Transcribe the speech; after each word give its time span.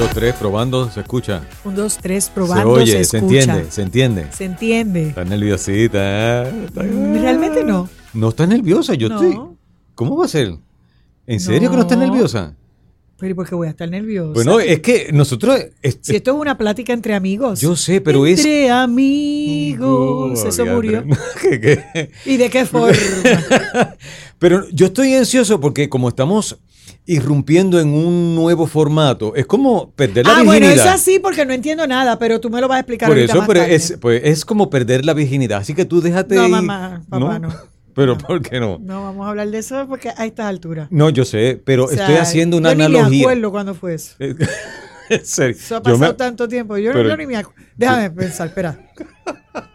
dos, 0.00 0.10
tres, 0.14 0.34
probando, 0.34 0.90
se 0.90 1.00
escucha. 1.00 1.42
Un, 1.64 1.74
dos, 1.74 1.98
tres, 2.00 2.24
Se 2.24 2.30
probando. 2.32 2.70
oye, 2.70 3.04
se, 3.04 3.18
entiende, 3.18 3.70
se 3.70 3.82
entiende. 3.82 4.26
Se 4.32 4.44
entiende. 4.44 5.08
Está 5.08 5.24
nerviosita. 5.24 6.44
¿eh? 6.48 6.64
Está- 6.66 6.82
Realmente 6.82 7.62
no. 7.64 7.88
No 8.14 8.30
está 8.30 8.46
nerviosa, 8.46 8.94
yo 8.94 9.08
No. 9.08 9.16
estoy. 9.16 9.38
¿Cómo 9.94 10.16
va 10.16 10.24
a 10.24 10.28
ser? 10.28 10.54
¿En 11.26 11.38
serio 11.40 11.70
que 11.70 11.76
no 11.76 11.82
está 11.82 11.96
nerviosa? 11.96 12.56
Pero 13.18 13.32
¿y 13.32 13.34
por 13.34 13.46
qué 13.46 13.54
voy 13.54 13.66
a 13.66 13.70
estar 13.70 13.88
nerviosa? 13.88 14.32
Bueno, 14.32 14.58
es 14.60 14.80
que 14.80 15.10
nosotros. 15.12 15.58
es- 15.82 15.98
si 16.00 16.16
esto 16.16 16.30
es 16.32 16.36
una 16.38 16.56
plática 16.56 16.94
entre 16.94 17.14
amigos. 17.14 17.60
yo 17.60 17.76
sé, 17.76 18.00
pero 18.00 18.24
es. 18.26 18.38
Entre 18.38 18.70
amigos. 18.70 20.42
Eso 20.44 20.64
murió. 20.64 21.04
¿Qué, 21.42 21.60
qué? 21.60 22.10
¿Y 22.24 22.38
de 22.38 22.48
qué 22.48 22.64
forma? 22.64 22.96
Pero 24.38 24.66
yo 24.70 24.86
estoy 24.86 25.12
ansioso 25.14 25.60
porque 25.60 25.90
como 25.90 26.08
estamos 26.08 26.58
irrumpiendo 27.06 27.78
en 27.80 27.88
un 27.88 28.34
nuevo 28.34 28.66
formato, 28.66 29.34
es 29.34 29.46
como 29.46 29.90
perder 29.92 30.26
la 30.26 30.32
ah, 30.32 30.42
bueno, 30.44 30.66
virginidad. 30.66 30.86
es 30.86 31.00
así 31.00 31.18
porque 31.18 31.44
no 31.46 31.52
entiendo 31.52 31.86
nada, 31.86 32.18
pero 32.18 32.40
tú 32.40 32.50
me 32.50 32.60
lo 32.60 32.68
vas 32.68 32.76
a 32.76 32.80
explicar 32.80 33.08
Por 33.08 33.18
eso, 33.18 33.36
más 33.38 33.46
pero 33.46 33.60
tarde. 33.60 33.74
es, 33.74 33.96
pues, 34.00 34.22
es 34.24 34.44
como 34.44 34.70
perder 34.70 35.04
la 35.04 35.14
virginidad. 35.14 35.58
Así 35.60 35.74
que 35.74 35.84
tú 35.84 36.00
déjate 36.00 36.34
No, 36.34 36.44
ir. 36.44 36.50
mamá, 36.50 37.02
papá, 37.08 37.38
no. 37.38 37.48
Pero. 37.94 38.16
¿por 38.16 38.40
qué 38.40 38.60
no? 38.60 38.78
No 38.80 39.02
vamos 39.02 39.26
a 39.26 39.30
hablar 39.30 39.50
de 39.50 39.58
eso 39.58 39.84
porque 39.88 40.10
a 40.16 40.24
estas 40.24 40.46
alturas. 40.46 40.86
No, 40.92 41.10
yo 41.10 41.24
sé, 41.24 41.60
pero 41.64 41.86
O 41.86 41.88
sea, 41.88 42.02
estoy 42.04 42.16
haciendo 42.16 42.56
una 42.56 42.72
yo 42.72 42.88
Ni 42.88 43.16
me 43.16 43.20
acuerdo 43.22 43.50
cuándo 43.50 43.74
fue 43.74 43.94
eso. 43.94 44.14
en 44.20 45.24
serio. 45.24 45.56
Eso 45.58 45.76
ha 45.76 45.82
pasado 45.82 45.98
me- 45.98 46.14
tanto 46.14 46.46
tiempo. 46.48 46.78
Yo, 46.78 46.92
pero- 46.92 47.08
yo 47.08 47.16
ni 47.16 47.26
me 47.26 47.36
acuerdo. 47.36 47.60
Déjame 47.76 48.10
pensar, 48.12 48.46
espera. 48.46 48.78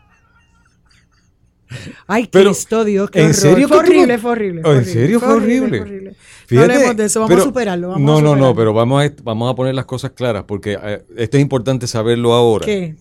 Ay, 2.07 2.29
Pero, 2.31 2.51
Cristo 2.51 2.85
Dios, 2.85 3.09
qué 3.09 3.20
¿en 3.20 3.25
horror. 3.25 3.35
serio 3.35 3.67
Fue 3.67 3.77
horrible, 3.79 4.17
fue 4.17 4.31
horrible. 4.31 4.61
¿En 4.63 4.85
serio 4.85 5.20
fue 5.20 5.34
horrible? 5.34 5.77
fue 5.79 5.87
horrible. 5.87 6.15
Fíjate, 6.48 6.67
no 6.67 6.73
hablemos 6.73 6.98
de 6.98 7.05
eso, 7.05 7.20
vamos 7.20 7.30
pero- 7.31 7.41
a 7.41 7.45
superarlo. 7.45 7.90
Vamos 7.90 8.24
no, 8.24 8.34
a 8.34 8.35
no, 8.35 8.55
pero 8.55 8.74
vamos 8.74 9.04
a, 9.04 9.12
vamos 9.24 9.51
a 9.51 9.55
poner 9.55 9.74
las 9.76 9.85
cosas 9.85 10.12
claras 10.12 10.43
porque 10.48 10.77
eh, 10.82 11.04
esto 11.18 11.37
es 11.37 11.41
importante 11.41 11.87
saberlo 11.87 12.34
ahora. 12.34 12.65
¿Qué? 12.65 12.96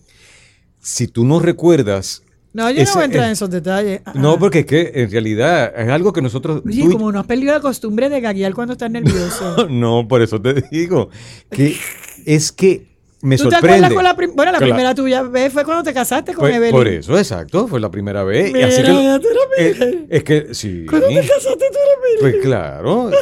Si 0.79 1.07
tú 1.07 1.25
no 1.25 1.39
recuerdas, 1.39 2.21
No, 2.53 2.69
yo 2.71 2.81
Ese- 2.81 2.85
no 2.91 2.93
voy 2.95 3.01
a 3.01 3.05
entrar 3.05 3.25
en 3.25 3.31
esos 3.31 3.49
detalles. 3.49 4.01
Ah, 4.05 4.13
no, 4.15 4.31
ah. 4.33 4.39
porque 4.39 4.59
es 4.59 4.65
que 4.65 4.91
en 4.95 5.11
realidad 5.11 5.73
es 5.75 5.89
algo 5.89 6.13
que 6.13 6.21
nosotros... 6.21 6.61
Oye, 6.65 6.83
tú 6.83 6.91
como 6.91 7.11
no 7.11 7.19
has 7.19 7.25
perdido 7.25 7.53
la 7.53 7.59
costumbre 7.59 8.07
de 8.09 8.21
gaguear 8.21 8.53
cuando 8.53 8.73
estás 8.73 8.89
nervioso. 8.89 9.67
No, 9.69 10.07
por 10.07 10.21
eso 10.21 10.41
te 10.41 10.63
digo 10.71 11.09
que 11.51 11.75
es 12.25 12.51
que 12.53 12.94
me 13.25 13.35
¿Tú 13.37 13.49
te 13.49 13.55
sorprende. 13.55 13.87
acuerdas 13.87 13.93
con 13.93 14.03
la 14.03 14.15
primera? 14.15 14.35
Bueno, 14.35 14.51
la 14.53 14.57
Claro. 14.59 14.73
primera 14.73 14.95
tuya 14.95 15.21
vez 15.23 15.51
fue 15.51 15.65
cuando 15.65 15.83
te 15.83 15.93
casaste 15.93 16.33
con 16.33 16.45
Fue- 16.45 16.55
Evelyn. 16.55 16.71
por 16.71 16.87
eso, 16.87 17.17
exacto, 17.17 17.67
fue 17.67 17.79
la 17.79 17.91
primera 17.91 18.23
vez. 18.23 18.53
Mira, 18.53 18.67
así 18.67 18.81
que- 18.81 18.87
ya 19.03 19.19
tú 19.19 19.27
eres 19.57 19.81
eh, 19.81 20.05
es 20.09 20.23
que 20.23 20.53
sí. 20.53 20.85
Cuando 20.89 21.07
te 21.07 21.15
casaste 21.15 21.49
tú 21.57 21.77
eres 21.77 22.17
Pues 22.21 22.33
virgen. 22.33 22.41
claro. 22.49 23.11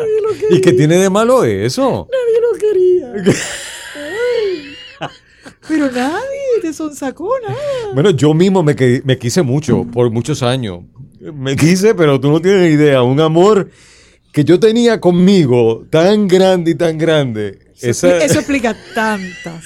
Nadie 0.00 0.20
lo 0.22 0.28
quería. 0.34 0.56
¿Y 0.58 0.60
qué 0.60 0.72
tiene 0.72 0.96
de 0.96 1.10
malo 1.10 1.44
eso? 1.44 2.08
Nadie 2.10 2.40
lo 2.40 2.58
quería. 2.58 3.12
Ay. 3.96 5.08
Pero 5.68 5.90
nadie 5.90 6.60
te 6.62 6.72
sonsacó 6.72 7.30
nada. 7.46 7.56
Bueno, 7.94 8.10
yo 8.10 8.34
mismo 8.34 8.62
me, 8.62 8.74
me 9.04 9.18
quise 9.18 9.42
mucho, 9.42 9.84
por 9.84 10.10
muchos 10.10 10.42
años. 10.42 10.80
Me 11.20 11.54
quise, 11.56 11.94
pero 11.94 12.18
tú 12.20 12.30
no 12.30 12.40
tienes 12.40 12.72
idea. 12.72 13.02
Un 13.02 13.20
amor 13.20 13.68
que 14.32 14.44
yo 14.44 14.60
tenía 14.60 15.00
conmigo 15.00 15.84
tan 15.90 16.28
grande 16.28 16.72
y 16.72 16.74
tan 16.74 16.98
grande. 16.98 17.58
Eso, 17.80 18.08
Esa- 18.08 18.24
eso 18.24 18.38
explica 18.40 18.76
tantas, 18.94 19.64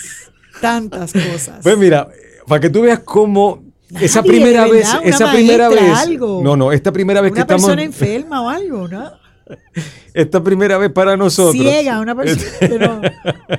tantas 0.61 1.12
cosas. 1.12 1.61
Pues 1.62 1.77
mira, 1.77 2.09
para 2.47 2.61
que 2.61 2.70
tú 2.70 2.83
veas 2.83 3.01
cómo 3.01 3.62
esa 4.01 4.23
primera 4.23 4.67
vez, 4.67 4.89
una 4.95 5.03
esa 5.03 5.31
primera 5.33 5.69
vez, 5.69 5.98
algo. 5.98 6.41
no, 6.42 6.57
no, 6.57 6.73
esta 6.73 6.92
primera 6.92 7.20
vez 7.20 7.31
que 7.33 7.37
una 7.37 7.42
estamos, 7.42 7.62
persona 7.67 7.83
enferma 7.83 8.42
o 8.42 8.48
algo, 8.48 8.89
¿no? 8.89 9.11
esta 10.15 10.42
primera 10.42 10.79
vez 10.79 10.91
para 10.91 11.17
nosotros, 11.17 11.55
Ciega, 11.62 12.01
una 12.01 12.15
persona, 12.15 12.42
pero 12.61 13.01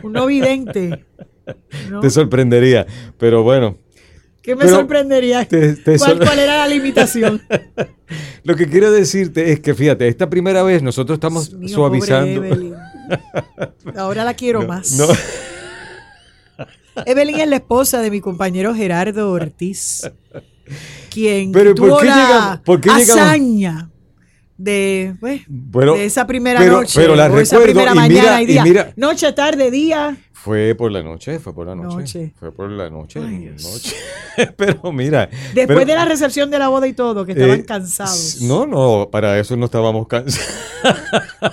un 0.04 0.12
no 0.14 0.26
vidente. 0.26 1.06
¿no? 1.92 2.00
te 2.00 2.10
sorprendería, 2.10 2.88
pero 3.20 3.44
bueno, 3.44 3.78
¿Qué 4.46 4.56
me 4.56 4.64
pero 4.66 4.76
sorprendería? 4.78 5.44
te- 5.46 5.74
te 5.74 5.98
¿Cuál, 5.98 6.22
era 6.40 6.58
la 6.60 6.68
limitación? 6.68 7.42
lo 8.44 8.56
que 8.56 8.68
quiero 8.70 8.92
decirte 8.92 9.52
es 9.52 9.60
que 9.60 9.74
fíjate, 9.74 10.08
esta 10.08 10.30
primera 10.30 10.62
vez 10.64 10.84
nosotros 10.84 11.16
estamos 11.18 11.50
Dios 11.50 11.60
mío, 11.62 11.70
suavizando. 11.76 12.44
Evelyn. 12.46 12.76
Ahora 13.98 14.24
la 14.24 14.36
quiero 14.36 14.62
No, 14.62 14.68
más. 14.68 14.92
no. 14.92 15.08
Evelyn 17.06 17.40
es 17.42 17.48
la 17.50 17.56
esposa 17.58 18.02
de 18.02 18.10
mi 18.12 18.22
compañero 18.22 18.74
Gerardo 18.74 19.32
Ortiz, 19.32 20.10
quien 21.12 21.52
Pero, 21.52 21.76
¿por 21.76 21.90
tuvo 21.90 21.98
qué 22.00 22.06
la 22.06 22.16
llegamos- 22.16 22.60
por 22.62 22.80
qué 22.82 22.90
hazaña 22.92 23.90
de, 24.58 25.16
pues, 25.20 25.42
Bueno, 25.48 25.96
de 25.96 26.06
esa 26.06 26.26
primera 26.26 26.60
pero- 26.60 26.78
noche, 26.82 26.94
pero 27.02 27.16
la 27.16 27.26
o 27.26 27.40
esa 27.40 27.58
recuerdo, 27.58 27.64
primera 27.82 27.92
y 27.92 27.96
mañana 27.96 28.22
mira- 28.22 28.42
y 28.42 28.44
y 28.44 28.48
día. 28.48 28.64
mira- 28.64 28.94
noche, 28.96 29.34
tarde, 29.34 29.70
día. 29.72 30.16
Fue 30.46 30.76
por 30.76 30.92
la 30.92 31.02
noche, 31.02 31.40
fue 31.40 31.56
por 31.56 31.66
la 31.66 31.74
noche. 31.74 31.98
Noche. 31.98 32.34
Fue 32.40 32.52
por 32.52 32.70
la 32.70 32.88
noche. 32.88 33.20
Ay, 33.20 33.52
noche. 33.64 33.96
pero 34.56 34.92
mira. 34.92 35.28
Después 35.56 35.66
pero- 35.66 35.86
de 35.88 35.96
la 35.96 36.06
recepción 36.06 36.52
de 36.52 36.60
la 36.60 36.68
boda 36.68 36.86
y 36.86 36.94
todo, 36.94 37.26
que 37.26 37.32
estaban 37.32 37.62
eh, 37.62 37.66
cansados. 37.66 38.44
No, 38.44 38.68
no, 38.68 39.10
para 39.12 39.40
eso 39.40 39.58
no 39.58 39.66
estábamos 39.66 40.08
cansados. 40.08 40.48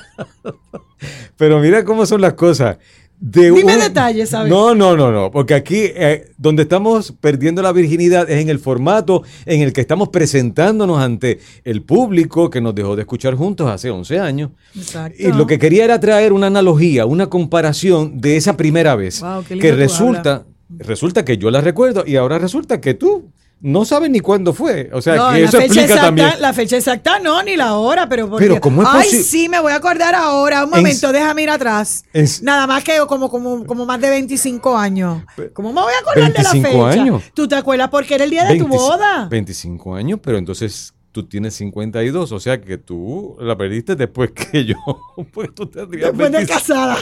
pero 1.39 1.59
mira 1.61 1.87
cómo 1.87 2.05
son 2.05 2.21
las 2.21 2.35
cosas. 2.35 2.77
De 3.25 3.53
Dime 3.53 3.77
detalles, 3.77 4.31
¿sabes? 4.31 4.51
No, 4.51 4.75
no, 4.75 4.97
no, 4.97 5.13
no, 5.13 5.31
porque 5.31 5.55
aquí 5.55 5.77
eh, 5.79 6.33
donde 6.39 6.65
estamos 6.65 7.15
perdiendo 7.21 7.63
la 7.63 7.71
virginidad 7.71 8.29
es 8.29 8.43
en 8.43 8.49
el 8.49 8.59
formato 8.59 9.23
en 9.47 9.61
el 9.61 9.73
que 9.73 9.81
estamos 9.81 10.09
presentándonos 10.09 11.01
ante 11.01 11.39
el 11.63 11.83
público 11.83 12.51
que 12.51 12.61
nos 12.61 12.75
dejó 12.75 12.97
de 12.97 13.03
escuchar 13.03 13.37
juntos 13.37 13.71
hace 13.71 13.91
11 13.91 14.19
años. 14.19 14.51
Exacto. 14.75 15.17
Y 15.17 15.31
lo 15.31 15.47
que 15.47 15.61
quería 15.61 15.85
era 15.85 16.01
traer 16.01 16.33
una 16.33 16.49
analogía, 16.49 17.07
una 17.07 17.29
comparación 17.29 18.21
de 18.21 18.37
esa 18.37 18.57
primera 18.57 18.97
vez. 18.97 19.21
Wow, 19.21 19.45
qué 19.45 19.55
lindo 19.55 19.69
que 19.69 19.73
resulta, 19.77 20.45
resulta 20.79 21.25
que 21.25 21.39
yo 21.39 21.49
la 21.53 21.61
recuerdo 21.61 22.03
y 22.05 22.17
ahora 22.17 22.41
resulta 22.41 22.81
que 22.81 22.95
tú 22.95 23.31
no 23.65 23.85
sabes 23.85 24.11
ni 24.11 24.19
cuándo 24.21 24.53
fue. 24.53 24.91
O 24.93 25.01
sea, 25.01 25.15
No, 25.17 25.31
que 25.31 25.39
la 25.41 25.49
eso 25.49 25.53
fecha 25.53 25.65
explica 25.65 25.83
exacta, 25.85 26.03
también. 26.07 26.31
La 26.41 26.53
fecha 26.53 26.77
exacta 26.77 27.19
no, 27.21 27.43
ni 27.43 27.57
la 27.57 27.75
hora, 27.75 28.09
pero 28.09 28.29
porque, 28.29 28.47
Pero 28.49 28.61
¿cómo 28.61 28.83
es 28.83 28.89
Ay, 28.91 29.09
sí, 29.23 29.49
me 29.49 29.61
voy 29.61 29.73
a 29.73 29.77
acordar 29.77 30.15
ahora. 30.15 30.65
Un 30.65 30.71
En- 30.75 30.81
momento, 30.81 31.13
déjame 31.13 31.43
ir 31.45 31.51
atrás. 31.51 32.05
En- 32.13 32.27
Nada 32.43 32.67
más 32.67 32.83
que 32.85 32.99
como, 33.09 33.31
como, 33.31 33.65
como 33.65 33.87
más 33.87 34.01
de 34.01 34.11
25 34.11 34.77
años. 34.77 35.23
¿Cómo 35.53 35.73
me 35.73 35.81
voy 35.81 35.93
a 35.95 35.99
acordar 36.01 36.33
de 36.33 36.43
la 36.43 36.53
25 36.53 36.89
fecha? 36.89 37.01
años. 37.03 37.23
¿Tú 37.35 37.47
te 37.49 37.55
acuerdas 37.55 37.89
porque 37.89 38.17
era 38.17 38.25
el 38.25 38.31
día 38.31 38.43
de 38.45 38.59
tu 38.59 38.65
20 38.67 38.77
boda? 38.77 39.29
25 39.31 39.95
años, 39.95 40.19
pero 40.23 40.39
entonces 40.39 40.93
tú 41.13 41.25
tienes 41.29 41.55
52, 41.55 42.33
o 42.33 42.41
sea 42.41 42.61
que 42.61 42.79
tú 42.79 43.37
la 43.39 43.57
perdiste 43.57 43.95
después 43.97 44.31
que 44.33 44.65
yo. 44.65 44.75
Pues 45.33 45.55
tú 45.55 45.67
tendrías 45.67 46.11
Después 46.11 46.33
de 46.33 46.39
25. 46.39 46.59
casada. 46.59 46.99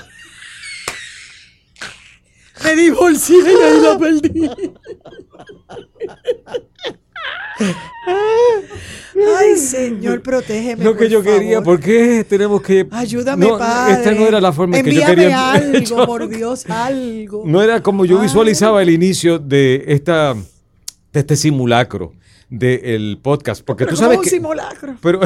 Me 2.65 2.77
divorcié 2.77 3.37
y 3.39 3.63
ahí 3.63 3.81
la 3.81 3.99
perdí. 3.99 4.51
Ay, 9.39 9.57
Señor, 9.57 10.23
protégeme. 10.23 10.83
Lo 10.85 10.93
que 10.95 11.05
por 11.05 11.09
yo 11.09 11.23
quería. 11.23 11.63
¿por 11.63 11.79
qué 11.81 12.25
tenemos 12.29 12.63
que... 12.63 12.87
Ayúdame, 12.91 13.47
No, 13.47 13.59
padre. 13.59 13.95
Esta 13.95 14.13
no 14.13 14.27
era 14.27 14.41
la 14.41 14.53
forma 14.53 14.79
en 14.79 14.85
que 14.85 14.93
yo 14.95 15.01
Envíame 15.01 15.23
quería... 15.23 15.53
algo, 15.53 15.79
yo- 15.81 16.07
por 16.07 16.29
Dios, 16.29 16.65
algo. 16.71 17.43
No 17.47 17.63
era 17.63 17.83
como 17.83 18.05
yo 18.05 18.19
Ay. 18.19 18.25
visualizaba 18.27 18.83
el 18.83 18.91
inicio 18.91 19.39
de 19.39 19.85
esta 19.89 20.35
de 21.13 21.19
este 21.21 21.35
simulacro 21.37 22.13
del 22.49 23.19
podcast, 23.21 23.63
porque 23.65 23.85
Pero 23.85 23.97
tú 23.97 24.03
sabes 24.03 24.19
un 24.19 24.25
que 24.25 24.31
simulacro. 24.31 24.95
pero 25.03 25.21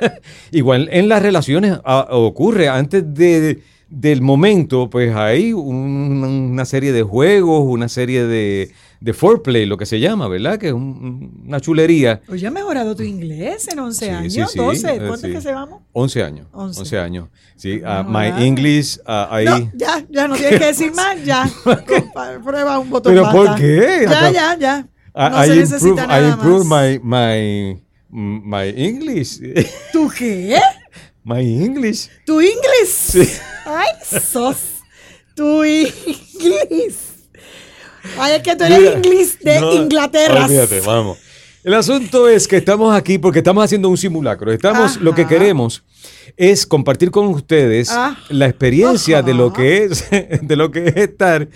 igual 0.50 0.88
en 0.92 1.08
las 1.08 1.22
relaciones 1.22 1.78
ah, 1.84 2.06
ocurre 2.10 2.68
antes 2.68 3.02
de 3.14 3.62
del 3.90 4.22
momento, 4.22 4.88
pues 4.88 5.14
hay 5.16 5.52
un- 5.52 6.22
una 6.52 6.64
serie 6.64 6.92
de 6.92 7.02
juegos, 7.02 7.64
una 7.66 7.88
serie 7.88 8.24
de, 8.24 8.70
de 9.00 9.12
foreplay, 9.12 9.66
lo 9.66 9.76
que 9.76 9.84
se 9.86 9.98
llama, 9.98 10.28
¿verdad? 10.28 10.58
Que 10.58 10.68
es 10.68 10.72
un- 10.72 11.42
una 11.46 11.60
chulería. 11.60 12.20
Oye, 12.28 12.46
ha 12.46 12.50
mejorado 12.52 12.94
tu 12.94 13.02
inglés 13.02 13.66
en 13.68 13.80
11 13.80 14.04
Sí, 14.06 14.10
años, 14.10 14.32
sí, 14.32 14.40
sí, 14.52 14.58
12. 14.58 14.94
eh, 14.94 14.98
¿Cuánto 15.08 15.26
es 15.26 15.34
que 15.34 15.40
se 15.40 15.52
vamos? 15.52 15.82
11 15.92 16.22
años. 16.22 16.46
11. 16.52 16.80
11, 16.80 16.98
años. 16.98 17.28
Sí, 17.56 17.80
ah, 17.84 18.04
Mejorado. 18.04 18.38
my 18.38 18.46
English, 18.46 19.00
ah, 19.06 19.28
ahí. 19.30 19.44
No, 19.44 19.70
ya, 19.74 20.04
ya 20.08 20.28
no 20.28 20.36
tienes 20.36 20.58
que 20.60 20.66
decir 20.66 20.92
más, 20.94 21.24
ya. 21.24 21.50
Prueba 22.44 22.78
un 22.78 22.90
botón 22.90 23.12
¿Pero 23.12 23.30
por 23.30 23.54
qué? 23.56 24.06
Ya, 24.08 24.30
ya, 24.30 24.56
ya. 24.58 24.86
I, 25.14 25.30
No 25.30 25.44
I 25.44 25.46
se 25.48 25.54
improve, 25.54 25.56
necesita 25.56 26.04
I 26.04 26.06
nada 26.08 26.28
improve 26.28 26.64
más. 26.64 27.00
my, 27.02 27.80
my, 28.12 28.40
my 28.44 28.68
English. 28.76 29.40
¿Tú 29.92 30.08
qué? 30.16 30.56
My 31.24 31.40
English. 31.64 32.08
¿Tu 32.26 32.40
inglés? 32.40 32.88
Sí. 32.88 33.28
Ay, 33.66 33.88
sos. 34.20 34.56
Tu 35.34 35.64
inglés. 35.64 36.96
Ay, 38.18 38.36
es 38.36 38.42
que 38.42 38.56
tú 38.56 38.64
eres 38.64 38.96
inglés 38.96 39.38
de 39.40 39.60
no, 39.60 39.72
Inglaterra. 39.74 40.44
olvídate, 40.46 40.80
vamos. 40.80 41.18
El 41.62 41.74
asunto 41.74 42.26
es 42.28 42.48
que 42.48 42.56
estamos 42.56 42.94
aquí 42.94 43.18
porque 43.18 43.40
estamos 43.40 43.62
haciendo 43.62 43.90
un 43.90 43.98
simulacro. 43.98 44.50
Estamos, 44.50 44.96
lo 44.96 45.14
que 45.14 45.26
queremos 45.26 45.84
es 46.38 46.64
compartir 46.66 47.10
con 47.10 47.26
ustedes 47.26 47.90
Ajá. 47.90 48.18
la 48.30 48.46
experiencia 48.46 49.20
de 49.20 49.34
lo 49.34 49.52
que 49.52 49.84
es, 49.84 50.06
de 50.42 50.56
lo 50.56 50.70
que 50.70 50.86
es 50.88 50.96
estar 50.96 51.46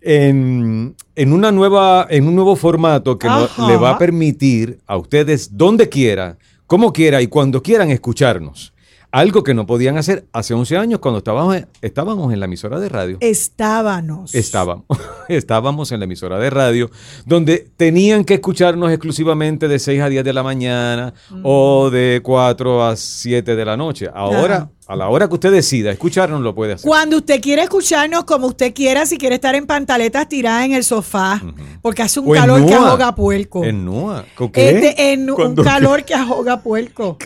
en, 0.00 0.96
en 1.14 1.32
una 1.32 1.52
nueva, 1.52 2.08
en 2.10 2.26
un 2.26 2.34
nuevo 2.34 2.56
formato 2.56 3.16
que 3.18 3.28
no- 3.28 3.48
le 3.68 3.76
va 3.76 3.90
a 3.90 3.98
permitir 3.98 4.80
a 4.88 4.96
ustedes 4.96 5.56
donde 5.56 5.88
quiera, 5.88 6.36
como 6.66 6.92
quiera 6.92 7.22
y 7.22 7.28
cuando 7.28 7.62
quieran 7.62 7.90
escucharnos. 7.92 8.71
Algo 9.14 9.42
que 9.42 9.52
no 9.52 9.66
podían 9.66 9.98
hacer 9.98 10.24
hace 10.32 10.54
11 10.54 10.78
años 10.78 11.00
cuando 11.00 11.18
estábamos, 11.18 11.54
estábamos 11.82 12.32
en 12.32 12.40
la 12.40 12.46
emisora 12.46 12.80
de 12.80 12.88
radio. 12.88 13.18
Estábamos. 13.20 14.34
Estábamos, 14.34 14.86
estábamos 15.28 15.92
en 15.92 15.98
la 16.00 16.04
emisora 16.06 16.38
de 16.38 16.48
radio, 16.48 16.90
donde 17.26 17.70
tenían 17.76 18.24
que 18.24 18.32
escucharnos 18.32 18.90
exclusivamente 18.90 19.68
de 19.68 19.78
6 19.78 20.00
a 20.00 20.08
10 20.08 20.24
de 20.24 20.32
la 20.32 20.42
mañana 20.42 21.12
o 21.42 21.90
de 21.90 22.20
4 22.22 22.84
a 22.86 22.96
7 22.96 23.54
de 23.54 23.64
la 23.66 23.76
noche. 23.76 24.08
Ahora, 24.14 24.56
Ajá. 24.56 24.70
a 24.86 24.96
la 24.96 25.10
hora 25.10 25.28
que 25.28 25.34
usted 25.34 25.52
decida 25.52 25.90
escucharnos, 25.90 26.40
lo 26.40 26.54
puede 26.54 26.72
hacer. 26.72 26.88
Cuando 26.88 27.18
usted 27.18 27.38
quiere 27.42 27.64
escucharnos 27.64 28.24
como 28.24 28.46
usted 28.46 28.72
quiera, 28.72 29.04
si 29.04 29.18
quiere 29.18 29.34
estar 29.34 29.54
en 29.54 29.66
pantaletas 29.66 30.26
tiradas 30.26 30.64
en 30.64 30.72
el 30.72 30.84
sofá, 30.84 31.38
porque 31.82 32.00
hace 32.00 32.18
un 32.18 32.30
O 32.30 32.32
calor 32.32 32.64
que 32.64 32.72
ahoga 32.72 33.14
puerco. 33.14 33.62
En 33.62 33.84
NUA. 33.84 34.24
Este, 34.54 35.12
en 35.12 35.30
un 35.30 35.54
calor 35.56 36.02
que 36.06 36.14
ahoga 36.14 36.62
puerco. 36.62 37.18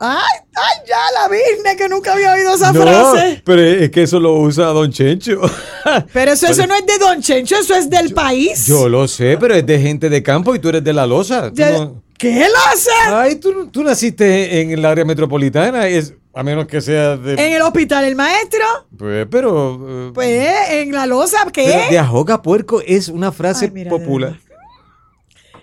Ay, 0.00 0.16
ay, 0.54 0.88
ya 0.88 0.96
la 1.20 1.28
virne 1.28 1.76
que 1.76 1.88
nunca 1.88 2.12
había 2.12 2.32
oído 2.32 2.54
esa 2.54 2.72
No, 2.72 2.82
frase. 2.82 3.42
pero 3.44 3.62
es 3.62 3.90
que 3.90 4.02
eso 4.04 4.20
lo 4.20 4.34
usa 4.34 4.66
Don 4.66 4.90
Chencho. 4.92 5.40
Pero 6.12 6.32
eso, 6.32 6.46
eso 6.46 6.66
no 6.66 6.74
es 6.76 6.86
de 6.86 6.98
Don 6.98 7.20
Chencho, 7.22 7.56
eso 7.56 7.74
es 7.74 7.88
del 7.90 8.12
país. 8.12 8.66
Yo 8.66 8.88
lo 8.88 9.08
sé, 9.08 9.36
pero 9.40 9.54
es 9.54 9.64
de 9.64 9.80
gente 9.80 10.08
de 10.10 10.22
campo 10.22 10.54
y 10.54 10.58
tú 10.58 10.68
eres 10.68 10.84
de 10.84 10.92
la 10.92 11.06
loza. 11.06 11.48
Tú 11.50 11.54
De- 11.56 11.72
no- 11.72 12.02
¿Qué 12.18 12.34
lo 12.48 12.72
hace? 12.72 12.90
Ay, 13.08 13.36
tú, 13.36 13.68
tú 13.68 13.82
naciste 13.84 14.60
en 14.60 14.72
el 14.72 14.84
área 14.84 15.04
metropolitana, 15.04 15.86
es, 15.86 16.14
a 16.34 16.42
menos 16.42 16.66
que 16.66 16.80
sea 16.80 17.16
de... 17.16 17.34
En 17.34 17.52
el 17.54 17.62
hospital 17.62 18.04
el 18.04 18.16
maestro, 18.16 18.64
Pues, 18.98 19.26
pero... 19.30 20.08
eh, 20.08 20.10
pues 20.12 20.48
en 20.70 20.92
la 20.92 21.06
losa, 21.06 21.38
pero 21.54 21.68
de 21.68 21.86
¿qué? 21.90 21.98
ahoga 21.98 22.42
puerco 22.42 22.82
es 22.84 23.08
una 23.08 23.30
frase 23.30 23.66
Ay, 23.66 23.70
mira, 23.72 23.90
popular. 23.90 24.36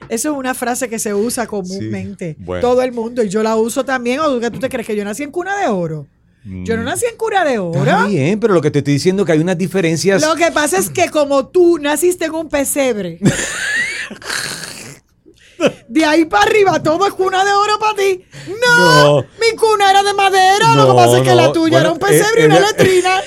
Eso 0.10 0.32
es 0.32 0.38
una 0.38 0.54
frase 0.54 0.90
que 0.90 1.00
se 1.00 1.14
usa 1.14 1.48
comúnmente. 1.48 2.36
bueno. 2.40 2.62
Todo 2.62 2.82
el 2.82 2.92
mundo. 2.92 3.24
Y 3.24 3.30
yo 3.30 3.44
la 3.44 3.56
uso 3.56 3.86
también. 3.86 4.20
¿O 4.20 4.40
tú, 4.40 4.52
tú 4.52 4.60
te 4.60 4.70
crees 4.70 4.88
que 4.88 4.96
yo 4.96 5.04
nací 5.04 5.24
en 5.24 5.32
cuna 5.32 5.58
de 5.58 5.68
oro? 5.68 6.08
Yo 6.64 6.78
no 6.78 6.84
nací 6.84 7.08
en 7.08 7.18
cuna 7.18 7.44
de 7.44 7.58
oro. 7.58 7.80
Mm. 7.80 7.88
Está 7.88 8.06
bien, 8.06 8.40
pero 8.40 8.54
lo 8.54 8.62
que 8.62 8.70
te 8.70 8.78
estoy 8.80 8.94
diciendo 8.94 9.24
es 9.24 9.26
que 9.26 9.32
hay 9.32 9.40
unas 9.40 9.58
diferencias... 9.58 10.22
Lo 10.22 10.36
que 10.36 10.52
pasa 10.52 10.78
es 10.78 10.92
que 10.92 11.10
como 11.10 11.48
tú 11.48 11.80
naciste 11.80 12.26
en 12.26 12.36
un 12.36 12.50
pesebre, 12.50 13.18
de 15.88 16.06
ahí 16.06 16.26
para 16.26 16.44
arriba 16.44 16.84
todo 16.84 17.08
es 17.08 17.14
cuna 17.14 17.44
de 17.44 17.52
oro 17.52 17.80
para 17.80 17.96
ti. 17.98 18.24
No, 18.62 19.22
No. 19.22 19.28
mi 19.42 19.58
cuna 19.58 19.90
era 19.90 20.04
de 20.04 20.14
madera. 20.14 20.76
lo 20.76 20.90
que 20.90 20.94
pasa 20.94 21.18
es 21.18 21.24
que 21.24 21.30
no, 21.30 21.36
la 21.36 21.52
tuya 21.52 21.80
era 21.80 21.92
un 21.92 21.98
pesebre 21.98 22.42
eh, 22.42 22.44
y 22.44 22.46
una 22.46 22.58
eh, 22.58 22.62
letrina. 22.62 23.22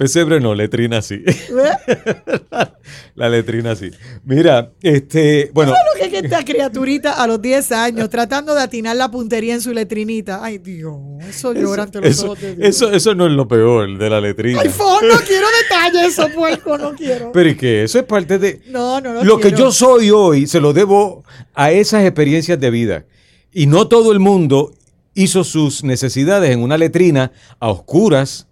Pesebre 0.00 0.40
no, 0.40 0.54
letrina 0.54 1.02
sí. 1.02 1.18
¿Ves? 1.18 1.38
la 3.16 3.28
letrina 3.28 3.76
sí. 3.76 3.90
Mira, 4.24 4.72
este... 4.80 5.50
Bueno, 5.52 5.72
¿Sabes 5.72 5.86
lo 5.92 5.98
que 5.98 6.06
es 6.06 6.22
que 6.22 6.26
esta 6.26 6.42
criaturita 6.42 7.22
a 7.22 7.26
los 7.26 7.42
10 7.42 7.72
años 7.72 8.08
tratando 8.08 8.54
de 8.54 8.62
atinar 8.62 8.96
la 8.96 9.10
puntería 9.10 9.52
en 9.52 9.60
su 9.60 9.74
letrinita? 9.74 10.42
Ay, 10.42 10.56
Dios, 10.56 10.96
eso 11.28 11.52
llora 11.52 11.82
ante 11.82 12.00
los 12.00 12.12
eso, 12.12 12.24
ojos 12.28 12.40
de 12.40 12.56
Dios. 12.56 12.68
eso, 12.70 12.90
eso 12.90 13.14
no 13.14 13.26
es 13.26 13.32
lo 13.32 13.46
peor 13.46 13.98
de 13.98 14.08
la 14.08 14.22
letrina. 14.22 14.62
Ay, 14.62 14.70
no 14.70 15.18
quiero 15.26 15.46
detalles, 15.68 16.16
eso 16.16 16.30
puerco, 16.34 16.78
no 16.78 16.94
quiero. 16.94 17.30
Pero 17.32 17.50
es 17.50 17.58
que 17.58 17.84
eso 17.84 17.98
es 17.98 18.06
parte 18.06 18.38
de... 18.38 18.62
No, 18.68 19.02
no, 19.02 19.12
no 19.12 19.22
lo 19.22 19.38
que 19.38 19.52
yo 19.52 19.70
soy 19.70 20.10
hoy 20.10 20.46
se 20.46 20.60
lo 20.60 20.72
debo 20.72 21.24
a 21.52 21.72
esas 21.72 22.04
experiencias 22.04 22.58
de 22.58 22.70
vida. 22.70 23.04
Y 23.52 23.66
no 23.66 23.86
todo 23.86 24.12
el 24.12 24.18
mundo 24.18 24.72
hizo 25.12 25.44
sus 25.44 25.84
necesidades 25.84 26.52
en 26.52 26.62
una 26.62 26.78
letrina 26.78 27.32
a 27.58 27.68
oscuras, 27.68 28.46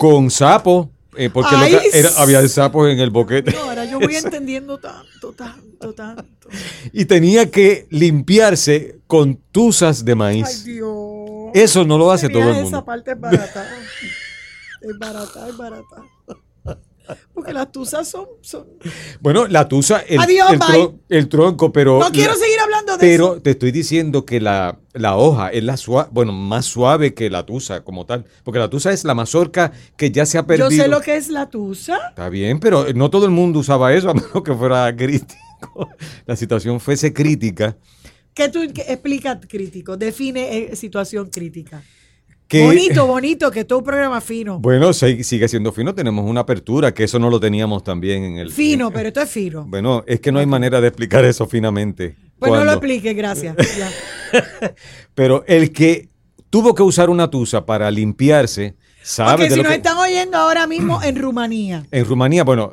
con 0.00 0.30
sapos, 0.30 0.88
eh, 1.14 1.28
porque 1.28 1.54
lo 1.54 1.58
Ay, 1.62 1.72
que 1.92 1.98
era- 1.98 2.08
había 2.16 2.48
sapos 2.48 2.88
en 2.88 3.00
el 3.00 3.10
boquete. 3.10 3.52
No, 3.52 3.64
ahora 3.64 3.84
yo 3.84 4.00
voy 4.00 4.16
entendiendo 4.16 4.78
tanto, 4.78 5.32
tanto, 5.34 5.92
tanto. 5.92 6.48
Y 6.94 7.04
tenía 7.04 7.50
que 7.50 7.86
limpiarse 7.90 8.96
con 9.06 9.36
tuzas 9.52 10.02
de 10.06 10.12
Ay, 10.12 10.16
maíz. 10.16 10.64
Dios. 10.64 11.50
Eso 11.52 11.84
no 11.84 11.98
lo 11.98 12.10
hace 12.10 12.30
todo 12.30 12.44
el 12.44 12.48
Esa 12.48 12.62
mundo. 12.62 12.84
parte 12.86 13.10
es 13.10 13.20
barata. 13.20 13.68
Es 14.80 14.98
barata, 14.98 15.48
es 15.50 15.56
barata. 15.58 15.96
Porque 17.34 17.52
las 17.52 17.70
tuzas 17.72 18.08
son. 18.08 18.26
son... 18.40 18.66
Bueno, 19.20 19.46
la 19.46 19.68
tuza, 19.68 20.00
el, 20.00 20.20
Adiós, 20.20 20.52
el, 20.52 20.58
bye. 20.58 20.66
tro- 20.68 20.98
el 21.08 21.28
tronco, 21.28 21.72
pero... 21.72 21.98
No 22.00 22.10
quiero 22.10 22.32
la- 22.32 22.38
seguir 22.38 22.58
hablando 22.60 22.92
de 22.92 22.98
Pero 22.98 23.32
eso. 23.34 23.42
te 23.42 23.50
estoy 23.50 23.72
diciendo 23.72 24.24
que 24.24 24.40
la, 24.40 24.78
la 24.92 25.16
hoja 25.16 25.48
es 25.50 25.64
la 25.64 25.76
suave, 25.76 26.08
bueno, 26.12 26.32
más 26.32 26.66
suave 26.66 27.14
que 27.14 27.30
la 27.30 27.44
tusa 27.46 27.82
como 27.84 28.06
tal. 28.06 28.24
Porque 28.44 28.58
la 28.58 28.68
tusa 28.70 28.92
es 28.92 29.04
la 29.04 29.14
mazorca 29.14 29.72
que 29.96 30.10
ya 30.10 30.26
se 30.26 30.38
ha 30.38 30.46
perdido. 30.46 30.70
Yo 30.70 30.76
sé 30.82 30.88
lo 30.88 31.00
que 31.00 31.16
es 31.16 31.28
la 31.28 31.48
tusa. 31.50 31.98
Está 32.10 32.28
bien, 32.28 32.60
pero 32.60 32.86
no 32.94 33.10
todo 33.10 33.24
el 33.26 33.30
mundo 33.32 33.60
usaba 33.60 33.92
eso, 33.94 34.10
a 34.10 34.14
menos 34.14 34.42
que 34.44 34.54
fuera 34.54 34.94
crítico. 34.94 35.38
La 36.26 36.36
situación 36.36 36.80
fuese 36.80 37.12
crítica. 37.12 37.76
¿Qué 38.32 38.48
tú 38.48 38.60
qué- 38.72 38.82
explica 38.88 39.38
crítico? 39.40 39.96
Define 39.96 40.56
eh, 40.72 40.76
situación 40.76 41.28
crítica. 41.28 41.82
Que, 42.50 42.64
Bonito, 42.64 43.06
bonito, 43.06 43.48
que 43.52 43.64
todo 43.64 43.78
un 43.78 43.84
programa 43.84 44.20
fino. 44.20 44.58
Bueno, 44.58 44.92
sigue 44.92 45.46
siendo 45.46 45.70
fino. 45.70 45.94
Tenemos 45.94 46.28
una 46.28 46.40
apertura, 46.40 46.92
que 46.92 47.04
eso 47.04 47.20
no 47.20 47.30
lo 47.30 47.38
teníamos 47.38 47.84
también 47.84 48.24
en 48.24 48.38
el... 48.38 48.50
Fino, 48.50 48.90
pero 48.90 49.06
esto 49.06 49.20
es 49.20 49.30
fino. 49.30 49.64
Bueno, 49.68 50.02
es 50.04 50.18
que 50.18 50.32
no 50.32 50.40
hay 50.40 50.46
manera 50.46 50.80
de 50.80 50.88
explicar 50.88 51.24
eso 51.24 51.46
finamente. 51.46 52.16
Pues 52.40 52.50
no 52.50 52.64
lo 52.64 52.72
explique, 52.72 53.14
gracias. 53.14 53.54
Pero 55.14 55.44
el 55.46 55.72
que 55.72 56.08
tuvo 56.48 56.74
que 56.74 56.82
usar 56.82 57.08
una 57.08 57.30
tusa 57.30 57.64
para 57.64 57.88
limpiarse, 57.88 58.74
sabe 59.00 59.32
Porque 59.32 59.44
de 59.44 59.50
si 59.50 59.56
lo 59.58 59.62
nos 59.62 59.70
que... 59.70 59.76
están 59.76 59.98
oyendo 59.98 60.36
ahora 60.36 60.66
mismo 60.66 61.00
en 61.04 61.16
Rumanía. 61.20 61.86
En 61.92 62.04
Rumanía, 62.04 62.42
bueno, 62.42 62.72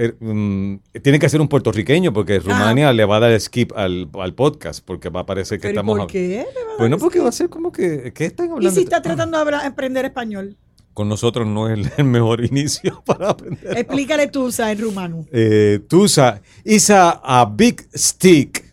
eh, 0.00 0.14
mm, 0.20 0.76
tiene 1.02 1.18
que 1.18 1.28
ser 1.28 1.40
un 1.40 1.48
puertorriqueño 1.48 2.12
porque 2.12 2.38
Rumania 2.38 2.92
le 2.92 3.04
va 3.04 3.16
a 3.16 3.20
dar 3.20 3.40
skip 3.40 3.72
al, 3.76 4.08
al 4.14 4.32
podcast 4.34 4.84
porque 4.84 5.08
va 5.08 5.20
a 5.20 5.26
parecer 5.26 5.58
que 5.58 5.62
¿Pero 5.62 5.72
y 5.72 5.74
estamos... 5.76 5.98
por 5.98 6.06
qué? 6.06 6.28
le 6.28 6.36
va 6.36 6.42
a 6.42 6.44
dar 6.68 6.78
Bueno, 6.78 6.98
porque 6.98 7.18
va 7.20 7.28
a 7.28 7.32
ser 7.32 7.48
como 7.48 7.72
que... 7.72 8.12
¿Qué 8.14 8.26
están 8.26 8.46
¿Y 8.46 8.52
hablando? 8.52 8.70
si 8.70 8.82
está 8.84 9.02
tratando 9.02 9.36
de 9.38 9.42
hablar- 9.42 9.66
aprender 9.66 10.04
español? 10.04 10.56
Con 10.94 11.08
nosotros 11.08 11.46
no 11.46 11.68
es 11.68 11.78
el, 11.78 11.90
el 11.96 12.04
mejor 12.04 12.44
inicio 12.52 13.02
para 13.04 13.30
aprender. 13.30 13.76
Explícale 13.76 14.28
tusa 14.28 14.70
en 14.72 14.80
rumano. 14.80 15.26
Eh, 15.32 15.80
Tusa 15.88 16.40
is 16.64 16.90
a, 16.90 17.20
a 17.22 17.44
big 17.44 17.82
stick 17.94 18.64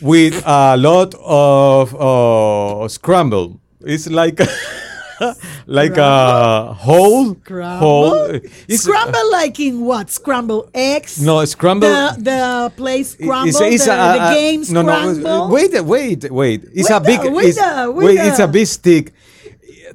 with 0.00 0.34
a 0.44 0.76
lot 0.76 1.14
of 1.22 1.94
uh, 1.94 2.88
scramble. 2.88 3.58
It's 3.84 4.10
like 4.10 4.42
like 5.66 5.96
a 5.96 6.72
whole 6.72 7.34
Scramble? 7.34 7.78
whole. 7.78 8.40
Scramble 8.68 9.32
like 9.32 9.58
in 9.60 9.80
what? 9.84 10.10
Scramble 10.10 10.70
eggs? 10.74 11.20
No, 11.22 11.44
scramble. 11.44 11.88
The, 11.88 12.16
the 12.18 12.72
play 12.76 13.02
scramble, 13.02 13.48
It's- 13.48 13.74
it's 13.74 13.84
the, 13.86 13.92
a- 13.92 14.18
the 14.18 14.34
game 14.34 14.60
no, 14.60 14.64
scramble. 14.82 15.14
no, 15.22 15.48
wait, 15.48 15.84
wait, 15.84 16.30
wait. 16.30 16.64
It's 16.72 16.88
With 16.88 16.96
a 16.96 17.00
big. 17.00 17.22
the- 17.22 17.30
with 17.30 17.46
it's, 17.46 17.58
the- 17.58 17.92
wait, 17.92 18.18
it's 18.18 18.38
a 18.38 18.48
big 18.48 18.66
stick. 18.66 19.12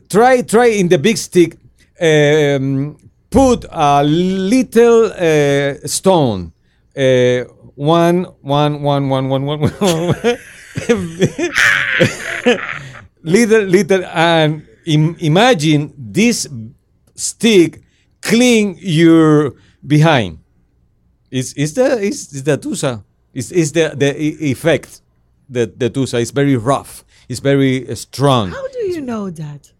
Try, 0.09 0.41
try 0.43 0.67
in 0.67 0.87
the 0.87 0.97
big 0.99 1.17
stick. 1.17 1.57
Um, 1.99 2.97
put 3.29 3.65
a 3.71 4.03
little 4.03 5.05
uh, 5.11 5.87
stone. 5.87 6.51
Uh, 6.95 7.43
one, 7.75 8.23
one, 8.41 8.81
one, 8.81 9.09
one, 9.09 9.27
one, 9.29 9.45
one, 9.45 9.59
one. 9.61 9.73
little, 13.23 13.61
little, 13.63 14.03
and 14.05 14.67
im- 14.85 15.15
imagine 15.19 15.93
this 15.97 16.47
stick 17.15 17.81
clean 18.21 18.75
your 18.79 19.53
behind. 19.85 20.39
Is 21.31 21.53
is 21.53 21.73
the 21.73 21.99
is, 21.99 22.33
is 22.33 22.43
the 22.43 22.57
tusa? 22.57 23.03
Is 23.33 23.51
is 23.51 23.71
the 23.71 23.93
the 23.95 24.15
effect? 24.51 25.01
The 25.49 25.65
the 25.67 25.89
tusa 25.89 26.21
is 26.21 26.31
very 26.31 26.55
rough. 26.55 27.03
It's 27.27 27.39
very 27.39 27.89
uh, 27.89 27.95
strong 27.95 28.51
How 28.51 28.67
do 28.69 28.79
you 28.85 29.01
know 29.01 29.29
that? 29.31 29.71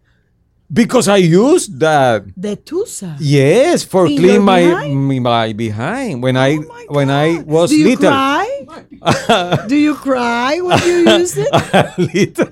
because 0.74 1.08
I 1.08 1.18
use 1.18 1.68
that. 1.78 2.26
The 2.36 2.58
tusa. 2.58 3.16
Yes, 3.20 3.84
for 3.84 4.08
In 4.08 4.18
clean 4.18 4.42
my, 4.42 4.62
behind? 4.66 5.24
my 5.24 5.54
behind 5.54 6.24
when 6.24 6.36
I 6.38 6.58
Oh 6.58 6.62
my 6.68 6.86
when 6.90 7.10
I 7.12 7.40
was 7.46 7.70
do 7.70 7.78
you 7.78 7.86
little. 7.96 8.10
Cry? 8.10 9.66
do 9.68 9.76
you 9.76 9.94
cry 9.96 10.60
when 10.62 10.80
you 10.84 10.98
use 11.22 11.38
it? 11.38 11.50
little. 11.98 12.50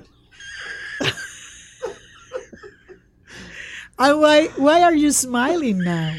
And 3.98 4.20
why 4.20 4.46
why 4.56 4.82
are 4.82 4.94
you 4.94 5.12
smiling 5.12 5.78
now? 5.78 6.14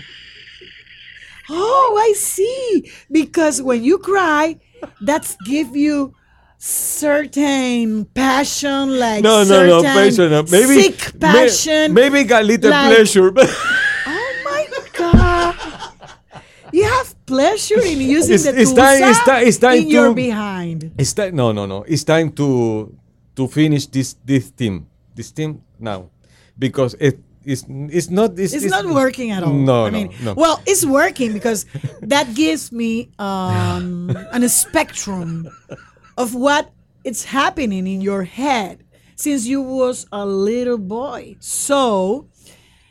Oh, 1.49 1.99
I 2.01 2.13
see. 2.13 2.91
Because 3.11 3.61
when 3.61 3.83
you 3.83 3.97
cry, 3.99 4.57
that's 5.01 5.35
give 5.45 5.75
you 5.75 6.13
certain 6.57 8.05
passion, 8.05 8.97
like 8.97 9.21
No, 9.23 9.43
no, 9.43 9.67
no, 9.67 9.81
pleasure. 9.81 10.29
No. 10.29 10.43
Maybe 10.43 10.81
sick 10.81 11.13
may- 11.13 11.19
passion. 11.19 11.93
maybe 11.93 12.23
got 12.23 12.45
little 12.45 12.71
like- 12.71 12.95
pleasure. 12.95 13.31
Oh 14.07 14.31
my 14.45 14.65
god! 14.97 15.55
You 16.71 16.83
have 16.85 17.13
pleasure 17.25 17.81
in 17.81 17.99
using 18.01 18.35
It's- 18.35 18.43
the 18.45 18.55
it's 18.61 18.73
time- 18.73 19.03
it's 19.03 19.23
ti- 19.23 19.43
it's 19.47 19.57
time 19.59 19.77
in 19.83 19.87
your 19.89 20.13
behind. 20.13 20.91
It's 20.97 21.13
time. 21.13 21.35
No, 21.35 21.51
no, 21.51 21.65
no. 21.65 21.83
It's 21.87 22.03
time 22.03 22.31
to 22.39 22.89
to 23.35 23.47
finish 23.47 23.85
this 23.87 24.15
this 24.25 24.49
team. 24.51 24.87
This 25.13 25.31
team 25.31 25.61
now, 25.79 26.09
because 26.57 26.95
it 26.99 27.19
is 27.45 27.65
it's 27.69 28.09
not 28.09 28.37
it's, 28.39 28.53
It's 28.53 28.65
not 28.65 28.85
working 28.85 29.31
at 29.31 29.43
all. 29.43 29.53
No, 29.53 29.85
I 29.85 29.89
no, 29.89 29.97
mean, 29.97 30.13
no. 30.23 30.33
well, 30.33 30.61
it's 30.65 30.85
working 30.85 31.33
because 31.33 31.65
that 32.01 32.33
gives 32.33 32.71
me 32.71 33.09
um, 33.19 34.09
an, 34.31 34.43
a 34.43 34.49
spectrum 34.49 35.47
of 36.17 36.33
what 36.35 36.71
it's 37.03 37.25
happening 37.25 37.87
in 37.87 38.01
your 38.01 38.23
head 38.23 38.83
since 39.15 39.45
you 39.45 39.61
was 39.61 40.05
a 40.11 40.25
little 40.25 40.77
boy. 40.77 41.35
So 41.39 42.27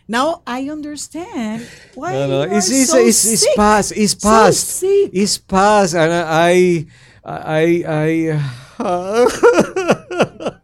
now 0.08 0.42
I 0.46 0.68
understand 0.70 1.66
why 1.94 2.12
No, 2.12 2.26
no, 2.28 2.44
you 2.44 2.50
are 2.52 2.56
it's, 2.58 2.70
it's, 2.70 2.90
so 2.90 2.98
it's, 2.98 3.24
it's 3.32 3.46
past. 3.56 3.92
It's 3.96 4.12
So 4.12 4.28
past. 4.28 4.66
sick. 4.68 5.10
It's 5.12 5.38
past. 5.38 5.94
And 5.94 6.12
I, 6.12 6.86
I, 7.24 7.84
I, 7.86 8.40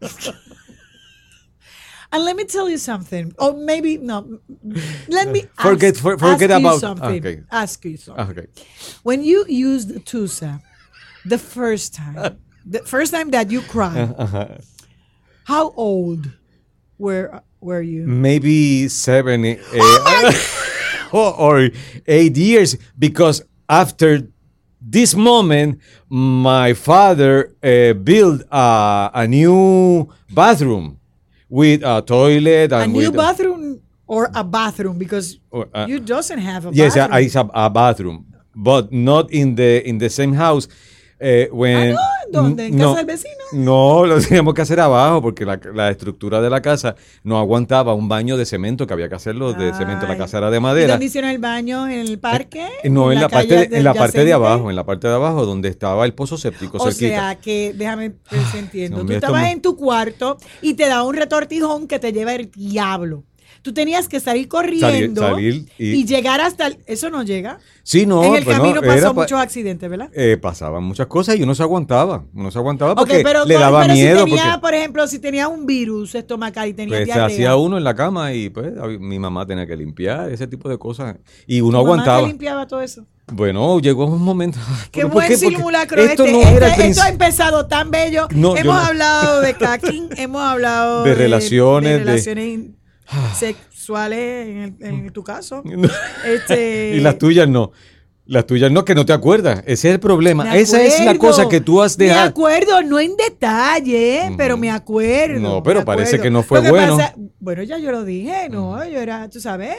And 2.13 2.25
let 2.25 2.35
me 2.35 2.43
tell 2.43 2.67
you 2.69 2.77
something. 2.77 3.33
Or 3.39 3.53
maybe 3.53 3.97
no. 3.97 4.39
Let 5.07 5.29
me 5.31 5.45
Forget- 5.59 5.93
ask, 5.95 6.01
for- 6.03 6.17
forget 6.17 6.51
ask 6.51 6.59
about- 6.59 6.79
something. 6.79 7.25
okay. 7.25 7.43
Ask 7.51 7.85
you 7.85 7.97
something. 7.97 8.29
okay. 8.37 8.47
When 9.03 9.23
you 9.23 9.45
used 9.47 9.89
Tusa 10.05 10.61
the 11.25 11.37
first 11.37 11.93
time, 11.93 12.37
the 12.65 12.79
first 12.79 13.11
time 13.13 13.31
that 13.31 13.49
you 13.51 13.61
cried, 13.61 14.13
Uh-huh. 14.17 14.47
how 15.45 15.71
old 15.75 16.31
were 16.97 17.41
were 17.61 17.81
you? 17.81 18.07
Maybe 18.07 18.87
seven, 18.89 19.45
eh, 19.45 19.57
Oh 19.73 21.33
or, 21.37 21.55
or 21.63 21.69
eight 22.07 22.35
years, 22.37 22.75
because 22.97 23.43
after 23.69 24.27
this 24.81 25.13
moment, 25.15 25.79
my 26.09 26.73
father 26.73 27.53
uh, 27.63 27.93
built 27.93 28.41
a, 28.51 29.11
a 29.13 29.27
new 29.27 30.09
bathroom 30.33 30.97
with 31.51 31.83
a 31.83 32.01
toilet 32.01 32.71
and 32.71 32.83
A 32.83 32.87
new 32.87 33.11
bathroom 33.11 33.81
or 34.07 34.31
a 34.33 34.43
bathroom 34.43 34.97
because 34.97 35.37
Or, 35.51 35.67
uh, 35.73 35.85
you 35.87 35.99
doesn't 35.99 36.39
have 36.39 36.65
a 36.65 36.71
Yes, 36.73 36.95
bathroom. 36.95 37.13
I 37.13 37.21
have 37.37 37.51
a 37.53 37.69
bathroom, 37.69 38.25
but 38.55 38.91
not 38.91 39.29
in 39.31 39.55
the 39.55 39.87
in 39.87 39.99
the 39.99 40.09
same 40.09 40.33
house. 40.33 40.67
Eh, 41.19 41.45
when, 41.51 41.95
¿dónde? 42.31 42.67
¿En 42.67 42.77
casa 42.77 42.95
del 42.95 43.05
vecino? 43.05 43.33
No, 43.53 44.05
lo 44.05 44.19
teníamos 44.21 44.53
que 44.53 44.61
hacer 44.61 44.79
abajo 44.79 45.21
porque 45.21 45.45
la, 45.45 45.59
la 45.73 45.89
estructura 45.89 46.41
de 46.41 46.49
la 46.49 46.61
casa 46.61 46.95
no 47.23 47.37
aguantaba 47.37 47.93
un 47.93 48.07
baño 48.07 48.37
de 48.37 48.45
cemento 48.45 48.87
que 48.87 48.93
había 48.93 49.09
que 49.09 49.15
hacerlo 49.15 49.53
de 49.53 49.73
cemento. 49.73 50.07
La 50.07 50.17
casa 50.17 50.37
era 50.37 50.49
de 50.49 50.57
¿Y 50.57 50.61
madera. 50.61 50.93
dónde 50.93 51.05
hicieron 51.05 51.29
el 51.29 51.39
baño? 51.39 51.87
¿En 51.87 51.99
el 51.99 52.19
parque? 52.19 52.67
Eh, 52.83 52.89
No, 52.89 53.11
en 53.11 53.19
la, 53.19 53.29
parte, 53.29 53.67
de- 53.67 53.77
en 53.77 53.83
la 53.83 53.93
parte 53.93 54.23
de 54.25 54.33
abajo, 54.33 54.69
en 54.69 54.75
la 54.75 54.85
parte 54.85 55.07
de 55.07 55.13
abajo 55.15 55.45
donde 55.45 55.69
estaba 55.69 56.05
el 56.05 56.13
pozo 56.13 56.37
séptico 56.37 56.77
O 56.77 56.85
cerquita. 56.91 57.07
sea 57.09 57.35
que, 57.35 57.73
déjame 57.75 58.09
ver 58.09 58.41
si 58.51 58.57
entiendo. 58.57 58.97
Dios 58.97 59.07
Tú 59.07 59.13
estabas 59.13 59.41
me- 59.43 59.51
en 59.51 59.61
tu 59.61 59.75
cuarto 59.75 60.37
y 60.61 60.73
te 60.75 60.87
da 60.87 61.03
un 61.03 61.15
retortijón 61.15 61.87
que 61.87 61.99
te 61.99 62.13
lleva 62.13 62.33
el 62.35 62.49
diablo. 62.51 63.23
Tú 63.61 63.73
tenías 63.73 64.07
que 64.07 64.19
salir 64.19 64.47
corriendo 64.47 65.21
salir 65.21 65.65
y... 65.77 65.91
y- 65.91 66.05
llegar 66.05 66.41
hasta 66.41 66.67
el... 66.67 66.77
Eso 66.87 67.09
no 67.09 67.23
llega. 67.23 67.59
Sí, 67.83 68.05
no, 68.05 68.23
en 68.23 68.35
el 68.35 68.43
bueno, 68.43 68.59
camino 68.61 68.79
era 68.83 68.93
pasó 68.95 69.13
pa- 69.15 69.21
muchos 69.21 69.39
accidentes, 69.39 69.89
¿verdad? 69.89 70.09
eh, 70.13 70.37
pasaban 70.41 70.83
muchas 70.83 71.07
cosas 71.07 71.35
y 71.37 71.43
uno 71.43 71.53
se 71.55 71.63
aguantaba. 71.63 72.23
Uno 72.33 72.49
se 72.51 72.57
aguantaba 72.57 72.95
porque 72.95 73.21
pero, 73.23 73.45
le 73.45 73.55
daba 73.55 73.81
pero 73.83 73.93
miedo. 73.93 74.19
si 74.19 74.25
tenía, 74.25 74.43
porque, 74.43 74.59
por 74.61 74.73
ejemplo, 74.73 75.07
si 75.07 75.19
tenía 75.19 75.47
un 75.47 75.65
virus 75.65 76.15
estomacal 76.15 76.69
y 76.69 76.73
tenía 76.73 76.89
Pues 76.97 76.99
se 77.01 77.05
diarrea, 77.05 77.25
hacía 77.25 77.55
uno 77.55 77.77
en 77.77 77.83
la 77.83 77.95
cama 77.95 78.33
y 78.33 78.49
pues 78.49 78.71
mi 78.99 79.19
mamá 79.19 79.45
tenía 79.45 79.65
que 79.67 79.75
limpiar, 79.77 80.31
ese 80.31 80.47
tipo 80.47 80.67
de 80.69 80.77
cosas. 80.77 81.17
Y 81.47 81.61
uno 81.61 81.79
¿tu 81.79 81.85
mamá 81.85 82.03
te 82.03 82.09
aguantaba. 82.09 82.27
limpiaba 82.27 82.67
todo 82.67 82.81
eso? 82.81 83.05
Bueno, 83.33 83.79
llegó 83.79 84.05
un 84.07 84.21
momento. 84.21 84.59
Qué 84.91 85.01
¿Pero 85.01 85.07
por 85.07 85.13
buen 85.21 85.27
qué? 85.29 85.37
Simulacro 85.37 86.01
esto 86.01 86.25
este. 86.25 86.31
no 86.33 86.41
Este- 86.65 86.87
esto 86.87 87.01
ha 87.03 87.09
empezado 87.09 87.65
tan 87.67 87.89
bello. 87.91 88.27
No, 88.31 88.55
hemos 88.57 88.75
no. 88.75 88.79
hablado 88.81 89.41
de 89.41 89.53
cacking, 89.57 90.09
hemos 90.17 90.41
hablado 90.41 91.03
De 91.03 91.15
relaciones, 91.15 91.91
de, 91.93 91.99
de- 91.99 92.03
relaciones 92.05 92.47
in- 92.47 92.75
sexuales 93.37 94.47
en, 94.47 94.57
el- 94.57 94.75
en 94.85 95.09
tu 95.13 95.23
caso. 95.23 95.63
Este, 96.25 96.93
Y 96.95 96.99
las 96.99 97.17
tuyas 97.17 97.47
no. 97.47 97.71
Las 98.25 98.45
tuyas 98.45 98.71
no, 98.71 98.85
que 98.85 98.95
no 98.95 99.05
te 99.05 99.11
acuerdas. 99.13 99.59
Ese 99.65 99.89
es 99.89 99.93
el 99.95 99.99
problema. 99.99 100.45
me 100.45 100.59
Esa 100.59 100.81
es 100.81 101.03
la 101.03 101.17
cosa 101.17 101.49
que 101.49 101.59
tú 101.59 101.81
has 101.81 101.97
Me 101.97 102.05
dejado. 102.05 102.29
acuerdo, 102.29 102.81
no 102.83 102.99
en 102.99 103.17
detalle, 103.17 104.31
pero 104.37 104.55
me 104.57 104.69
acuerdo. 104.71 105.39
No, 105.39 105.63
pero 105.63 105.79
me 105.79 105.85
parece 105.85 106.15
acuerdo. 106.17 106.23
que 106.23 106.31
no 106.31 106.43
fue 106.43 106.61
que 106.61 106.69
bueno. 106.69 106.97
pasa- 106.97 107.15
bueno, 107.39 107.63
ya 107.63 107.77
yo 107.79 107.91
lo 107.91 108.05
dije, 108.05 108.47
no, 108.49 108.85
yo 108.87 108.99
era, 109.01 109.27
tú 109.29 109.41
sabes. 109.41 109.75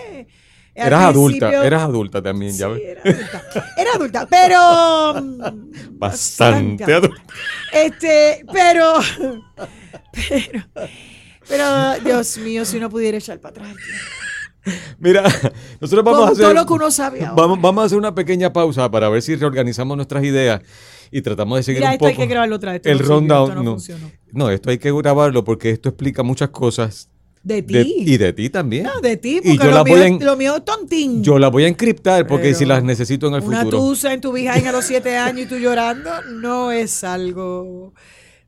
al 0.76 0.86
Eras 0.86 1.04
adulta, 1.04 1.64
eras 1.64 1.82
adulta 1.82 2.20
también, 2.20 2.52
ya 2.56 2.66
Sí, 2.66 2.72
ves. 2.74 2.82
era 2.84 3.02
adulta. 3.04 3.66
Era 3.78 3.90
adulta, 3.94 4.26
pero. 4.28 5.22
mm, 5.22 5.98
bastante 5.98 6.92
adulta. 6.92 7.22
Este, 7.72 8.44
pero. 8.52 8.94
Pero. 10.12 10.64
Pero, 11.56 12.04
Dios 12.04 12.38
mío, 12.38 12.64
si 12.64 12.78
uno 12.78 12.88
pudiera 12.90 13.18
echar 13.18 13.38
para 13.40 13.50
atrás. 13.62 13.76
Mira, 14.98 15.22
nosotros 15.80 16.04
vamos 16.04 16.20
Con 16.20 16.28
a 16.28 16.32
hacer. 16.32 16.44
todo 16.44 16.54
lo 16.54 16.66
que 16.66 16.72
uno 16.72 16.90
sabe 16.90 17.20
ahora. 17.24 17.34
Vamos, 17.42 17.60
vamos 17.60 17.82
a 17.82 17.86
hacer 17.86 17.98
una 17.98 18.14
pequeña 18.14 18.52
pausa 18.52 18.90
para 18.90 19.08
ver 19.08 19.20
si 19.20 19.34
reorganizamos 19.34 19.96
nuestras 19.96 20.22
ideas 20.24 20.60
y 21.10 21.20
tratamos 21.20 21.58
de 21.58 21.62
seguir 21.64 21.80
Mira, 21.80 21.90
un 21.90 21.92
esto 21.94 22.04
poco. 22.06 22.10
hay 22.22 22.26
que 22.28 22.32
grabarlo 22.32 22.56
otra 22.56 22.72
vez. 22.72 22.82
el 22.84 22.92
no 22.92 22.98
sirvió, 22.98 23.14
rundown. 23.18 23.42
esto 23.48 23.54
no, 23.56 23.62
no. 23.64 23.70
funcionó. 23.72 24.10
No, 24.32 24.50
esto 24.50 24.70
hay 24.70 24.78
que 24.78 24.92
grabarlo 24.92 25.42
porque 25.44 25.70
esto 25.70 25.88
explica 25.88 26.22
muchas 26.22 26.50
cosas. 26.50 27.08
De 27.42 27.60
ti. 27.60 27.74
de- 27.74 27.82
y 28.12 28.16
de 28.18 28.32
ti 28.32 28.50
también. 28.50 28.84
No, 28.84 29.00
de 29.00 29.16
ti, 29.16 29.40
Y 29.42 29.56
porque 29.56 29.64
yo 29.64 29.70
lo, 29.72 29.76
la 29.78 29.82
mío, 29.84 29.94
voy 29.94 30.02
es- 30.02 30.06
en- 30.12 30.24
lo 30.24 30.36
mío 30.36 30.56
es 30.58 30.64
tontín. 30.64 31.24
Yo 31.24 31.40
la 31.40 31.48
voy 31.48 31.64
a 31.64 31.68
encriptar 31.68 32.24
porque 32.28 32.44
Pero 32.44 32.58
si 32.58 32.64
las 32.64 32.84
necesito 32.84 33.26
en 33.26 33.34
el 33.34 33.42
Una 33.42 33.64
futuro. 33.64 33.78
tusa 33.78 34.12
en 34.14 34.20
tu 34.20 34.30
behind 34.30 34.64
a 34.68 34.70
los 34.70 34.84
siete 34.84 35.16
años 35.16 35.40
y 35.46 35.46
tú 35.46 35.56
llorando 35.56 36.08
no 36.34 36.70
es 36.70 37.02
algo. 37.02 37.92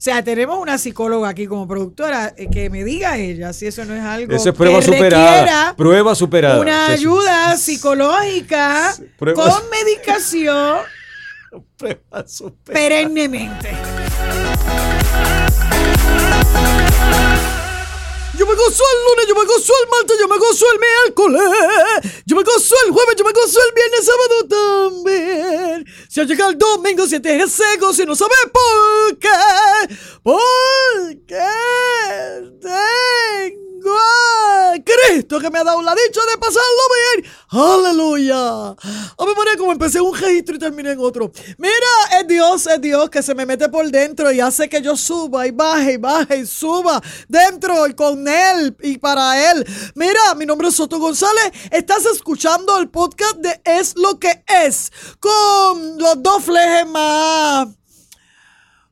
O 0.05 0.07
sea, 0.07 0.23
tenemos 0.23 0.59
una 0.59 0.77
psicóloga 0.77 1.31
aquí 1.31 1.47
como 1.47 1.67
productora 1.67 2.35
eh, 2.37 2.51
que 2.53 2.69
me 2.69 2.85
diga 2.85 3.17
ella 3.17 3.55
si 3.55 3.67
eso 3.69 3.87
no 3.87 3.95
es 3.95 4.03
algo 4.03 4.35
Eso 4.35 4.51
es 4.51 4.55
prueba 4.55 4.81
que 4.81 4.85
superada. 4.85 5.31
requiera 5.41 5.75
Prueba 5.79 6.15
superada. 6.15 6.61
una 6.61 6.89
ayuda 6.89 7.57
psicológica 7.57 8.95
Prueba- 9.19 9.43
con 9.51 9.63
medicación 9.71 10.81
Prueba 11.79 12.29
superada. 12.29 12.75
perennemente. 12.83 13.71
Yo 18.37 18.47
me 18.47 18.55
gozo 18.55 18.83
el 18.93 19.05
lunes, 19.05 19.27
yo 19.29 19.35
me 19.35 19.45
gozo 19.45 19.73
el 19.83 19.89
martes, 19.91 20.19
yo 20.19 20.29
me 20.29 20.39
gozo 20.39 20.67
el 20.73 20.81
miércoles. 20.81 21.43
Yo 22.27 22.37
me 22.37 22.43
gozo 22.43 22.75
el 22.87 22.93
jueves, 22.93 23.15
yo 23.17 23.25
me 23.25 23.33
gozo 23.33 23.61
el 23.61 23.75
viernes, 23.75 24.07
sábado 24.07 24.49
también. 24.49 25.87
Si 26.09 26.21
ha 26.21 26.25
llegado 26.25 26.51
el 26.51 26.59
domingo, 26.59 27.07
si 27.07 27.21
te 27.21 27.47
seco, 27.49 27.93
si 27.93 28.05
no 28.05 28.17
sabes 28.17 28.37
por 28.53 29.19
qué. 29.19 29.29
Tengo 31.29 32.71
a 32.71 33.64
Cristo 34.85 35.41
que 35.41 35.51
me 35.51 35.59
ha 35.59 35.65
dado 35.65 35.83
la 35.83 35.95
dicha 35.95 36.21
de 36.31 36.39
pasarlo 36.39 36.63
bien. 37.15 37.33
Aleluya. 37.51 38.69
A 38.71 39.25
ver, 39.25 39.37
María, 39.37 39.57
como 39.57 39.73
empecé 39.73 40.01
un 40.01 40.17
registro 40.17 40.57
y 40.57 40.59
terminé 40.59 40.93
en 40.93 40.99
otro. 40.99 41.31
Mira, 41.59 42.21
es 42.21 42.27
Dios, 42.27 42.67
es 42.67 42.81
Dios 42.81 43.11
que 43.11 43.23
se 43.23 43.35
me 43.35 43.47
mete 43.47 43.69
por 43.69 43.89
dentro 43.91 44.33
y 44.33 44.41
hace 44.41 44.69
que 44.69 44.83
yo 44.83 44.97
suba 44.97 45.47
y 45.47 45.51
baje 45.51 45.93
y 45.95 45.97
baje 45.97 46.39
y 46.39 46.47
suba 46.47 47.01
dentro 47.29 47.87
y 47.87 47.95
con 47.95 48.27
él 48.27 48.77
y 48.83 48.99
para 48.99 49.51
él. 49.51 49.65
Mira, 49.95 50.35
mi 50.37 50.47
nombre 50.47 50.69
es 50.69 50.75
Soto 50.75 50.99
González. 50.99 51.53
Estás 51.71 52.05
escuchando 52.07 52.79
el 52.79 52.89
podcast 52.89 53.37
de 53.37 53.61
Es 53.65 53.95
lo 53.97 54.19
que 54.19 54.45
es 54.47 54.91
con 55.21 55.99
los 55.99 56.23
dos 56.23 56.45
flejes 56.45 56.87
más. 56.89 57.69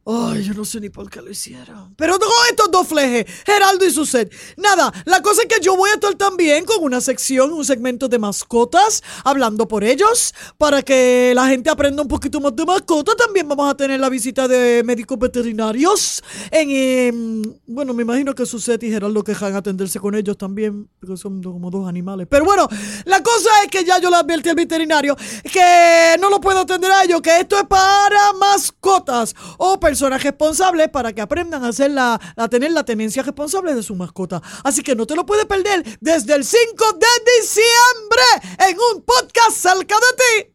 Ay, 0.04 0.42
yo 0.42 0.52
no 0.54 0.64
sé 0.64 0.80
ni 0.80 0.90
por 0.90 1.08
qué 1.08 1.22
lo 1.22 1.30
hicieron. 1.30 1.94
Pero 1.96 2.18
con 2.18 2.28
estos 2.50 2.68
dos 2.72 2.88
flejes, 2.88 3.24
Geraldo 3.46 3.86
y 3.86 3.90
Suset. 3.92 4.32
Nada, 4.56 4.92
la 5.04 5.22
cosa 5.22 5.42
es 5.42 5.48
que 5.48 5.64
yo 5.64 5.76
voy 5.76 5.90
a 5.90 5.94
estar 5.94 6.12
también 6.16 6.64
con 6.64 6.82
una 6.82 7.00
sección, 7.00 7.52
un 7.52 7.64
segmento 7.64 8.08
de 8.08 8.18
mascotas, 8.18 9.00
hablando 9.22 9.68
por 9.68 9.84
ellos, 9.84 10.34
para 10.58 10.82
que 10.82 11.32
la 11.36 11.46
gente 11.46 11.70
aprenda 11.70 12.02
un 12.02 12.08
poquito 12.08 12.40
más 12.40 12.56
de 12.56 12.64
mascotas. 12.64 13.14
También 13.14 13.48
vamos 13.48 13.70
a 13.70 13.76
tener 13.76 14.00
la 14.00 14.08
visita 14.08 14.48
de 14.48 14.82
médicos 14.84 15.20
veterinarios. 15.20 16.20
En, 16.50 16.70
em, 16.70 17.42
bueno, 17.68 17.94
me 17.94 18.02
imagino 18.02 18.34
que 18.34 18.44
Suset 18.44 18.82
y 18.82 18.90
Geraldo 18.90 19.22
quejan 19.22 19.54
atenderse 19.54 20.00
con 20.00 20.16
ellos 20.16 20.36
también, 20.36 20.88
porque 20.98 21.16
son 21.16 21.40
como 21.40 21.70
dos 21.70 21.88
animales. 21.88 22.26
Pero 22.28 22.44
bueno, 22.44 22.66
la 23.04 23.22
cosa 23.22 23.50
es 23.62 23.70
que 23.70 23.84
ya 23.84 24.00
yo 24.00 24.10
le 24.10 24.16
advertí 24.16 24.48
al 24.48 24.56
veterinario 24.56 25.16
que 25.44 26.16
no 26.20 26.28
lo 26.28 26.40
puedo 26.40 26.58
atender 26.58 26.90
a 26.90 27.04
ellos, 27.04 27.22
que 27.22 27.38
esto 27.38 27.56
es 27.56 27.66
para 27.68 28.32
mascotas 28.32 29.36
o 29.58 29.78
personas 29.92 30.22
responsables 30.22 30.88
para 30.88 31.12
que 31.12 31.20
aprendan 31.20 31.62
a, 31.64 31.68
hacer 31.68 31.90
la, 31.90 32.18
a 32.34 32.48
tener 32.48 32.72
la 32.72 32.82
tenencia 32.82 33.22
responsable 33.22 33.74
de 33.74 33.82
su 33.82 33.94
mascota. 33.94 34.40
Así 34.64 34.82
que 34.82 34.96
no 34.96 35.06
te 35.06 35.14
lo 35.14 35.26
puedes 35.26 35.44
perder 35.44 35.84
desde 36.00 36.34
el 36.34 36.44
5 36.44 36.62
de 36.94 37.06
diciembre 37.38 38.22
en 38.70 38.76
un 38.94 39.02
podcast 39.02 39.54
cerca 39.54 39.94
de 39.96 40.16
ti. 40.16 40.54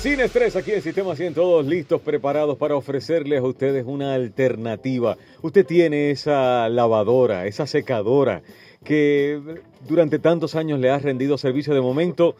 Sin 0.00 0.20
estrés, 0.20 0.56
aquí 0.56 0.72
en 0.72 0.80
Sistema 0.80 1.14
100, 1.14 1.34
todos 1.34 1.66
listos, 1.66 2.00
preparados 2.00 2.56
para 2.56 2.76
ofrecerles 2.76 3.40
a 3.40 3.46
ustedes 3.46 3.84
una 3.86 4.14
alternativa. 4.14 5.18
Usted 5.42 5.66
tiene 5.66 6.12
esa 6.12 6.70
lavadora, 6.70 7.46
esa 7.46 7.66
secadora 7.66 8.40
que 8.82 9.38
durante 9.86 10.18
tantos 10.18 10.54
años 10.54 10.80
le 10.80 10.88
ha 10.88 10.98
rendido 10.98 11.36
servicio 11.36 11.74
de 11.74 11.82
momento. 11.82 12.36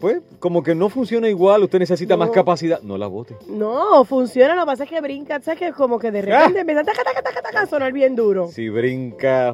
Pues 0.00 0.20
como 0.38 0.62
que 0.62 0.74
no 0.74 0.88
funciona 0.88 1.28
igual, 1.28 1.62
usted 1.62 1.78
necesita 1.78 2.16
más 2.16 2.30
capacidad. 2.30 2.80
No 2.82 2.96
la 2.96 3.06
bote. 3.06 3.36
No, 3.48 4.02
funciona, 4.06 4.54
lo 4.54 4.62
que 4.62 4.66
pasa 4.66 4.84
es 4.84 4.90
que 4.90 5.00
brinca, 5.02 5.40
¿sabes? 5.42 5.60
Que 5.60 5.72
como 5.72 5.98
que 5.98 6.10
de 6.10 6.22
repente 6.22 6.60
empieza 6.60 6.80
a 6.80 6.84
taca, 6.84 7.04
taca, 7.04 7.22
taca, 7.22 7.42
taca, 7.42 7.60
a 7.62 7.66
sonar 7.66 7.92
bien 7.92 8.16
duro. 8.16 8.48
Si 8.48 8.70
brinca, 8.70 9.52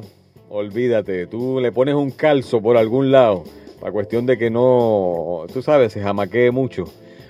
olvídate, 0.49 1.27
tú 1.27 1.59
le 1.59 1.71
pones 1.73 1.95
un 1.95 2.11
calzo 2.11 2.61
por 2.61 2.77
algún 2.77 3.11
lado, 3.11 3.43
para 3.81 3.91
cuestión 3.91 4.25
de 4.25 4.37
que 4.37 4.49
no, 4.49 5.45
tú 5.53 5.61
sabes, 5.61 5.91
se 5.91 6.01
jamaquee 6.01 6.51
mucho. 6.51 6.85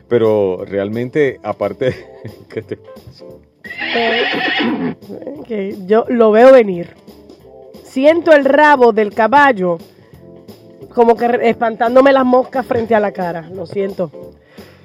Pero 0.07 0.63
realmente, 0.63 1.39
aparte, 1.43 1.93
que 2.49 2.61
te- 2.61 2.79
Eh, 3.95 4.23
que 5.47 5.75
yo 5.85 6.05
lo 6.07 6.31
veo 6.31 6.53
venir. 6.53 6.89
Siento 7.83 8.31
el 8.31 8.45
rabo 8.45 8.91
del 8.93 9.13
caballo 9.13 9.77
como 10.97 11.15
que 11.15 11.29
espantándome 11.43 12.11
las 12.11 12.25
moscas 12.25 12.65
frente 12.65 12.95
a 12.95 12.99
la 12.99 13.11
cara. 13.11 13.47
Lo 13.53 13.67
siento. 13.67 14.09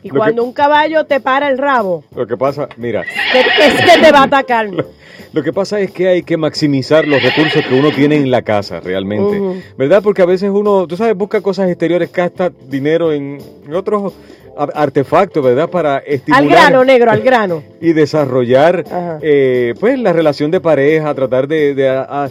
Y 0.02 0.08
Lo 0.08 0.12
que- 0.14 0.18
cuando 0.18 0.44
un 0.44 0.52
caballo 0.52 1.04
te 1.06 1.20
para 1.20 1.48
el 1.48 1.56
rabo, 1.56 2.04
lo 2.14 2.26
que 2.26 2.36
pasa, 2.36 2.68
mira, 2.76 3.00
es 3.02 3.74
que 3.80 3.98
te 4.02 4.12
va 4.12 4.18
a 4.20 4.24
atacar. 4.24 4.68
Lo 5.32 5.42
que 5.42 5.50
pasa 5.50 5.80
es 5.80 5.90
que 5.90 6.08
hay 6.08 6.22
que 6.22 6.36
maximizar 6.36 7.08
los 7.08 7.22
recursos 7.22 7.64
que 7.66 7.74
uno 7.74 7.90
tiene 7.90 8.16
en 8.16 8.30
la 8.30 8.42
casa, 8.42 8.80
realmente. 8.80 9.62
¿Verdad? 9.78 10.02
Porque 10.02 10.20
a 10.20 10.26
veces 10.26 10.50
uno, 10.50 10.86
tú 10.86 10.94
sabes, 10.94 11.16
busca 11.16 11.40
cosas 11.40 11.70
exteriores, 11.70 12.12
gasta 12.12 12.50
dinero 12.68 13.14
en 13.14 13.38
en 13.66 13.74
otros 13.74 14.12
artefactos, 14.74 15.42
¿verdad? 15.42 15.70
Para 15.70 15.98
estimular 16.00 16.42
Al 16.42 16.48
grano, 16.50 16.84
negro, 16.84 17.10
al 17.10 17.22
grano. 17.22 17.62
y 17.80 17.94
desarrollar, 17.94 18.84
eh, 19.22 19.72
pues, 19.80 19.98
la 19.98 20.12
relación 20.12 20.50
de 20.50 20.60
pareja, 20.60 21.14
tratar 21.14 21.48
de, 21.48 21.74
de, 21.74 21.88
a- 21.88 22.24
a- 22.24 22.30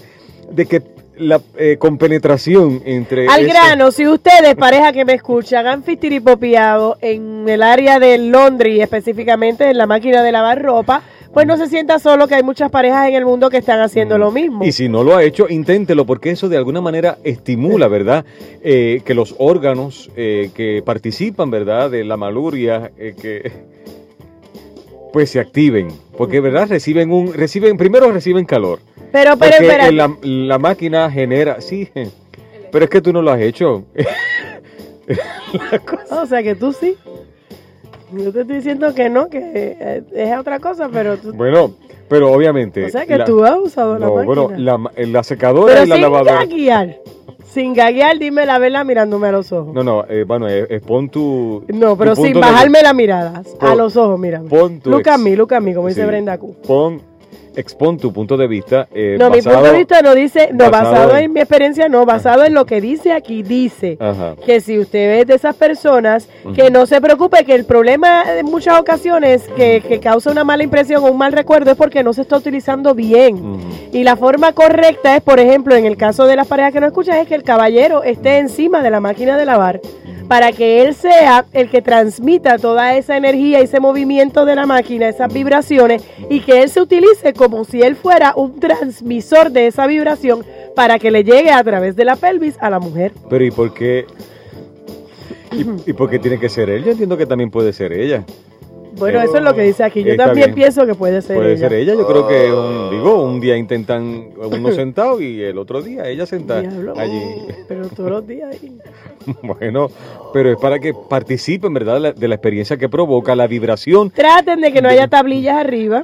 de 0.52 0.66
que 0.68 0.80
la 1.18 1.42
eh, 1.58 1.78
compenetración 1.78 2.82
entre... 2.86 3.28
Al 3.28 3.46
grano, 3.46 3.92
si 3.92 4.08
ustedes, 4.08 4.56
pareja 4.56 4.92
que 4.92 5.06
me 5.06 5.14
escuchan, 5.14 5.68
han 5.68 5.84
fitiripopiado 5.84 6.98
en 7.02 7.48
el 7.48 7.64
área 7.64 8.00
del 8.00 8.32
laundry, 8.32 8.82
específicamente 8.82 9.70
en 9.70 9.78
la 9.78 9.86
máquina 9.86 10.24
de 10.24 10.32
lavar 10.32 10.62
ropa, 10.62 11.04
pues 11.34 11.48
no 11.48 11.58
se 11.58 11.68
sienta 11.68 12.00
solo 12.00 12.28
que 12.28 12.36
hay 12.36 12.44
muchas 12.44 12.70
parejas 12.72 13.08
en 13.08 13.16
el 13.16 13.26
mundo 13.26 13.50
que 13.50 13.58
están 13.58 13.80
haciendo 13.80 14.18
lo 14.18 14.32
mismo. 14.32 14.66
Y 14.66 14.72
si 14.72 14.90
no 14.90 15.04
lo 15.04 15.16
ha 15.16 15.24
hecho, 15.24 15.48
inténtelo, 15.50 16.06
porque 16.06 16.32
eso 16.32 16.50
de 16.50 16.58
alguna 16.58 16.82
manera 16.82 17.18
estimula, 17.24 17.88
¿verdad? 17.88 18.26
Eh, 18.64 19.02
que 19.06 19.14
los 19.14 19.36
órganos 19.38 20.10
eh, 20.16 20.52
que 20.54 20.82
participan, 20.86 21.50
¿verdad? 21.50 21.90
De 21.90 22.04
la 22.04 22.18
maluria, 22.18 22.92
eh, 22.98 23.16
que 23.20 23.52
pues 25.14 25.30
se 25.30 25.40
activen. 25.40 25.90
Porque, 26.18 26.40
¿verdad? 26.40 26.68
Reciben 26.70 27.12
un, 27.12 27.34
reciben, 27.34 27.78
primero 27.78 28.12
reciben 28.12 28.46
calor. 28.46 28.80
Pero, 29.12 29.38
pero, 29.38 29.52
Porque 29.52 29.66
espera. 29.68 29.88
eh, 29.88 29.92
la, 29.92 30.16
la 30.24 30.58
máquina 30.60 31.10
genera, 31.12 31.60
sí, 31.62 31.90
pero 32.72 32.86
es 32.86 32.90
que 32.92 33.02
tú 33.02 33.12
no 33.14 33.22
lo 33.22 33.32
has 33.32 33.42
hecho. 33.42 33.84
O 36.12 36.26
sea 36.26 36.42
que 36.44 36.56
tú 36.56 36.72
sí. 36.74 36.96
Yo 38.14 38.32
te 38.32 38.42
estoy 38.42 38.58
diciendo 38.58 38.94
que 38.94 39.10
no, 39.10 39.30
que 39.30 39.40
eh, 39.80 40.04
es 40.14 40.38
otra 40.38 40.60
cosa, 40.60 40.90
pero 40.92 41.18
tú. 41.18 41.34
bueno, 41.34 41.74
pero 42.10 42.32
obviamente. 42.32 42.86
o 42.86 42.90
sea 42.90 43.06
que 43.06 43.18
la- 43.18 43.26
tú 43.26 43.44
has 43.44 43.58
usado 43.58 43.98
la 43.98 44.08
máquina. 44.08 44.24
bueno, 44.26 44.52
la, 44.58 44.78
ma- 44.78 44.92
la 44.96 45.24
secadora 45.24 45.74
pero 45.74 45.86
y 45.86 45.88
la 45.90 45.96
sin 45.96 46.02
lavadora. 46.02 46.34
gaguear. 46.40 46.98
Sin 47.46 47.74
gaguear, 47.74 48.18
dime 48.20 48.46
la 48.46 48.60
verdad 48.60 48.86
mirándome 48.86 49.28
a 49.28 49.32
los 49.34 49.52
ojos. 49.52 49.74
No, 49.74 49.84
no, 49.84 50.06
eh, 50.08 50.24
bueno, 50.26 50.48
eh, 50.48 50.68
eh, 50.70 50.80
pon 50.80 51.10
tu. 51.10 51.64
No, 51.68 51.98
pero 51.98 52.16
tu 52.16 52.24
sin 52.24 52.34
de- 52.34 52.40
bajarme 52.40 52.82
la 52.82 52.94
mirada. 52.94 53.44
A 53.60 53.76
los 53.76 53.96
ojos, 53.98 54.18
mírame. 54.20 54.50
pon 54.50 54.80
tu 54.80 54.94
at 54.94 55.00
ex- 55.02 55.20
me, 55.20 55.36
look 55.36 55.54
at 55.54 55.62
me, 55.62 55.74
como 55.74 55.88
dice. 55.90 56.06
Brenda 56.06 56.38
Q. 56.38 56.56
Pon, 56.66 57.02
expon 57.56 57.98
tu 57.98 58.12
punto 58.14 58.38
de 58.38 58.48
vista. 58.48 58.88
eh, 58.94 59.18
No, 59.20 59.30
mi 59.30 59.42
punto 59.42 59.62
de 59.64 59.78
vista 59.78 60.02
no 60.02 60.16
dice, 60.16 60.50
no, 60.54 60.70
basado 60.72 60.92
basado 60.92 61.18
en- 61.18 61.24
en 61.26 61.34
mi 61.34 61.40
experiencia, 61.42 61.90
no, 61.90 62.06
basado 62.06 62.44
en 62.46 62.54
lo 62.54 62.66
que 62.66 62.82
dice 62.82 63.12
aquí, 63.14 63.44
dice 63.44 63.98
Ajá. 64.00 64.36
que 64.46 64.60
si 64.62 64.80
usted 64.80 65.20
es 65.22 65.28
de 65.28 65.36
esas 65.36 65.56
personas, 65.56 66.28
que 66.56 66.70
no 66.72 66.86
se 66.86 67.00
preocupe, 67.02 67.44
que 67.46 67.54
el 67.56 67.66
problema 67.66 68.24
en 68.38 68.46
muchas 68.46 68.80
ocasiones 68.80 69.48
que, 69.56 69.82
que 69.88 70.00
causa 70.00 70.32
una 70.32 70.44
mala 70.44 70.64
impresión 70.64 71.04
o 71.04 71.08
un 71.12 71.18
mal 71.18 71.32
recuerdo 71.34 71.72
es 71.72 71.78
porque 71.78 72.04
no 72.04 72.14
se 72.14 72.22
está 72.22 72.38
utilizando 72.38 72.94
bien. 72.96 73.42
Y 73.92 74.04
la 74.04 74.16
forma 74.16 74.54
correcta 74.54 75.16
es, 75.16 75.22
por 75.22 75.40
ejemplo, 75.40 75.76
en 75.76 75.86
el 75.86 75.98
caso 75.98 76.26
de 76.26 76.36
las 76.36 76.48
parejas 76.48 76.74
que 76.74 76.80
no 76.80 76.88
escuchan, 76.88 77.18
es 77.18 77.28
que 77.28 77.36
el 77.36 77.44
caballero 77.44 78.04
esté 78.04 78.38
encima 78.38 78.82
de 78.82 78.90
la 78.90 79.00
máquina 79.00 79.38
de 79.38 79.46
lavar 79.46 79.82
para 80.28 80.54
que 80.54 80.82
él 80.82 80.96
sea 80.96 81.44
el 81.52 81.70
que 81.70 81.82
transmita 81.82 82.58
toda 82.58 82.96
esa 82.96 83.18
energía, 83.18 83.60
ese 83.60 83.82
movimiento 83.82 84.46
de 84.46 84.56
la 84.56 84.66
máquina, 84.66 85.10
esas 85.10 85.34
vibraciones, 85.34 86.04
y 86.30 86.40
que 86.40 86.62
él 86.64 86.70
se 86.70 86.80
utilice 86.80 87.34
como 87.42 87.64
si 87.64 87.82
él 87.82 87.96
fuera 87.96 88.34
un 88.36 88.60
transmisor 88.60 89.50
de 89.50 89.66
esa 89.66 89.88
vibración 89.88 90.46
para 90.76 91.00
que 91.00 91.10
le 91.10 91.24
llegue 91.24 91.50
a 91.50 91.64
través 91.64 91.96
de 91.96 92.06
la 92.06 92.16
pelvis 92.16 92.56
a 92.62 92.70
la 92.70 92.80
mujer. 92.80 93.14
Pero 93.32 93.44
¿y 93.44 93.50
por 93.50 93.74
qué? 93.74 94.06
¿Y, 95.52 95.90
y 95.90 95.94
por 95.94 96.08
qué 96.08 96.20
tiene 96.20 96.40
que 96.40 96.50
ser 96.50 96.70
él? 96.70 96.84
Yo 96.84 96.92
entiendo 96.92 97.18
que 97.18 97.26
también 97.26 97.50
puede 97.50 97.74
ser 97.74 97.94
ella. 97.94 98.24
Bueno, 98.92 99.22
eso 99.22 99.38
es 99.38 99.44
lo 99.44 99.56
que 99.56 99.64
dice 99.64 99.84
aquí. 99.84 100.04
Yo 100.04 100.16
también 100.16 100.50
bien. 100.50 100.56
pienso 100.56 100.86
que 100.86 100.94
puede 100.94 101.24
ser 101.24 101.36
puede 101.36 101.54
ella. 101.54 101.70
ser 101.70 101.74
ella. 101.74 101.96
Yo 101.96 102.06
creo 102.06 102.28
que, 102.28 102.54
un, 102.54 102.92
digo, 102.92 103.24
un 103.24 103.42
día 103.42 103.58
intentan 103.58 104.30
uno 104.38 104.72
sentado 104.76 105.20
y 105.20 105.42
el 105.42 105.58
otro 105.58 105.82
día 105.82 106.08
ella 106.08 106.28
sentada 106.28 106.62
Diablo, 106.62 106.94
allí. 106.96 107.24
Pero 107.68 107.88
todos 107.88 108.12
los 108.12 108.28
días 108.28 108.52
ahí. 108.52 108.78
Bueno, 109.42 109.90
pero 110.32 110.52
es 110.52 110.58
para 110.58 110.78
que 110.78 110.94
participen, 110.94 111.74
¿verdad? 111.74 111.96
De 111.96 112.00
la, 112.00 112.12
de 112.14 112.28
la 112.28 112.36
experiencia 112.36 112.78
que 112.78 112.88
provoca 112.88 113.36
la 113.36 113.48
vibración. 113.48 114.12
Traten 114.12 114.62
de 114.62 114.72
que 114.72 114.84
no 114.84 114.90
haya 114.90 115.08
tablillas 115.08 115.58
arriba. 115.58 116.04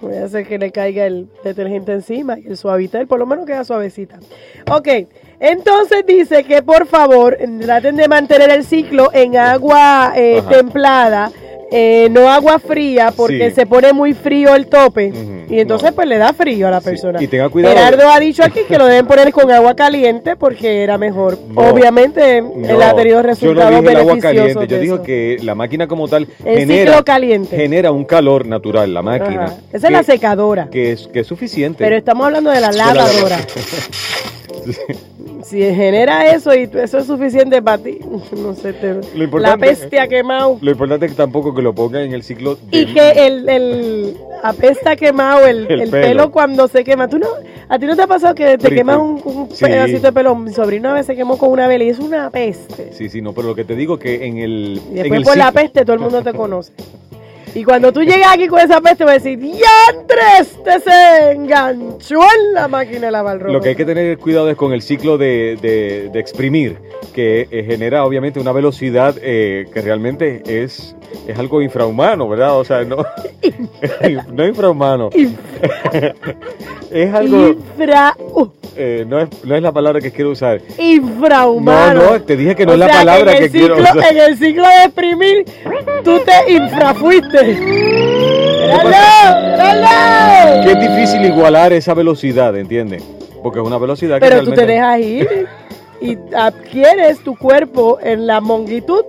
Voy 0.00 0.16
a 0.16 0.24
hacer 0.24 0.46
que 0.48 0.58
le 0.58 0.72
caiga 0.72 1.06
el 1.06 1.28
detergente 1.44 1.92
encima 1.92 2.36
y 2.36 2.48
el 2.48 2.56
suavitel, 2.56 3.06
por 3.06 3.20
lo 3.20 3.26
menos 3.26 3.46
queda 3.46 3.62
suavecita. 3.62 4.18
Ok, 4.68 4.88
entonces 5.38 6.04
dice 6.04 6.42
que 6.42 6.60
por 6.60 6.86
favor 6.86 7.38
traten 7.60 7.96
de 7.96 8.08
mantener 8.08 8.50
el 8.50 8.64
ciclo 8.64 9.10
en 9.12 9.36
agua 9.36 10.12
eh, 10.16 10.42
templada, 10.48 11.30
eh, 11.72 12.08
no 12.10 12.28
agua 12.30 12.58
fría, 12.58 13.12
porque 13.16 13.48
Sí. 13.50 13.54
se 13.56 13.66
pone 13.66 13.92
muy 13.92 14.12
frío 14.14 14.54
el 14.54 14.66
tope 14.66 15.12
y 15.48 15.58
entonces 15.58 15.90
no. 15.90 15.94
pues 15.96 16.06
le 16.08 16.18
da 16.18 16.32
frío 16.32 16.68
a 16.68 16.70
la 16.70 16.80
Sí, 16.80 16.84
persona. 16.90 17.22
y 17.22 17.26
tenga 17.26 17.48
cuidado. 17.48 17.74
Gerardo 17.74 18.08
ha 18.10 18.20
dicho 18.20 18.42
aquí 18.44 18.60
que 18.68 18.78
lo 18.78 18.86
deben 18.86 19.06
poner 19.06 19.32
con 19.32 19.50
agua 19.50 19.74
caliente 19.74 20.36
porque 20.36 20.82
era 20.82 20.98
mejor. 20.98 21.38
No, 21.48 21.62
Obviamente 21.62 22.38
él 22.38 22.82
ha 22.82 22.94
tenido 22.94 23.16
yo 23.18 23.22
resultados 23.22 23.70
no 23.72 23.80
dije 23.80 23.92
el 23.92 23.98
agua 24.00 24.18
caliente, 24.18 24.54
yo 24.66 24.76
de 24.76 24.80
digo 24.80 25.02
que 25.02 25.38
la 25.42 25.54
máquina 25.54 25.86
como 25.88 26.08
tal 26.08 26.26
El 26.44 26.58
genera, 26.58 27.02
caliente. 27.02 27.56
genera 27.56 27.90
un 27.90 28.04
calor 28.04 28.46
natural, 28.46 28.92
la 28.92 29.02
máquina. 29.02 29.44
Ajá. 29.44 29.56
Esa 29.72 29.86
es 29.88 29.92
la 29.92 30.02
secadora. 30.02 30.68
Que 30.70 30.92
es, 30.92 31.08
que 31.08 31.20
es 31.20 31.26
suficiente. 31.26 31.82
Pero 31.82 31.96
estamos 31.96 32.26
hablando 32.26 32.50
de 32.50 32.60
la 32.60 32.70
la- 32.72 32.92
lavadora. 32.94 33.38
Si 35.44 35.58
genera 35.58 36.32
eso 36.32 36.54
y 36.54 36.68
eso 36.72 36.98
es 36.98 37.06
suficiente 37.06 37.60
para 37.62 37.78
ti, 37.82 37.98
no 38.36 38.54
sé, 38.54 38.72
te, 38.72 38.94
Lo 39.14 39.24
importante- 39.24 39.40
la 39.40 39.56
peste 39.58 40.00
ha 40.00 40.06
quemado. 40.08 40.58
Lo 40.60 40.70
importante 40.70 41.06
es 41.06 41.12
que 41.12 41.16
tampoco 41.16 41.54
que 41.54 41.62
lo 41.62 41.74
pongan 41.74 42.02
en 42.02 42.12
el 42.12 42.22
ciclo 42.22 42.56
de- 42.56 42.78
Y 42.78 42.86
que 42.86 43.10
el, 43.26 43.48
el 43.48 44.16
apeste 44.42 44.88
ha 44.88 44.96
quemado 44.96 45.46
el, 45.46 45.66
El 45.70 45.80
el 45.82 45.90
pelo. 45.90 46.06
pelo. 46.08 46.30
cuando 46.32 46.68
se 46.68 46.84
quema. 46.84 47.08
¿Tú 47.08 47.18
no, 47.18 47.26
¿A 47.68 47.78
ti 47.78 47.86
no 47.86 47.96
te 47.96 48.02
ha 48.02 48.06
pasado 48.06 48.34
que 48.34 48.44
te 48.56 48.58
Frito. 48.58 48.74
quemas 48.76 48.98
un, 48.98 49.20
un 49.24 49.48
Sí. 49.50 49.64
pedacito 49.64 50.02
de 50.06 50.12
pelo? 50.12 50.34
Mi 50.36 50.52
sobrino 50.52 50.90
a 50.90 50.94
veces 50.94 51.06
se 51.06 51.16
quemó 51.16 51.36
con 51.38 51.50
una 51.50 51.66
vela 51.66 51.84
y 51.84 51.88
es 51.88 51.98
una 51.98 52.30
peste. 52.30 52.92
Sí, 52.92 53.08
sí, 53.08 53.20
no, 53.20 53.32
pero 53.32 53.48
lo 53.48 53.54
que 53.54 53.64
te 53.64 53.74
digo 53.74 53.98
que 53.98 54.24
en 54.26 54.38
el... 54.38 54.80
Y 54.92 54.94
después 54.94 55.22
por 55.24 55.36
la 55.36 55.50
peste 55.52 55.82
todo 55.84 55.94
el 55.94 56.00
mundo 56.00 56.22
te 56.22 56.32
conoce. 56.32 56.72
Y 57.54 57.64
cuando 57.64 57.92
tú 57.92 58.02
llegas 58.02 58.32
aquí 58.32 58.48
con 58.48 58.60
esa 58.60 58.80
peste, 58.80 59.04
vas 59.04 59.12
a 59.12 59.14
decir, 59.16 59.38
¡Diantres! 59.38 60.62
Te 60.64 60.80
se 60.80 61.32
enganchó 61.32 62.20
en 62.20 62.54
la 62.54 62.66
máquina 62.68 63.06
de 63.06 63.10
lavar 63.12 63.38
ropa. 63.40 63.52
Lo 63.52 63.60
que 63.60 63.70
hay 63.70 63.74
que 63.74 63.84
tener 63.84 64.16
cuidado 64.18 64.48
es 64.48 64.56
con 64.56 64.72
el 64.72 64.80
ciclo 64.80 65.18
de, 65.18 65.58
de- 65.60 66.08
de 66.10 66.18
exprimir, 66.20 66.78
que 67.14 67.46
eh, 67.50 67.64
genera 67.68 68.04
obviamente 68.06 68.40
una 68.40 68.52
velocidad 68.52 69.16
eh, 69.20 69.66
que 69.72 69.80
realmente 69.82 70.42
es, 70.46 70.96
es 71.26 71.38
algo 71.38 71.60
infrahumano, 71.60 72.26
¿verdad? 72.28 72.56
O 72.58 72.64
sea, 72.64 72.84
no, 72.84 73.04
no 74.32 74.46
infrahumano. 74.46 75.10
es 76.90 77.14
algo, 77.14 77.48
Infra... 77.48 78.16
uh, 78.18 78.46
eh, 78.74 79.04
no, 79.06 79.18
es, 79.20 79.28
no 79.44 79.54
es 79.54 79.62
la 79.62 79.72
palabra 79.72 80.00
que 80.00 80.10
quiero 80.10 80.30
usar. 80.30 80.60
infrahumano. 80.78 82.02
No, 82.02 82.10
no, 82.12 82.22
te 82.22 82.36
dije 82.36 82.54
que 82.56 82.64
no 82.64 82.72
O 82.72 82.74
es 82.74 82.80
la 82.80 82.86
sea, 82.86 82.96
palabra 82.98 83.34
que 83.38 83.50
quiero 83.50 83.76
usar. 83.76 83.98
En 84.10 84.16
el 84.18 84.38
ciclo 84.38 84.62
de 84.66 84.84
exprimir, 84.84 85.44
tú 86.04 86.18
te 86.24 86.52
infrafuiste. 86.52 87.41
¡Dale! 89.56 90.72
Es 90.72 90.80
difícil 90.80 91.24
igualar 91.24 91.72
esa 91.72 91.94
velocidad, 91.94 92.56
¿entiendes? 92.56 93.02
Porque 93.42 93.60
es 93.60 93.66
una 93.66 93.78
velocidad 93.78 94.20
que 94.20 94.28
Pero 94.28 94.44
tú 94.44 94.52
te 94.52 94.66
dejas 94.66 95.00
ir 95.00 95.48
y 96.00 96.18
adquieres 96.36 97.18
tu 97.20 97.36
cuerpo 97.36 97.98
en 98.02 98.26
la 98.26 98.40
mongitud. 98.40 99.04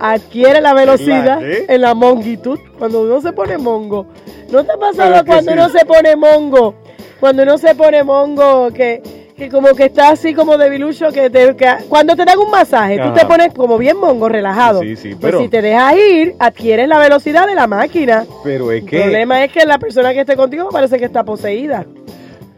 Adquiere 0.00 0.60
la 0.60 0.74
velocidad 0.74 1.40
en 1.42 1.80
la 1.80 1.94
mongitud. 1.94 2.58
Cuando 2.78 3.02
uno 3.02 3.20
se 3.20 3.32
pone 3.32 3.58
mongo. 3.58 4.06
¿No 4.50 4.64
te 4.64 4.72
ha 4.72 4.76
pasado 4.76 5.24
cuando 5.24 5.52
sí. 5.52 5.58
uno 5.58 5.68
se 5.68 5.84
pone 5.84 6.14
mongo? 6.14 6.74
Cuando 7.18 7.42
uno 7.42 7.58
se 7.58 7.74
pone 7.74 8.04
mongo, 8.04 8.70
que, 8.72 9.02
que 9.38 9.48
como 9.48 9.68
que 9.74 9.84
está 9.84 10.10
así 10.10 10.34
como 10.34 10.58
debilucho, 10.58 11.12
que, 11.12 11.30
te, 11.30 11.54
que 11.56 11.66
cuando 11.88 12.16
te 12.16 12.24
dan 12.24 12.38
un 12.38 12.50
masaje, 12.50 12.96
tú 12.96 13.02
Ajá. 13.04 13.14
te 13.14 13.24
pones 13.26 13.54
como 13.54 13.78
bien 13.78 13.96
mongo, 13.96 14.28
relajado. 14.28 14.80
Sí, 14.82 14.96
sí, 14.96 15.08
Pues 15.10 15.20
pero- 15.20 15.40
si 15.40 15.48
te 15.48 15.62
dejas 15.62 15.94
ir, 15.96 16.34
adquieres 16.40 16.88
la 16.88 16.98
velocidad 16.98 17.46
de 17.46 17.54
la 17.54 17.68
máquina. 17.68 18.26
Pero 18.42 18.72
es 18.72 18.82
El 18.82 18.88
que... 18.90 19.00
problema 19.00 19.44
es 19.44 19.52
que 19.52 19.64
la 19.64 19.78
persona 19.78 20.12
que 20.12 20.20
esté 20.20 20.34
contigo 20.36 20.68
parece 20.70 20.98
que 20.98 21.04
está 21.04 21.22
poseída. 21.24 21.86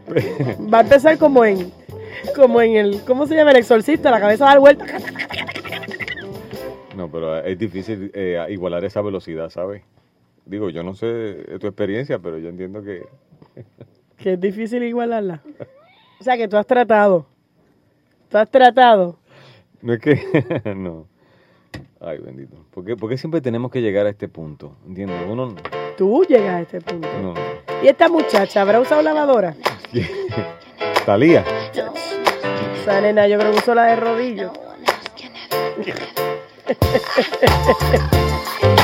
Va 0.73 0.79
a 0.79 0.81
empezar 0.81 1.19
como 1.19 1.45
en, 1.45 1.71
como 2.35 2.61
en 2.63 2.77
el, 2.77 3.03
¿cómo 3.07 3.27
se 3.27 3.37
llama? 3.37 3.51
El 3.51 3.59
exorcista, 3.59 4.11
la 4.11 4.19
cabeza 4.19 4.47
da 4.47 4.59
vuelta. 4.59 4.87
No, 6.97 7.11
pero 7.11 7.39
es 7.45 7.59
difícil 7.59 8.11
eh, 8.15 8.45
igualar 8.49 8.85
esa 8.87 9.03
velocidad, 9.03 9.51
¿sabes? 9.51 9.83
Digo, 10.47 10.71
yo 10.71 10.83
no 10.83 10.95
sé 10.95 11.37
tu 11.61 11.67
experiencia, 11.67 12.19
pero 12.19 12.39
yo 12.39 12.49
entiendo 12.49 12.83
que... 12.83 13.03
Que 14.17 14.33
es 14.33 14.41
difícil 14.41 14.83
igualarla. 14.83 15.43
O 16.21 16.25
sea 16.25 16.37
que 16.37 16.47
tú 16.47 16.59
has 16.59 16.67
tratado. 16.67 17.25
Tú 18.29 18.37
has 18.37 18.51
tratado. 18.51 19.19
No 19.81 19.95
es 19.95 20.01
que... 20.01 20.63
no. 20.77 21.07
Ay, 21.99 22.19
bendito. 22.19 22.63
¿Por 22.71 22.85
qué, 22.85 22.95
por 22.95 23.09
qué 23.09 23.17
siempre 23.17 23.41
tenemos 23.41 23.71
que 23.71 23.81
llegar 23.81 24.07
a 24.07 24.11
este 24.11 24.29
punto? 24.29 24.77
¿Entiendes? 24.87 25.17
Uno. 25.27 25.55
Tú 25.97 26.23
llegas 26.29 26.57
a 26.57 26.61
este 26.61 26.83
punto. 26.83 27.09
No, 27.23 27.33
no. 27.33 27.41
¿Y 27.83 27.89
esta 27.89 28.11
muchacha 28.11 28.61
habrá 28.61 28.81
usado 28.81 29.01
lavadora? 29.01 29.57
Talía. 31.07 31.43
Esa 32.83 33.01
nena 33.01 33.27
yo 33.27 33.39
creo 33.39 33.53
que 33.53 33.59
usó 33.59 33.75
la 33.75 33.85
de 33.85 33.97
rodillo. 33.97 34.53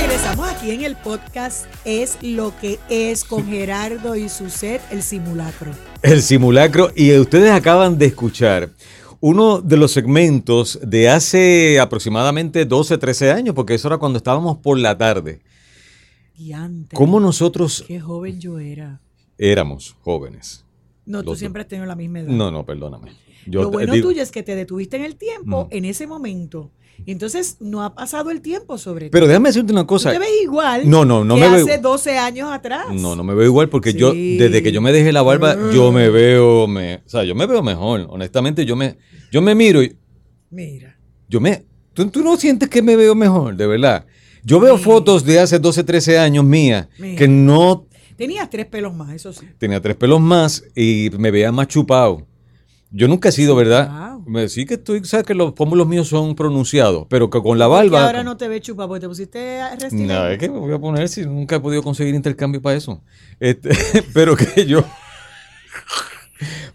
regresamos 0.00 0.48
aquí 0.48 0.70
en 0.70 0.82
el 0.84 0.96
podcast 0.96 1.66
Es 1.84 2.18
lo 2.22 2.56
que 2.60 2.78
es 2.88 3.24
con 3.24 3.46
Gerardo 3.50 4.16
y 4.16 4.28
su 4.28 4.50
set, 4.50 4.80
el 4.90 5.02
simulacro. 5.02 5.72
El 6.02 6.22
simulacro. 6.22 6.90
Y 6.94 7.16
ustedes 7.18 7.50
acaban 7.50 7.98
de 7.98 8.06
escuchar 8.06 8.70
uno 9.20 9.60
de 9.60 9.76
los 9.76 9.90
segmentos 9.92 10.78
de 10.82 11.08
hace 11.08 11.80
aproximadamente 11.80 12.64
12, 12.64 12.98
13 12.98 13.32
años, 13.32 13.54
porque 13.54 13.74
eso 13.74 13.88
era 13.88 13.98
cuando 13.98 14.18
estábamos 14.18 14.58
por 14.58 14.78
la 14.78 14.96
tarde. 14.96 15.40
Diante. 16.36 16.94
¿Cómo 16.94 17.18
nosotros 17.18 17.84
Qué 17.86 17.98
joven 17.98 18.40
yo 18.40 18.58
era. 18.60 19.00
éramos 19.38 19.96
jóvenes? 20.02 20.64
No, 21.04 21.24
tú 21.24 21.34
siempre 21.34 21.62
has 21.62 21.68
tenido 21.68 21.86
la 21.86 21.96
misma 21.96 22.20
edad. 22.20 22.28
No, 22.28 22.50
no, 22.52 22.64
perdóname. 22.64 23.12
Yo 23.46 23.62
Lo 23.62 23.70
bueno 23.70 23.94
digo- 23.94 24.08
tuyo 24.08 24.22
es 24.22 24.30
que 24.30 24.42
te 24.42 24.54
detuviste 24.54 24.96
en 24.98 25.04
el 25.04 25.16
tiempo, 25.16 25.66
en 25.70 25.84
ese 25.86 26.06
momento. 26.06 26.70
Entonces 27.06 27.56
no 27.60 27.82
ha 27.84 27.94
pasado 27.94 28.30
el 28.30 28.40
tiempo 28.42 28.76
sobre. 28.78 29.08
Pero 29.10 29.26
déjame 29.26 29.48
decirte 29.48 29.72
una 29.72 29.82
Tú 29.82 29.86
cosa. 29.88 30.12
te 30.12 30.18
ves 30.18 30.28
igual 30.42 30.88
No, 30.88 31.04
no, 31.04 31.24
no 31.24 31.36
que 31.36 31.40
me 31.42 31.48
veo- 31.50 31.64
hace 31.64 31.78
12 31.78 32.18
años 32.18 32.50
atrás. 32.52 32.86
No, 32.92 33.16
no 33.16 33.24
me 33.24 33.34
veo 33.34 33.46
igual 33.46 33.68
porque 33.68 33.94
yo, 33.94 34.12
desde 34.12 34.62
que 34.62 34.72
yo 34.72 34.80
me 34.82 34.92
dejé 34.92 35.12
la 35.12 35.22
barba, 35.22 35.56
yo 35.72 35.90
me 35.92 36.10
veo, 36.10 36.66
me, 36.66 36.96
o 36.96 37.08
sea, 37.08 37.24
yo 37.24 37.34
me 37.34 37.46
veo 37.46 37.62
mejor. 37.62 38.06
Honestamente, 38.10 38.64
yo 38.66 38.76
me, 38.76 38.98
yo 39.32 39.40
me 39.40 39.54
miro 39.54 39.82
y 39.82 39.96
Mira. 40.50 40.98
yo 41.28 41.40
me, 41.40 41.64
¿tú, 41.94 42.08
tú 42.10 42.22
no 42.22 42.36
sientes 42.36 42.68
que 42.68 42.82
me 42.82 42.96
veo 42.96 43.14
mejor, 43.14 43.56
de 43.56 43.66
verdad. 43.66 44.06
Yo 44.44 44.60
veo 44.60 44.78
fotos 44.78 45.24
de 45.24 45.40
hace 45.40 45.58
12, 45.58 45.84
13 45.84 46.18
años 46.18 46.44
mías 46.44 46.88
Mira. 46.98 47.16
que 47.16 47.28
no 47.28 47.86
Tenías 48.16 48.50
tres 48.50 48.66
pelos 48.66 48.92
más, 48.94 49.12
eso 49.14 49.32
sí. 49.32 49.46
tenía 49.58 49.80
tres 49.80 49.94
pelos 49.96 50.20
más 50.20 50.64
y 50.74 51.08
me 51.18 51.30
veía 51.30 51.52
más 51.52 51.68
chupado. 51.68 52.26
Yo 52.90 53.06
nunca 53.06 53.28
he 53.28 53.32
sido, 53.32 53.54
¿verdad? 53.54 54.17
Me, 54.28 54.48
sí 54.48 54.66
que 54.66 54.74
estoy, 54.74 55.02
sabes 55.04 55.24
que 55.26 55.34
los 55.34 55.54
pómulos 55.54 55.88
míos 55.88 56.08
son 56.08 56.34
pronunciados, 56.34 57.06
pero 57.08 57.30
que 57.30 57.40
con 57.40 57.58
la 57.58 57.66
barba. 57.66 58.04
ahora 58.04 58.22
no 58.22 58.36
te 58.36 58.46
ves 58.46 58.60
chupa 58.60 58.86
porque 58.86 59.00
te 59.00 59.08
pusiste 59.08 59.60
restilén. 59.80 60.08
No, 60.08 60.28
es 60.28 60.38
que 60.38 60.50
me 60.50 60.58
voy 60.58 60.72
a 60.74 60.78
poner 60.78 61.08
si 61.08 61.24
nunca 61.24 61.56
he 61.56 61.60
podido 61.60 61.82
conseguir 61.82 62.14
intercambio 62.14 62.60
para 62.60 62.76
eso. 62.76 63.02
Este, 63.40 63.70
pero 64.14 64.36
que 64.36 64.66
yo. 64.66 64.84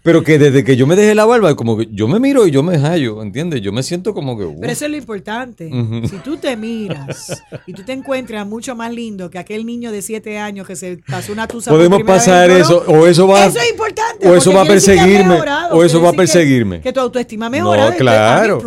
Pero 0.02 0.22
que 0.22 0.38
desde 0.38 0.62
que 0.64 0.76
yo 0.76 0.86
me 0.86 0.96
dejé 0.96 1.14
la 1.14 1.24
barba, 1.24 1.54
como 1.56 1.76
que 1.78 1.88
yo 1.90 2.06
me 2.08 2.20
miro 2.20 2.46
y 2.46 2.50
yo 2.50 2.62
me 2.62 2.76
hallo, 2.78 3.22
¿entiendes? 3.22 3.62
Yo 3.62 3.72
me 3.72 3.82
siento 3.82 4.12
como 4.14 4.36
que. 4.36 4.44
uh, 4.44 4.60
Pero 4.60 4.72
eso 4.72 4.84
es 4.84 4.90
lo 4.90 4.96
importante. 4.96 5.70
Si 6.08 6.16
tú 6.18 6.36
te 6.36 6.56
miras 6.56 7.42
y 7.66 7.72
tú 7.72 7.82
te 7.82 7.92
encuentras 7.92 8.46
mucho 8.46 8.74
más 8.74 8.92
lindo 8.92 9.30
que 9.30 9.38
aquel 9.38 9.64
niño 9.64 9.90
de 9.92 10.02
7 10.02 10.38
años 10.38 10.66
que 10.66 10.76
se 10.76 10.98
pasó 11.08 11.32
una 11.32 11.46
tusa 11.48 11.70
por 11.70 11.78
Podemos 11.78 11.98
vez 11.98 12.06
pasar 12.06 12.50
en 12.50 12.58
eso, 12.58 12.84
o 12.86 13.06
eso 13.06 13.26
va. 13.26 13.46
Eso 13.46 13.58
es 13.58 13.70
importante. 13.70 14.28
o 14.28 14.36
eso 14.36 14.52
va 14.52 14.62
a 14.62 14.66
perseguirme, 14.66 15.24
mejorado, 15.28 15.76
o 15.76 15.82
eso 15.84 16.00
va 16.02 16.08
a 16.08 16.12
que- 16.12 16.16
perseguirme. 16.18 16.80
Que, 16.80 16.92
tu 16.92 17.00
autoestima 17.00 17.46
ha 17.46 17.50
mejorado. 17.50 17.90
No, 17.90 17.96
claro. 17.96 18.62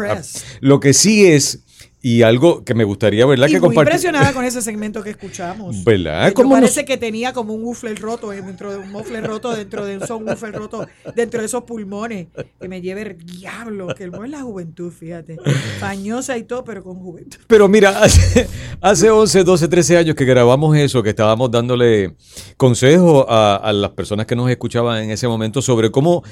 Lo 0.61 0.79
que 0.79 0.93
sí 0.93 1.25
es, 1.27 1.59
y 2.01 2.21
algo 2.21 2.63
que 2.63 2.73
me 2.75 2.83
gustaría, 2.83 3.25
¿verdad? 3.25 3.47
Y 3.47 3.53
que 3.53 3.59
muy 3.59 3.75
impresionada 3.75 4.31
con 4.31 4.45
ese 4.45 4.61
segmento 4.61 5.01
que 5.03 5.09
escuchamos. 5.09 5.83
¿Verdad? 5.83 6.27
Yo 6.27 6.33
¿Cómo 6.35 6.49
nos- 6.51 6.59
parece 6.61 6.85
que 6.85 6.97
tenía 6.97 7.33
como 7.33 7.53
un 7.53 7.63
muffler 7.63 7.99
roto 7.99 8.29
dentro 8.29 8.71
de 8.71 8.77
un 8.77 8.91
muffler 8.91 9.25
roto 9.25 9.55
dentro 9.55 9.85
de 9.85 9.97
un 9.97 10.05
subwoofer 10.07 10.53
roto 10.53 10.87
dentro 11.15 11.39
de 11.39 11.47
esos 11.47 11.63
pulmones 11.63 12.27
que 12.61 12.67
me 12.67 12.81
lleve 12.81 13.01
el 13.01 13.17
diablo 13.17 13.87
que 13.95 14.07
no 14.07 14.23
es 14.23 14.29
la 14.29 14.41
juventud 14.41 14.91
fíjate 14.91 15.37
fañosa 15.79 16.37
y 16.37 16.43
todo 16.43 16.63
pero 16.63 16.83
con 16.83 16.95
juventud 16.99 17.39
Pero 17.47 17.67
mira, 17.67 17.89
hace, 18.01 18.47
hace 18.81 19.09
11, 19.09 19.43
12, 19.43 19.67
13 19.67 19.97
años 19.97 20.15
que 20.15 20.25
grabamos 20.25 20.77
eso, 20.77 21.01
que 21.03 21.09
estábamos 21.09 21.49
dándole 21.51 22.15
consejos 22.57 23.25
a, 23.27 23.55
a 23.55 23.73
las 23.73 23.91
personas 23.91 24.25
que 24.25 24.35
nos 24.35 24.49
escuchaban 24.49 25.03
en 25.03 25.11
ese 25.11 25.27
momento 25.27 25.61
sobre 25.61 25.91
cómo 25.91 26.23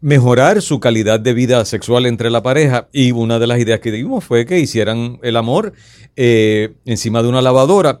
mejorar 0.00 0.62
su 0.62 0.80
calidad 0.80 1.20
de 1.20 1.34
vida 1.34 1.64
sexual 1.64 2.06
entre 2.06 2.30
la 2.30 2.42
pareja. 2.42 2.88
Y 2.92 3.12
una 3.12 3.38
de 3.38 3.46
las 3.46 3.58
ideas 3.60 3.80
que 3.80 3.92
dimos 3.92 4.24
fue 4.24 4.46
que 4.46 4.58
hicieran 4.58 5.09
el 5.22 5.36
amor 5.36 5.72
eh, 6.16 6.74
encima 6.84 7.22
de 7.22 7.28
una 7.28 7.42
lavadora. 7.42 8.00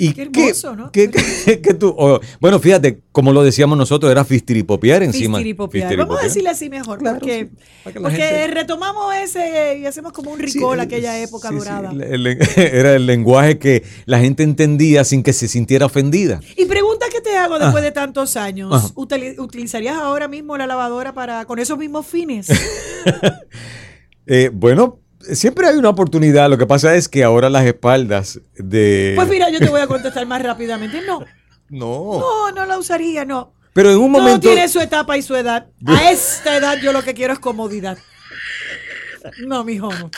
Y 0.00 0.12
Qué 0.12 0.30
que- 0.30 0.42
hermoso, 0.44 0.76
¿no? 0.76 0.92
que- 0.92 1.10
que- 1.10 1.60
que 1.60 1.74
tú, 1.74 1.92
oh, 1.98 2.20
bueno, 2.40 2.60
fíjate, 2.60 3.00
como 3.10 3.32
lo 3.32 3.42
decíamos 3.42 3.76
nosotros, 3.76 4.12
era 4.12 4.24
fistiripopear 4.24 5.02
encima. 5.02 5.38
Fistiripopear. 5.38 5.96
vamos 5.96 6.20
a 6.20 6.22
decirle 6.22 6.50
así 6.50 6.70
mejor 6.70 7.00
Claro, 7.00 7.18
porque, 7.18 7.48
sí, 7.50 7.90
porque 8.00 8.16
gente- 8.16 8.46
retomamos 8.46 9.12
ese 9.16 9.78
y 9.82 9.86
hacemos 9.86 10.12
como 10.12 10.30
un 10.30 10.38
Sí, 10.38 10.44
ricol 10.46 10.74
el- 10.74 10.80
aquella 10.82 11.18
época 11.20 11.48
sí, 11.48 11.54
sí, 11.54 11.58
dorada 11.58 11.92
era 12.56 12.94
el 12.94 13.06
lenguaje 13.06 13.58
que 13.58 13.82
la 14.06 14.20
gente 14.20 14.44
entendía 14.44 15.02
sin 15.02 15.24
que 15.24 15.32
se 15.32 15.48
sintiera 15.48 15.86
ofendida. 15.86 16.38
y 16.56 16.64
pregunta 16.66 17.06
que 17.12 17.20
te 17.20 17.36
hago 17.36 17.58
después 17.58 17.82
de 17.82 17.90
tantos 17.90 18.36
años 18.36 18.72
Ajá. 18.72 18.94
¿utili- 18.94 19.36
¿utilizarías 19.36 19.96
ahora 19.96 20.28
mismo 20.28 20.56
la 20.56 20.68
lavadora 20.68 21.12
para 21.12 21.44
con 21.44 21.58
esos 21.58 21.76
mismos 21.76 22.06
fines? 22.06 22.46
Eh, 24.30 24.50
bueno, 24.52 25.00
siempre 25.32 25.66
hay 25.66 25.76
una 25.76 25.90
oportunidad. 25.90 26.48
Lo 26.50 26.58
que 26.58 26.66
pasa 26.66 26.94
es 26.94 27.08
que 27.08 27.24
ahora 27.24 27.48
las 27.50 27.64
espaldas 27.66 28.40
de. 28.56 29.12
pues 29.16 29.28
mira 29.28 29.50
yo 29.50 29.58
te 29.58 29.68
voy 29.68 29.80
a 29.80 29.86
contestar 29.86 30.26
más 30.26 30.42
rápidamente 30.42 31.00
no 31.06 31.20
no. 31.68 32.18
no 32.18 32.50
no 32.52 32.66
la 32.66 32.78
usaría 32.78 33.24
no 33.24 33.52
Pero 33.72 33.90
en 33.90 33.98
un 33.98 34.10
momento. 34.10 34.40
tiene 34.40 34.68
su 34.68 34.80
etapa 34.80 35.16
y 35.16 35.22
su 35.22 35.36
edad. 35.36 35.66
A 35.86 36.10
esta 36.10 36.56
edad 36.56 36.78
yo 36.82 36.92
lo 36.92 37.02
que 37.02 37.14
quiero 37.14 37.32
es 37.32 37.38
comodidad. 37.38 37.98
No, 39.46 39.64
mijo, 39.64 39.92
no. 39.92 40.10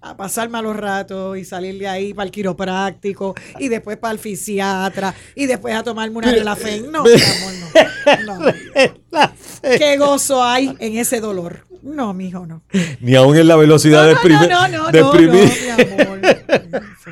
A 0.00 0.16
pasar 0.16 0.48
malos 0.48 0.76
ratos 0.76 1.36
y 1.36 1.44
salir 1.44 1.78
de 1.78 1.88
ahí 1.88 2.14
para 2.14 2.26
el 2.26 2.30
quiropráctico 2.30 3.34
y 3.58 3.68
después 3.68 3.96
para 3.96 4.12
el 4.12 4.18
fisiatra 4.20 5.12
y 5.34 5.46
después 5.46 5.74
a 5.74 5.82
tomarme 5.82 6.16
una 6.18 6.32
de 6.32 6.44
la 6.44 6.54
fe. 6.54 6.80
No, 6.80 7.02
mi 7.02 7.10
amor, 7.12 8.24
no. 8.24 8.38
no. 8.38 9.32
Qué 9.78 9.96
gozo 9.98 10.44
hay 10.44 10.76
en 10.78 10.96
ese 10.96 11.20
dolor. 11.20 11.66
No, 11.86 12.12
mijo, 12.14 12.46
no. 12.46 12.62
Ni 13.00 13.14
aún 13.14 13.36
en 13.36 13.48
la 13.48 13.56
velocidad 13.56 14.02
No, 14.02 14.20
de 14.22 14.28
no, 14.30 14.40
no, 14.40 14.68
no, 14.68 14.78
no, 14.84 14.90
de 14.92 15.00
no, 15.00 15.06
exprimir. 15.14 15.52
mi 15.76 16.00
amor. 16.02 16.20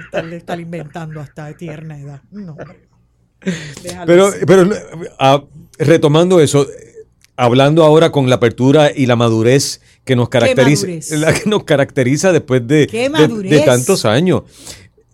Estar, 0.04 0.32
estar 0.32 0.60
inventando 0.60 1.20
hasta 1.20 1.52
tierna 1.56 1.98
edad. 1.98 2.20
No. 2.30 2.56
Déjalo 3.82 4.06
Pero, 4.06 4.26
así. 4.28 4.38
pero 4.46 4.70
ah, 5.18 5.44
retomando 5.78 6.40
eso, 6.40 6.66
hablando 7.36 7.84
ahora 7.84 8.10
con 8.10 8.28
la 8.28 8.36
apertura 8.36 8.90
y 8.94 9.06
la 9.06 9.16
madurez 9.16 9.80
que 10.04 10.16
nos 10.16 10.28
caracteriza, 10.28 10.86
madurez? 10.86 11.10
la 11.12 11.34
que 11.34 11.48
nos 11.50 11.64
caracteriza 11.64 12.32
después 12.32 12.66
de, 12.66 12.86
¿Qué 12.86 13.08
de- 13.10 13.60
tantos 13.60 14.04
años. 14.04 14.42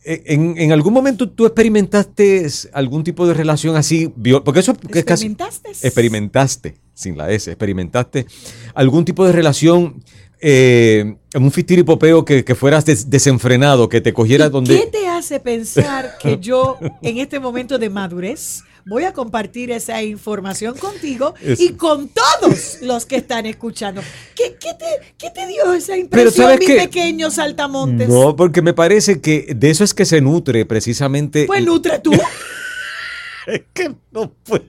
Eh, 0.04 0.22
En, 0.26 0.54
en 0.56 0.72
algún 0.72 0.94
momento 0.94 1.28
tú 1.28 1.44
experimentaste 1.44 2.46
algún 2.72 3.04
tipo 3.04 3.26
de 3.26 3.34
relación 3.34 3.76
así, 3.76 4.08
porque 4.44 4.60
eso 4.60 4.72
es 4.72 5.04
casi 5.04 5.26
¿Experimentaste? 5.26 5.70
experimentaste, 5.86 6.76
sin 7.00 7.16
la 7.16 7.30
S, 7.30 7.50
experimentaste 7.50 8.26
algún 8.74 9.04
tipo 9.04 9.24
de 9.26 9.32
relación, 9.32 10.02
eh, 10.40 11.16
un 11.34 11.50
fistiripopeo 11.52 12.24
que, 12.24 12.44
que 12.44 12.54
fueras 12.54 12.84
des- 12.84 13.10
desenfrenado, 13.10 13.88
que 13.88 14.00
te 14.00 14.12
cogiera 14.12 14.46
¿Y 14.46 14.50
donde... 14.50 14.78
¿Qué 14.80 14.86
te 14.86 15.06
hace 15.08 15.40
pensar 15.40 16.16
que 16.20 16.38
yo, 16.40 16.78
en 17.02 17.18
este 17.18 17.38
momento 17.40 17.78
de 17.78 17.90
madurez, 17.90 18.62
voy 18.86 19.04
a 19.04 19.12
compartir 19.12 19.70
esa 19.70 20.02
información 20.02 20.76
contigo 20.78 21.34
y 21.58 21.72
con 21.74 22.08
todos 22.08 22.78
los 22.80 23.04
que 23.04 23.16
están 23.16 23.44
escuchando? 23.44 24.00
¿Qué, 24.34 24.56
qué 24.58 24.72
te, 24.74 24.86
qué 25.18 25.28
te 25.30 25.46
dio 25.46 25.74
esa 25.74 25.96
impresión, 25.98 26.46
¿sabes 26.46 26.60
mi 26.60 26.66
pequeño 26.74 27.30
saltamontes? 27.30 28.08
No, 28.08 28.34
porque 28.34 28.62
me 28.62 28.72
parece 28.72 29.20
que 29.20 29.52
de 29.54 29.68
eso 29.70 29.84
es 29.84 29.92
que 29.92 30.06
se 30.06 30.20
nutre 30.22 30.64
precisamente... 30.64 31.44
Pues 31.46 31.62
nutre 31.64 31.98
tú, 31.98 32.12
Es 33.46 33.62
que 33.74 33.90
no 34.12 34.32
puedo. 34.44 34.64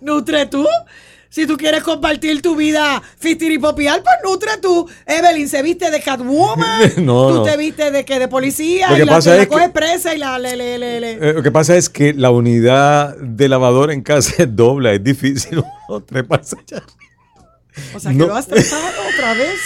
nutre 0.00 0.46
tú. 0.46 0.66
Si 1.34 1.46
tú 1.46 1.56
quieres 1.56 1.82
compartir 1.82 2.42
tu 2.42 2.54
vida 2.56 3.02
fistiripopial, 3.18 4.02
pues 4.02 4.16
nutre 4.22 4.50
tú. 4.60 4.86
Evelyn 5.06 5.48
se 5.48 5.62
viste 5.62 5.90
de 5.90 5.98
Catwoman. 6.02 6.92
No, 6.98 7.28
tú 7.28 7.34
no. 7.36 7.42
te 7.42 7.56
viste 7.56 7.90
de 7.90 8.04
que 8.04 8.18
de 8.18 8.28
policía 8.28 8.90
Lo 8.90 8.96
y 8.96 8.98
que 9.00 9.04
la, 9.06 9.12
pasa 9.12 9.30
te 9.30 9.36
la 9.36 9.42
es 9.44 9.48
que- 9.48 9.54
coges 9.54 9.70
presa 9.70 10.14
y 10.14 10.18
la 10.18 10.38
le, 10.38 10.56
le, 10.56 10.78
le, 10.78 11.00
le. 11.00 11.12
Eh, 11.12 11.32
lo 11.32 11.42
que 11.42 11.50
pasa 11.50 11.74
es 11.74 11.88
que 11.88 12.12
la 12.12 12.30
unidad 12.30 13.16
de 13.16 13.48
lavadora 13.48 13.94
en 13.94 14.02
casa 14.02 14.34
es 14.42 14.54
dobla, 14.54 14.92
es 14.92 15.02
difícil 15.02 15.64
treparse 16.06 16.56
allá. 16.58 16.82
O 17.94 17.98
sea, 17.98 18.10
que 18.12 18.18
No. 18.18 18.26
lo 18.26 18.34
has 18.34 18.46
tratado 18.46 18.84
otra 19.14 19.32
vez. 19.32 19.58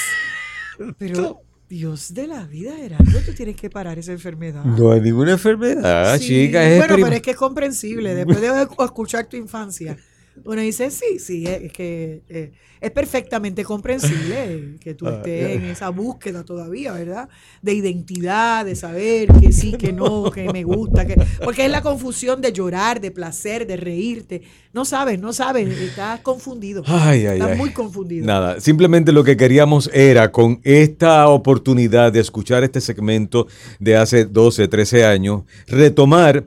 Pero, 0.98 1.40
Dios 1.68 2.14
de 2.14 2.28
la 2.28 2.44
vida, 2.44 2.74
Gerardo, 2.76 3.18
tú 3.26 3.32
tienes 3.32 3.56
que 3.56 3.70
parar 3.70 3.98
esa 3.98 4.12
enfermedad. 4.12 4.62
No 4.64 4.92
hay 4.92 5.00
ninguna 5.00 5.32
enfermedad, 5.32 6.16
Sí. 6.18 6.26
chica. 6.46 6.62
Es 6.64 6.78
bueno, 6.78 6.94
pero 7.02 7.16
es 7.16 7.22
que 7.22 7.32
es 7.32 7.36
comprensible. 7.36 8.14
Después 8.14 8.40
de 8.40 8.62
escuchar 8.84 9.26
tu 9.26 9.36
infancia, 9.36 9.96
Uno 10.44 10.60
dice, 10.60 10.90
sí, 10.90 11.18
sí, 11.18 11.44
es 11.46 11.72
que 11.72 12.22
eh, 12.28 12.52
es 12.80 12.90
perfectamente 12.90 13.64
comprensible 13.64 14.76
que 14.80 14.94
tú 14.94 15.08
estés 15.08 15.56
en 15.56 15.64
esa 15.64 15.88
búsqueda 15.88 16.44
todavía, 16.44 16.92
¿verdad? 16.92 17.28
De 17.62 17.72
identidad, 17.72 18.64
de 18.64 18.76
saber 18.76 19.28
que 19.40 19.52
sí, 19.52 19.72
que 19.72 19.92
no, 19.94 20.30
que 20.30 20.52
me 20.52 20.62
gusta, 20.62 21.06
que 21.06 21.16
porque 21.42 21.64
es 21.64 21.70
la 21.70 21.82
confusión 21.82 22.40
de 22.40 22.52
llorar, 22.52 23.00
de 23.00 23.10
placer, 23.10 23.66
de 23.66 23.76
reírte. 23.76 24.42
No 24.72 24.84
sabes, 24.84 25.18
no 25.18 25.32
sabes, 25.32 25.68
estás 25.68 26.20
confundido. 26.20 26.82
Ay, 26.86 27.26
ay, 27.26 27.38
estás 27.38 27.52
ay. 27.52 27.58
muy 27.58 27.70
confundido. 27.70 28.26
Nada, 28.26 28.60
simplemente 28.60 29.12
lo 29.12 29.24
que 29.24 29.36
queríamos 29.36 29.90
era 29.92 30.30
con 30.30 30.60
esta 30.62 31.28
oportunidad 31.28 32.12
de 32.12 32.20
escuchar 32.20 32.62
este 32.62 32.80
segmento 32.80 33.46
de 33.80 33.96
hace 33.96 34.26
12, 34.26 34.68
13 34.68 35.04
años, 35.04 35.42
retomar 35.66 36.44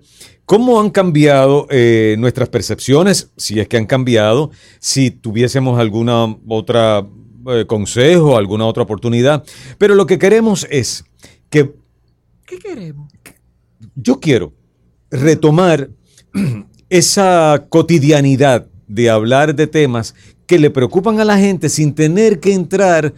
cómo 0.50 0.80
han 0.82 0.90
cambiado 0.90 1.68
eh, 1.70 2.16
nuestras 2.18 2.50
percepciones, 2.50 3.30
si 3.38 3.60
es 3.60 3.68
que 3.68 3.78
han 3.78 3.86
cambiado, 3.86 4.50
si 4.80 5.12
tuviésemos 5.12 5.80
alguna 5.80 6.36
otra 6.48 7.08
eh, 7.52 7.66
consejo, 7.68 8.36
alguna 8.36 8.66
otra 8.66 8.82
oportunidad. 8.82 9.44
Pero 9.78 9.94
lo 9.94 10.08
que 10.08 10.18
queremos 10.18 10.66
es 10.72 11.06
que 11.52 11.76
¿Qué 12.48 12.58
queremos? 12.58 13.12
yo 13.94 14.20
quiero 14.20 14.52
retomar 15.12 15.92
esa 16.90 17.68
cotidianidad 17.70 18.66
de 18.88 19.08
hablar 19.12 19.54
de 19.54 19.68
temas 19.68 20.16
que 20.48 20.58
le 20.58 20.72
preocupan 20.72 21.20
a 21.20 21.26
la 21.26 21.38
gente 21.38 21.70
sin 21.70 21.94
tener 21.94 22.40
que 22.40 22.54
entrar 22.56 23.14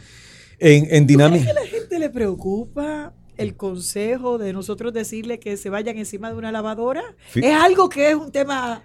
en, 0.59 0.85
en 0.93 1.07
dinámica. 1.07 1.49
¿A 1.49 1.53
la 1.53 1.65
gente 1.65 1.97
le 1.97 2.09
preocupa 2.09 3.13
el 3.41 3.55
consejo 3.55 4.37
de 4.37 4.53
nosotros 4.53 4.93
decirle 4.93 5.39
que 5.39 5.57
se 5.57 5.69
vayan 5.69 5.97
encima 5.97 6.29
de 6.31 6.37
una 6.37 6.51
lavadora? 6.51 7.03
Sí. 7.31 7.41
Es 7.43 7.55
algo 7.55 7.89
que 7.89 8.09
es 8.09 8.15
un 8.15 8.31
tema... 8.31 8.83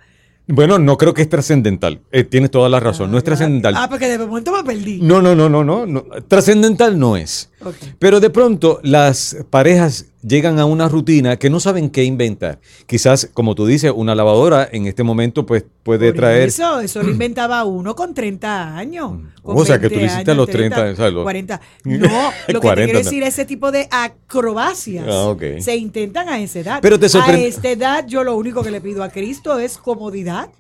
Bueno, 0.49 0.79
no 0.79 0.97
creo 0.97 1.13
que 1.13 1.23
es 1.23 1.29
trascendental. 1.29 2.01
Eh, 2.13 2.23
tienes 2.23 2.53
toda 2.53 2.69
la 2.69 2.79
razón. 2.79 3.11
No 3.11 3.19
es 3.19 3.25
trascendental. 3.25 3.75
Ah, 3.77 3.89
porque 3.91 4.07
de 4.07 4.19
momento 4.19 4.53
me 4.53 4.63
perdí. 4.63 5.01
No, 5.03 5.21
no, 5.21 5.35
no, 5.35 5.49
no, 5.49 5.65
no. 5.65 5.87
no. 5.87 6.03
Trascendental 6.29 6.97
no 6.99 7.17
es. 7.17 7.51
Pero 7.99 8.21
de 8.21 8.31
pronto 8.31 8.81
las 8.83 9.37
parejas 9.51 10.07
llegan 10.23 10.59
a 10.59 10.65
una 10.65 10.89
rutina 10.89 11.37
que 11.37 11.51
no 11.51 11.61
saben 11.61 11.89
qué 11.91 12.03
inventar. 12.05 12.59
Quizás, 12.87 13.29
como 13.33 13.55
tú 13.55 13.65
dices, 13.67 13.93
una 13.95 14.15
lavadora 14.15 14.69
en 14.73 14.87
este 14.87 15.03
momento 15.05 15.47
pues 15.47 15.65
puede 15.83 16.09
Por 16.11 16.17
traer... 16.17 16.49
Eso, 16.49 16.81
eso 16.81 17.03
lo 17.03 17.11
inventaba 17.11 17.63
uno 17.65 17.95
con 17.95 18.13
30 18.15 18.77
años. 18.77 19.13
con 19.43 19.57
O 19.57 19.65
sea, 19.65 19.79
que 19.79 19.89
tú 19.89 19.95
20 19.97 20.07
lo 20.07 20.13
hiciste 20.13 20.31
a 20.31 20.35
los 20.35 20.49
30, 20.49 20.83
o 20.93 20.97
sea, 20.97 21.11
los- 21.11 21.23
40. 21.25 21.61
No, 21.85 22.31
lo 22.49 22.61
que 22.61 22.67
40 22.67 22.75
te 22.75 22.85
quiero 22.85 22.99
decir, 22.99 23.23
ese 23.23 23.45
tipo 23.45 23.71
de 23.71 23.89
acrobacias 23.91 25.07
Ah, 25.09 25.29
ok. 25.29 25.43
se 25.61 25.77
intentan 25.77 26.29
a 26.29 26.41
esa 26.41 26.59
edad. 26.61 26.79
Pero 26.83 26.99
te 26.99 27.07
A 27.07 27.09
sorprende- 27.09 27.47
esta 27.47 27.69
edad, 27.71 28.05
yo 28.07 28.25
lo 28.25 28.37
único 28.37 28.63
que 28.63 28.71
le 28.71 28.81
pido 28.81 29.03
a 29.03 29.11
Cristo 29.11 29.59
es 29.59 29.79
comodidad. 29.79 30.51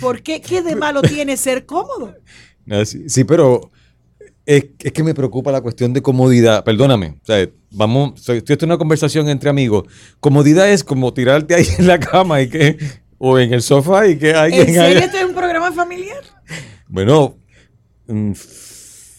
¿Por 0.00 0.22
qué? 0.22 0.40
¿Qué 0.40 0.62
de 0.62 0.74
malo 0.76 1.02
tiene 1.02 1.36
ser 1.36 1.66
cómodo? 1.66 2.14
Ah, 2.72 2.84
sí, 2.84 3.24
pero 3.24 3.70
es, 4.46 4.66
es 4.78 4.92
que 4.92 5.02
me 5.02 5.14
preocupa 5.14 5.52
la 5.52 5.60
cuestión 5.60 5.92
de 5.92 6.02
comodidad. 6.02 6.64
Perdóname, 6.64 7.18
o 7.22 7.24
sea, 7.24 7.48
vamos, 7.70 8.20
estoy 8.20 8.38
esto 8.38 8.54
es 8.54 8.62
una 8.62 8.78
conversación 8.78 9.28
entre 9.28 9.50
amigos. 9.50 9.84
Comodidad 10.20 10.70
es 10.70 10.84
como 10.84 11.12
tirarte 11.12 11.54
ahí 11.54 11.66
en 11.78 11.86
la 11.86 12.00
cama 12.00 12.42
y 12.42 12.48
que, 12.48 12.78
o 13.18 13.38
en 13.38 13.52
el 13.52 13.62
sofá 13.62 14.06
y 14.08 14.16
que 14.16 14.32
alguien 14.34 14.68
¿En 14.68 14.74
serio 14.74 14.98
este 15.00 15.18
es 15.18 15.24
un 15.24 15.34
programa 15.34 15.72
familiar? 15.72 16.22
Bueno, 16.88 17.36
mm, 18.06 18.32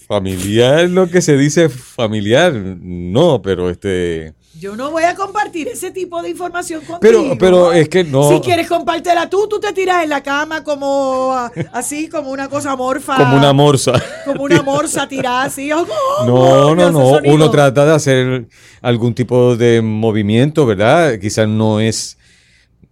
familiar, 0.08 0.90
lo 0.90 1.10
que 1.10 1.22
se 1.22 1.38
dice 1.38 1.70
familiar, 1.70 2.54
no, 2.54 3.42
pero 3.42 3.70
este. 3.70 4.34
Yo 4.62 4.76
no 4.76 4.92
voy 4.92 5.02
a 5.06 5.16
compartir 5.16 5.68
ese 5.70 5.90
tipo 5.90 6.22
de 6.22 6.30
información 6.30 6.82
contigo. 6.82 7.00
Pero, 7.02 7.36
pero 7.40 7.74
es 7.74 7.90
que 7.90 8.04
no. 8.04 8.30
Si 8.30 8.42
quieres 8.42 8.68
compártela 8.68 9.28
tú, 9.28 9.48
tú 9.48 9.60
te 9.60 9.74
tiras 9.74 10.04
en 10.04 10.10
la 10.12 10.22
cama 10.22 10.64
como 10.64 11.34
así, 11.74 12.08
como 12.08 12.30
una 12.30 12.48
cosa 12.48 12.76
morfa. 12.76 13.18
Como 13.18 13.38
una 13.38 13.54
morsa. 13.54 13.94
Como 14.24 14.44
una 14.44 14.62
morsa 14.62 15.08
tirada 15.08 15.46
así. 15.46 15.72
oh, 15.72 15.88
oh, 16.20 16.26
No, 16.28 16.76
no, 16.76 16.92
no. 16.92 17.20
Uno 17.26 17.50
trata 17.50 17.88
de 17.88 17.92
hacer 17.96 18.48
algún 18.84 19.16
tipo 19.16 19.56
de 19.56 19.82
movimiento, 19.82 20.68
¿verdad? 20.68 21.18
Quizás 21.18 21.48
no 21.48 21.80
es. 21.80 22.20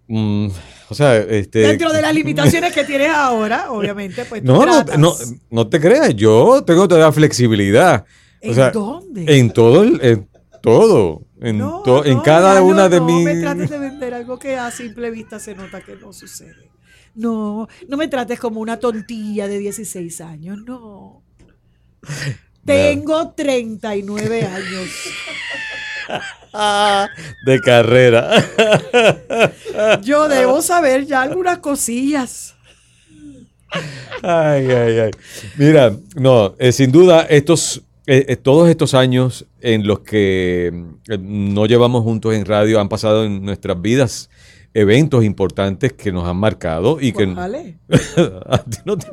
mm, 0.07 0.47
o 0.89 0.95
sea, 0.95 1.17
este. 1.17 1.59
Dentro 1.59 1.93
de 1.93 2.01
las 2.01 2.15
limitaciones 2.15 2.73
que 2.73 2.83
tienes 2.83 3.11
ahora, 3.11 3.67
obviamente, 3.69 4.25
pues 4.25 4.41
No, 4.41 4.65
no, 4.65 4.83
no, 4.97 5.13
no 5.51 5.67
te 5.67 5.79
creas, 5.79 6.15
yo 6.15 6.63
tengo 6.65 6.87
toda 6.87 7.11
flexibilidad. 7.11 8.05
O 8.41 8.47
¿En 8.47 8.55
sea, 8.55 8.71
dónde? 8.71 9.37
En 9.37 9.51
todo, 9.51 9.83
el- 9.83 9.99
en 10.01 10.28
todo, 10.61 11.23
en, 11.41 11.57
No, 11.57 11.81
to- 11.83 12.05
en 12.05 12.17
no, 12.17 12.23
cada 12.23 12.61
una 12.61 12.89
de 12.89 12.99
no 12.99 13.05
mis... 13.05 13.25
me 13.25 13.35
trates 13.41 13.69
de 13.69 13.79
vender 13.79 14.13
algo 14.13 14.37
que 14.39 14.57
a 14.57 14.71
simple 14.71 15.09
vista 15.11 15.39
se 15.39 15.55
nota 15.55 15.81
que 15.81 15.95
no 15.95 16.13
sucede. 16.13 16.69
No, 17.15 17.67
no 17.87 17.97
me 17.97 18.07
trates 18.07 18.39
como 18.39 18.59
una 18.61 18.77
tontilla 18.77 19.47
de 19.47 19.57
16 19.59 20.21
años, 20.21 20.59
no. 20.65 21.23
Tengo 22.65 23.31
39 23.31 24.43
años. 24.45 24.89
de 27.45 27.59
carrera. 27.61 28.29
Yo 30.03 30.27
debo 30.27 30.61
saber 30.61 31.05
ya 31.05 31.21
algunas 31.21 31.59
cosillas. 31.59 32.55
Ay, 34.23 34.67
ay, 34.71 34.99
ay. 34.99 35.11
Mira, 35.57 35.95
no, 36.15 36.55
eh, 36.57 36.71
sin 36.71 36.91
duda, 36.91 37.21
estos, 37.29 37.83
eh, 38.11 38.25
eh, 38.27 38.35
todos 38.37 38.67
estos 38.69 38.95
años 38.95 39.45
en 39.61 39.85
los 39.85 39.99
que 39.99 40.73
eh, 41.07 41.17
no 41.19 41.67
llevamos 41.67 42.01
juntos 42.01 42.33
en 42.33 42.43
radio 42.43 42.79
han 42.79 42.89
pasado 42.89 43.23
en 43.23 43.45
nuestras 43.45 43.79
vidas 43.79 44.31
eventos 44.73 45.23
importantes 45.23 45.93
que 45.93 46.11
nos 46.11 46.27
han 46.27 46.37
marcado 46.37 46.99
y 46.99 47.11
que 47.11 47.31
¿Cuáles? 47.31 47.75
a 48.49 48.63
ti 48.63 48.77
no 48.83 48.97
te 48.97 49.07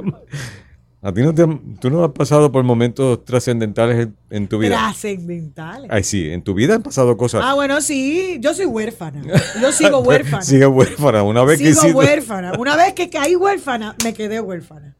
a 1.02 1.12
ti 1.12 1.20
no 1.20 1.34
te 1.34 1.46
tú 1.78 1.90
no 1.90 2.04
has 2.04 2.12
pasado 2.12 2.50
por 2.50 2.64
momentos 2.64 3.22
trascendentales 3.22 4.06
en, 4.06 4.16
en 4.30 4.48
tu 4.48 4.56
vida. 4.58 4.70
Trascendentales. 4.70 5.90
Ay, 5.92 6.02
sí, 6.02 6.30
en 6.30 6.40
tu 6.40 6.54
vida 6.54 6.76
han 6.76 6.82
pasado 6.82 7.18
cosas. 7.18 7.42
Ah, 7.44 7.52
bueno, 7.52 7.82
sí, 7.82 8.38
yo 8.40 8.54
soy 8.54 8.64
huérfana. 8.64 9.20
Yo 9.60 9.72
sigo 9.72 9.98
huérfana. 10.04 10.42
Sigue 10.42 10.66
huérfana. 10.66 11.22
Una 11.22 11.44
vez 11.44 11.60
que 11.60 11.74
Sigo 11.74 11.98
huérfana. 11.98 12.54
Una 12.58 12.76
vez 12.76 12.94
que 12.94 13.10
caí 13.10 13.36
huérfana, 13.36 13.94
me 14.02 14.14
quedé 14.14 14.40
huérfana. 14.40 14.96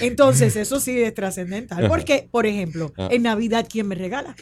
Entonces, 0.00 0.56
eso 0.56 0.80
sí 0.80 1.00
es 1.00 1.14
trascendental. 1.14 1.88
Porque, 1.88 2.28
por 2.30 2.46
ejemplo, 2.46 2.92
Ah. 2.96 3.08
en 3.10 3.22
Navidad, 3.22 3.66
¿quién 3.70 3.88
me 3.88 3.94
regala? 3.94 4.34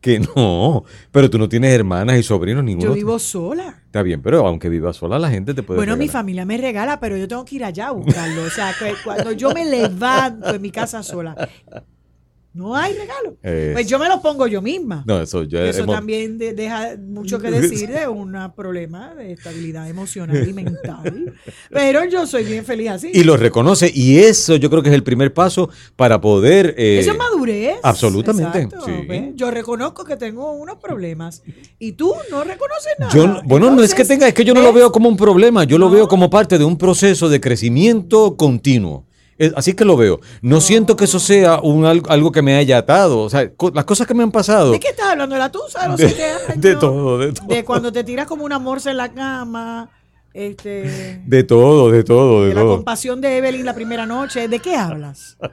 Que 0.00 0.20
no, 0.20 0.84
pero 1.10 1.28
tú 1.28 1.38
no 1.38 1.48
tienes 1.48 1.72
hermanas 1.74 2.16
y 2.18 2.22
sobrinos 2.22 2.62
ninguno. 2.62 2.90
Yo 2.90 2.94
vivo 2.94 3.18
sola. 3.18 3.82
Está 3.86 4.02
bien, 4.02 4.22
pero 4.22 4.46
aunque 4.46 4.68
vivas 4.68 4.96
sola, 4.96 5.18
la 5.18 5.28
gente 5.28 5.54
te 5.54 5.62
puede 5.64 5.78
Bueno, 5.78 5.96
mi 5.96 6.06
familia 6.06 6.44
me 6.44 6.56
regala, 6.56 7.00
pero 7.00 7.16
yo 7.16 7.26
tengo 7.26 7.44
que 7.44 7.56
ir 7.56 7.64
allá 7.64 7.88
a 7.88 7.92
buscarlo. 7.92 8.42
O 8.44 8.50
sea, 8.50 8.72
que 8.78 8.92
cuando 9.02 9.32
yo 9.32 9.52
me 9.52 9.64
levanto 9.64 10.54
en 10.54 10.62
mi 10.62 10.70
casa 10.70 11.02
sola, 11.02 11.34
no 12.58 12.74
hay 12.76 12.92
regalo. 12.94 13.36
Pues 13.72 13.86
yo 13.86 13.98
me 13.98 14.08
lo 14.08 14.20
pongo 14.20 14.46
yo 14.46 14.60
misma. 14.60 15.04
No, 15.06 15.22
eso 15.22 15.44
ya 15.44 15.64
Eso 15.64 15.84
hemos- 15.84 15.94
también 15.94 16.36
de- 16.38 16.52
deja 16.52 16.96
mucho 16.98 17.38
que 17.38 17.50
decir 17.86 17.88
de 17.88 18.06
un 18.08 18.36
problema 18.54 19.14
de 19.14 19.32
estabilidad 19.32 19.88
emocional 19.88 20.46
y 20.48 20.52
mental. 20.52 21.32
Pero 21.70 22.04
yo 22.04 22.26
soy 22.26 22.44
bien 22.44 22.64
feliz 22.64 22.90
así. 22.90 23.10
Y 23.14 23.22
lo 23.24 23.36
reconoce, 23.36 23.90
y 23.94 24.18
eso 24.18 24.56
yo 24.56 24.68
creo 24.70 24.82
que 24.82 24.88
es 24.88 24.94
el 24.94 25.02
primer 25.04 25.32
paso 25.32 25.70
para 25.96 26.20
poder. 26.20 26.74
eh, 26.76 26.98
Eso 26.98 27.12
es 27.12 27.18
madurez. 27.18 27.76
absolutamente, 27.82 28.62
Exacto, 28.62 28.86
sí. 28.86 29.32
Yo 29.36 29.50
reconozco 29.50 30.04
que 30.04 30.16
tengo 30.16 30.52
unos 30.52 30.76
problemas 30.78 31.42
y 31.78 31.92
tú 31.92 32.12
no 32.30 32.42
reconoces 32.44 32.92
nada. 32.98 33.12
yo 33.14 33.26
no- 33.26 33.42
bueno, 33.44 33.70
no 33.70 33.82
es 33.82 33.94
que 33.94 34.04
tenga, 34.04 34.26
es 34.28 34.34
que 34.34 34.44
yo 34.44 34.52
no 34.54 34.60
lo 34.62 34.72
veo 34.72 34.90
como 34.90 35.08
un 35.08 35.16
problema, 35.16 35.64
yo 35.64 35.78
lo 35.78 35.88
veo 35.90 36.08
como 36.08 36.28
parte 36.28 36.58
de 36.58 36.64
un 36.64 36.76
proceso 36.76 37.28
de 37.28 37.40
crecimiento 37.40 38.36
continuo. 38.36 39.06
Así 39.54 39.74
que 39.74 39.84
lo 39.84 39.96
veo. 39.96 40.20
No, 40.42 40.60
siento 40.60 40.96
que 40.96 41.04
eso 41.04 41.20
sea 41.20 41.60
un, 41.60 41.84
al- 41.84 42.02
algo 42.08 42.32
que 42.32 42.42
me 42.42 42.56
haya 42.56 42.78
atado. 42.78 43.20
O 43.20 43.30
sea, 43.30 43.52
co- 43.54 43.70
las 43.72 43.84
cosas 43.84 44.06
que 44.06 44.14
me 44.14 44.22
han 44.24 44.32
pasado. 44.32 44.72
¿De 44.72 44.80
qué 44.80 44.88
estás 44.88 45.10
hablando? 45.12 45.34
¿De 45.34 45.38
la 45.38 45.52
tusa 45.52 45.82
de 45.82 45.88
los 45.88 45.96
De- 46.00 46.08
siete 46.08 46.24
años? 46.24 46.60
de 46.60 46.74
todo, 46.76 47.18
de 47.18 47.32
todo. 47.32 47.46
De 47.46 47.64
cuando 47.64 47.92
te 47.92 48.02
tiras 48.04 48.26
como 48.26 48.44
una 48.44 48.58
morsa 48.58 48.90
en 48.90 48.96
la 48.96 49.12
cama. 49.12 49.90
Este, 50.34 51.22
De 51.26 51.42
todo, 51.44 51.90
de 51.90 52.04
todo, 52.04 52.42
de, 52.42 52.48
de 52.50 52.54
la 52.54 52.60
todo. 52.62 52.76
compasión 52.76 53.20
de 53.20 53.38
Evelyn 53.38 53.64
la 53.64 53.74
primera 53.74 54.06
noche. 54.06 54.46
¿De 54.48 54.58
qué 54.60 54.76
hablas? 54.76 55.36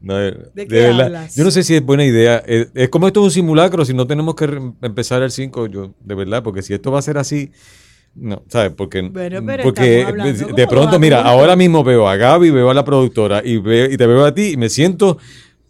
No, 0.00 0.14
de- 0.16 0.30
¿De 0.30 0.50
de 0.54 0.66
qué 0.68 0.74
verdad, 0.82 1.06
hablas? 1.06 1.34
Yo 1.34 1.42
no 1.44 1.50
sé 1.50 1.64
si 1.64 1.74
es 1.74 1.84
buena 1.84 2.04
idea. 2.04 2.36
Es, 2.46 2.68
es 2.74 2.88
como 2.88 3.08
esto 3.08 3.20
es 3.20 3.24
un 3.24 3.30
simulacro, 3.32 3.84
si 3.84 3.94
no 3.94 4.06
tenemos 4.06 4.36
que 4.36 4.44
empezar 4.82 5.22
el 5.22 5.30
5, 5.32 5.66
yo, 5.66 5.92
de 6.00 6.14
verdad, 6.14 6.42
porque 6.42 6.62
si 6.62 6.72
esto 6.72 6.92
va 6.92 7.00
a 7.00 7.02
ser 7.02 7.18
así, 7.18 7.50
no, 8.20 8.42
¿sabes? 8.48 8.72
Porque, 8.76 9.02
Bueno, 9.02 9.40
pero 9.46 9.62
porque 9.64 10.04
de 10.54 10.66
pronto, 10.66 10.98
mira, 10.98 11.22
ahora 11.22 11.54
mismo 11.56 11.84
veo 11.84 12.08
a 12.08 12.16
Gaby, 12.16 12.50
veo 12.50 12.70
a 12.70 12.74
la 12.74 12.84
productora 12.84 13.42
y, 13.44 13.58
ve- 13.58 13.88
y 13.92 13.96
te 13.96 14.06
veo 14.06 14.24
a 14.24 14.34
ti 14.34 14.50
y 14.52 14.56
me 14.56 14.68
siento, 14.68 15.18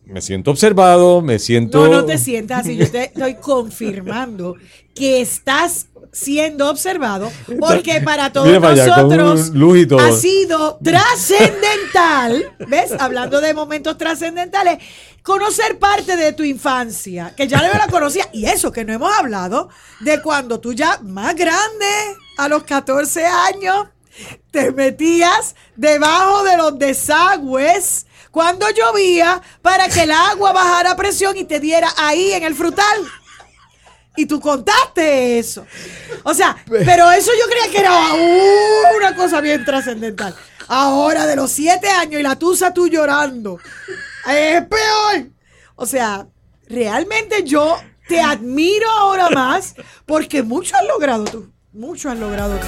me 0.06 0.20
siento 0.20 0.50
observado, 0.50 1.20
me 1.22 1.38
siento... 1.38 1.87
No, 1.87 1.92
no 2.00 2.04
te 2.04 2.16
sientas 2.18 2.61
así. 2.61 2.76
Yo 2.76 2.90
te 2.90 3.04
estoy 3.14 3.34
confirmando 3.34 4.54
que 4.94 5.20
estás 5.20 5.87
siendo 6.11 6.70
observado, 6.70 7.30
porque 7.61 8.00
para 8.00 8.32
todos 8.32 8.46
Mira 8.46 8.61
nosotros 8.61 9.52
todo. 9.88 9.98
ha 10.00 10.12
sido 10.12 10.78
trascendental, 10.82 12.44
¿ves? 12.66 12.92
Hablando 12.98 13.40
de 13.40 13.52
momentos 13.54 13.96
trascendentales, 13.98 14.78
conocer 15.22 15.78
parte 15.78 16.16
de 16.16 16.32
tu 16.32 16.42
infancia, 16.44 17.34
que 17.37 17.46
ya 17.46 17.61
la 17.62 17.87
conocía, 17.88 18.28
y 18.32 18.46
eso 18.46 18.72
que 18.72 18.84
no 18.84 18.92
hemos 18.94 19.12
hablado 19.16 19.68
de 20.00 20.20
cuando 20.22 20.58
tú 20.61 20.72
ya 20.72 20.98
más 21.04 21.34
grande, 21.34 21.87
a 22.38 22.48
los 22.48 22.62
14 22.62 23.27
años, 23.27 23.88
te 24.53 24.70
metías 24.72 25.55
debajo 25.77 26.44
de 26.44 26.57
los 26.57 26.79
desagües 26.79 28.07
cuando 28.31 28.66
llovía 28.70 29.42
para 29.61 29.88
que 29.88 30.03
el 30.03 30.12
agua 30.12 30.53
bajara 30.53 30.96
presión 30.96 31.37
y 31.37 31.44
te 31.44 31.59
diera 31.59 31.92
ahí 31.96 32.33
en 32.33 32.44
el 32.44 32.55
frutal. 32.55 33.05
Y 34.16 34.27
tú 34.27 34.40
contaste 34.40 35.38
eso. 35.38 35.66
O 36.22 36.33
sea, 36.33 36.57
pero 36.66 37.11
eso 37.11 37.33
yo 37.38 37.51
creía 37.51 37.70
que 37.72 37.79
era 37.79 37.92
una 38.96 39.16
cosa 39.16 39.40
bien 39.40 39.64
trascendental. 39.64 40.35
Ahora 40.68 41.27
de 41.27 41.35
los 41.35 41.51
siete 41.51 41.88
años 41.88 42.20
y 42.20 42.22
la 42.22 42.37
tusa 42.37 42.72
tú 42.72 42.88
llorando. 42.88 43.59
Es 44.29 44.64
peor. 44.66 45.29
O 45.74 45.87
sea, 45.87 46.27
realmente 46.68 47.42
yo 47.42 47.81
te 48.07 48.20
admiro 48.20 48.88
ahora 48.90 49.29
más 49.31 49.74
porque 50.07 50.42
mucho 50.44 50.77
has 50.77 50.85
logrado 50.87 51.24
tú. 51.24 51.53
Mucho 51.74 52.09
has 52.09 52.18
logrado. 52.18 52.59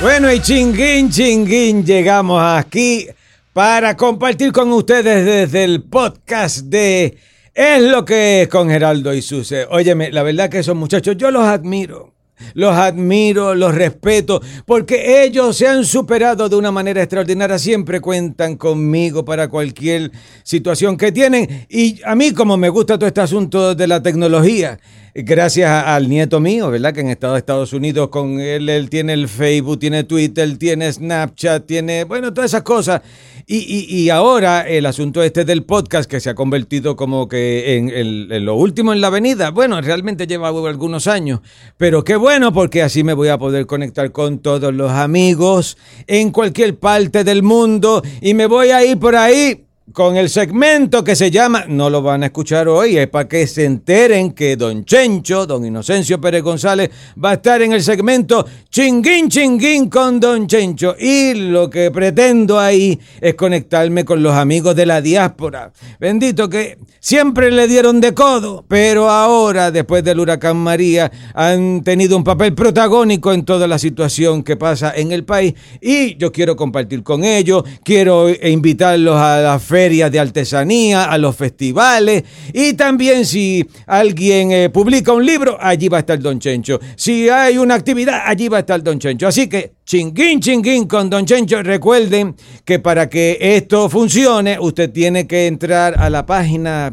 Bueno, 0.00 0.32
y 0.32 0.40
chinguín, 0.40 1.10
chinguín, 1.10 1.84
llegamos 1.84 2.42
aquí 2.42 3.06
para 3.52 3.98
compartir 3.98 4.50
con 4.50 4.72
ustedes 4.72 5.26
desde 5.26 5.64
el 5.64 5.82
podcast 5.82 6.60
de 6.60 7.18
Es 7.52 7.82
lo 7.82 8.02
que 8.02 8.42
es 8.42 8.48
con 8.48 8.70
Geraldo 8.70 9.12
y 9.12 9.20
Suse. 9.20 9.66
Óyeme, 9.70 10.10
la 10.10 10.22
verdad 10.22 10.48
que 10.48 10.60
esos 10.60 10.74
muchachos, 10.74 11.18
yo 11.18 11.30
los 11.30 11.44
admiro. 11.44 12.14
Los 12.54 12.74
admiro, 12.74 13.54
los 13.54 13.74
respeto, 13.74 14.40
porque 14.64 15.22
ellos 15.24 15.54
se 15.58 15.68
han 15.68 15.84
superado 15.84 16.48
de 16.48 16.56
una 16.56 16.72
manera 16.72 17.02
extraordinaria. 17.02 17.58
Siempre 17.58 18.00
cuentan 18.00 18.56
conmigo 18.56 19.24
para 19.24 19.48
cualquier 19.48 20.10
situación 20.42 20.96
que 20.96 21.12
tienen. 21.12 21.66
Y 21.68 22.00
a 22.02 22.14
mí, 22.14 22.32
como 22.32 22.56
me 22.56 22.70
gusta 22.70 22.98
todo 22.98 23.06
este 23.06 23.20
asunto 23.20 23.74
de 23.74 23.86
la 23.86 24.02
tecnología, 24.02 24.80
gracias 25.14 25.70
al 25.86 26.08
nieto 26.08 26.40
mío, 26.40 26.70
¿verdad? 26.70 26.92
Que 26.94 27.00
en 27.00 27.08
Estados 27.08 27.72
Unidos 27.72 28.08
con 28.08 28.40
él, 28.40 28.68
él 28.68 28.88
tiene 28.90 29.12
el 29.12 29.28
Facebook, 29.28 29.78
tiene 29.78 30.04
Twitter, 30.04 30.56
tiene 30.58 30.92
Snapchat, 30.92 31.66
tiene, 31.66 32.04
bueno, 32.04 32.32
todas 32.32 32.50
esas 32.50 32.62
cosas. 32.62 33.00
Y, 33.46 33.56
y- 33.58 34.02
y 34.02 34.10
ahora 34.10 34.60
el 34.68 34.86
asunto 34.86 35.22
este 35.24 35.44
del 35.44 35.64
podcast 35.64 36.08
que 36.08 36.20
se 36.20 36.30
ha 36.30 36.34
convertido 36.34 36.94
como 36.94 37.26
que 37.26 37.76
en, 37.76 37.88
el- 37.88 38.28
en 38.30 38.44
lo 38.44 38.54
último 38.54 38.92
en 38.92 39.00
la 39.00 39.08
avenida, 39.08 39.50
bueno, 39.50 39.80
realmente 39.80 40.26
lleva 40.28 40.48
algunos 40.48 41.08
años, 41.08 41.40
pero 41.76 42.04
qué 42.04 42.14
bueno 42.14 42.52
porque 42.52 42.82
así 42.82 43.02
me 43.02 43.12
voy 43.14 43.28
a 43.28 43.38
poder 43.38 43.66
conectar 43.66 44.12
con 44.12 44.38
todos 44.38 44.72
los 44.72 44.92
amigos 44.92 45.76
en 46.06 46.30
cualquier 46.30 46.78
parte 46.78 47.24
del 47.24 47.42
mundo 47.42 48.02
y 48.20 48.34
me 48.34 48.46
voy 48.46 48.70
a 48.70 48.84
ir 48.84 48.98
por 48.98 49.16
ahí 49.16 49.64
con 49.92 50.16
el 50.16 50.28
segmento 50.30 51.02
que 51.02 51.16
se 51.16 51.30
llama, 51.30 51.64
no 51.68 51.90
lo 51.90 52.02
van 52.02 52.22
a 52.22 52.26
escuchar 52.26 52.68
hoy, 52.68 52.96
es 52.96 53.08
para 53.08 53.28
que 53.28 53.46
se 53.46 53.64
enteren 53.64 54.32
que 54.32 54.56
don 54.56 54.84
Chencho, 54.84 55.46
don 55.46 55.64
Inocencio 55.64 56.20
Pérez 56.20 56.42
González, 56.42 56.90
va 57.22 57.30
a 57.30 57.34
estar 57.34 57.62
en 57.62 57.72
el 57.72 57.82
segmento 57.82 58.46
Chinguín 58.70 59.28
Chinguín 59.28 59.88
con 59.88 60.20
don 60.20 60.46
Chencho. 60.46 60.94
Y 60.98 61.34
lo 61.34 61.68
que 61.68 61.90
pretendo 61.90 62.58
ahí 62.58 62.98
es 63.20 63.34
conectarme 63.34 64.04
con 64.04 64.22
los 64.22 64.34
amigos 64.34 64.76
de 64.76 64.86
la 64.86 65.00
diáspora. 65.00 65.72
Bendito 65.98 66.48
que 66.48 66.78
siempre 67.00 67.50
le 67.50 67.66
dieron 67.66 68.00
de 68.00 68.14
codo, 68.14 68.64
pero 68.68 69.10
ahora, 69.10 69.70
después 69.70 70.04
del 70.04 70.20
huracán 70.20 70.56
María, 70.56 71.10
han 71.34 71.82
tenido 71.82 72.16
un 72.16 72.24
papel 72.24 72.54
protagónico 72.54 73.32
en 73.32 73.44
toda 73.44 73.66
la 73.66 73.78
situación 73.78 74.42
que 74.42 74.56
pasa 74.56 74.92
en 74.94 75.12
el 75.12 75.24
país. 75.24 75.54
Y 75.80 76.16
yo 76.16 76.30
quiero 76.30 76.56
compartir 76.56 77.02
con 77.02 77.24
ellos, 77.24 77.64
quiero 77.84 78.28
invitarlos 78.28 79.16
a 79.16 79.40
las 79.40 79.62
ferias 79.80 80.12
de 80.12 80.20
artesanía, 80.20 81.04
a 81.04 81.16
los 81.16 81.34
festivales. 81.34 82.22
Y 82.52 82.74
también 82.74 83.24
si 83.24 83.66
alguien 83.86 84.52
eh, 84.52 84.68
publica 84.68 85.10
un 85.14 85.24
libro, 85.24 85.56
allí 85.58 85.88
va 85.88 85.96
a 85.96 86.00
estar 86.00 86.18
Don 86.18 86.38
Chencho. 86.38 86.78
Si 86.96 87.30
hay 87.30 87.56
una 87.56 87.76
actividad, 87.76 88.20
allí 88.26 88.48
va 88.48 88.58
a 88.58 88.60
estar 88.60 88.82
Don 88.82 88.98
Chencho. 88.98 89.26
Así 89.26 89.48
que 89.48 89.72
chinguín, 89.86 90.38
chinguín 90.40 90.86
con 90.86 91.08
Don 91.08 91.24
Chencho. 91.24 91.62
Recuerden 91.62 92.36
que 92.62 92.78
para 92.78 93.08
que 93.08 93.38
esto 93.40 93.88
funcione, 93.88 94.58
usted 94.60 94.90
tiene 94.90 95.26
que 95.26 95.46
entrar 95.46 95.94
a 95.98 96.10
la 96.10 96.26
página 96.26 96.92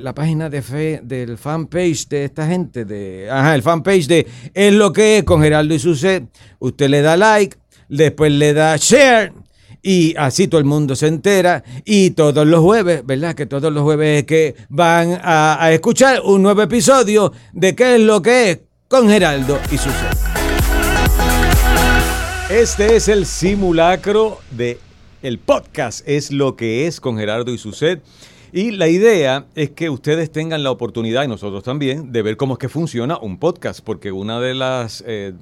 la 0.00 0.14
página 0.14 0.48
de 0.48 0.62
fe, 0.62 1.00
del 1.02 1.38
fanpage 1.38 2.08
de 2.08 2.24
esta 2.24 2.46
gente, 2.46 2.84
de, 2.84 3.28
ajá, 3.30 3.54
el 3.54 3.62
fanpage 3.62 4.06
de 4.08 4.26
Es 4.52 4.72
lo 4.72 4.92
que 4.92 5.18
es 5.18 5.24
con 5.24 5.40
Geraldo 5.40 5.74
y 5.74 5.78
Suset. 5.78 6.24
Usted 6.58 6.88
le 6.88 7.02
da 7.02 7.16
like, 7.16 7.56
después 7.88 8.32
le 8.32 8.52
da 8.52 8.76
share. 8.76 9.32
Y 9.88 10.16
así 10.18 10.48
todo 10.48 10.58
el 10.58 10.64
mundo 10.64 10.96
se 10.96 11.06
entera. 11.06 11.62
Y 11.84 12.10
todos 12.10 12.44
los 12.44 12.58
jueves, 12.60 13.06
¿verdad? 13.06 13.36
Que 13.36 13.46
todos 13.46 13.72
los 13.72 13.84
jueves 13.84 14.22
es 14.22 14.26
que 14.26 14.56
van 14.68 15.20
a, 15.22 15.70
escuchar 15.70 16.22
un 16.24 16.42
nuevo 16.42 16.60
episodio 16.60 17.32
de 17.52 17.76
qué 17.76 17.94
es 17.94 18.00
lo 18.00 18.20
que 18.20 18.50
es 18.50 18.58
con 18.88 19.08
Geraldo 19.08 19.60
y 19.70 19.78
Suset. 19.78 20.18
Este 22.50 22.96
es 22.96 23.06
el 23.06 23.26
simulacro 23.26 24.40
de 24.50 24.80
el 25.22 25.38
podcast 25.38 26.02
es 26.08 26.32
lo 26.32 26.56
que 26.56 26.88
es 26.88 27.00
con 27.00 27.16
Gerardo 27.16 27.52
y 27.52 27.58
Suset. 27.58 28.02
Y 28.52 28.72
la 28.72 28.88
idea 28.88 29.46
es 29.54 29.70
que 29.70 29.88
ustedes 29.88 30.32
tengan 30.32 30.64
la 30.64 30.72
oportunidad, 30.72 31.22
y 31.22 31.28
nosotros 31.28 31.62
también, 31.62 32.10
de 32.10 32.22
ver 32.22 32.36
cómo 32.36 32.54
es 32.54 32.58
que 32.58 32.68
funciona 32.68 33.18
un 33.18 33.38
podcast, 33.38 33.80
porque 33.84 34.10
una 34.10 34.40
de 34.40 34.54
las 34.54 35.04
eh, 35.06 35.32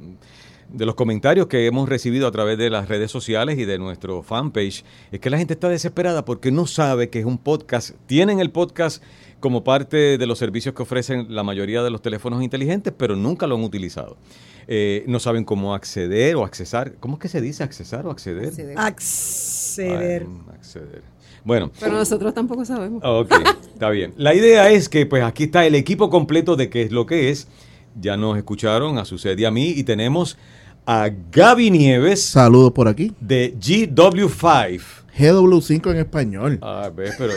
de 0.69 0.87
los 0.87 0.95
comentarios 0.95 1.47
que 1.47 1.67
hemos 1.67 1.89
recibido 1.89 2.27
a 2.27 2.33
través 2.33 2.59
de 2.59 2.71
las 2.71 2.89
redes 2.89 3.11
sociales 3.11 3.59
y 3.59 3.65
de 3.65 3.79
nuestro 3.79 4.23
fanpage 4.23 4.85
es 5.13 5.21
que 5.21 5.31
la 5.31 5.39
gente 5.39 5.55
está 5.55 5.69
desesperada 5.69 6.25
porque 6.25 6.51
no 6.51 6.67
sabe 6.67 7.11
que 7.11 7.21
es 7.21 7.25
un 7.25 7.39
podcast. 7.39 7.91
Tienen 8.07 8.41
el 8.41 8.51
podcast 8.51 9.03
como 9.41 9.63
parte 9.63 10.17
de 10.17 10.27
los 10.27 10.39
servicios 10.39 10.75
que 10.75 10.83
ofrecen 10.83 11.27
la 11.29 11.43
mayoría 11.43 11.83
de 11.83 11.91
los 11.91 12.01
teléfonos 12.01 12.43
inteligentes, 12.43 12.95
pero 12.97 13.15
nunca 13.15 13.47
lo 13.47 13.57
han 13.57 13.65
utilizado. 13.65 14.17
Eh, 14.67 15.05
no 15.07 15.21
saben 15.21 15.45
cómo 15.45 15.75
acceder 15.75 16.37
o 16.37 16.45
accesar. 16.45 16.95
¿Cómo 16.99 17.17
es 17.17 17.21
que 17.21 17.29
se 17.29 17.41
dice 17.41 17.63
accesar 17.63 18.07
o 18.07 18.11
acceder? 18.11 18.47
Acceder. 18.47 18.79
Acceder. 18.79 20.27
Ay, 20.27 20.55
acceder. 20.55 21.03
Bueno, 21.45 21.71
Pero 21.79 21.93
nosotros 21.93 22.33
tampoco 22.33 22.65
sabemos. 22.65 23.03
ok, 23.05 23.31
está 23.75 23.91
bien. 23.91 24.15
La 24.17 24.35
idea 24.35 24.71
es 24.71 24.89
que 24.89 25.05
pues 25.05 25.23
aquí 25.23 25.45
está 25.45 25.67
el 25.67 25.75
equipo 25.75 26.09
completo 26.09 26.57
de 26.57 26.71
qué 26.71 26.83
es 26.83 26.91
lo 26.91 27.05
que 27.05 27.29
es. 27.29 27.47
Ya 28.01 28.17
nos 28.17 28.37
escucharon 28.37 28.99
a 28.99 29.05
Suced 29.05 29.39
y 29.39 29.45
a 29.45 29.51
mí 29.51 29.71
y 29.71 29.85
tenemos 29.85 30.37
a 30.87 31.09
Gaby 31.33 31.71
Nieves 31.71 32.23
Saludos 32.23 32.73
por 32.73 32.89
aquí. 32.89 33.13
de 33.21 33.55
GW5. 33.59 34.81
GW5 35.17 35.91
en 35.93 35.97
español. 35.99 36.59
Ah, 36.61 36.91
ves, 36.95 37.15
pero 37.17 37.33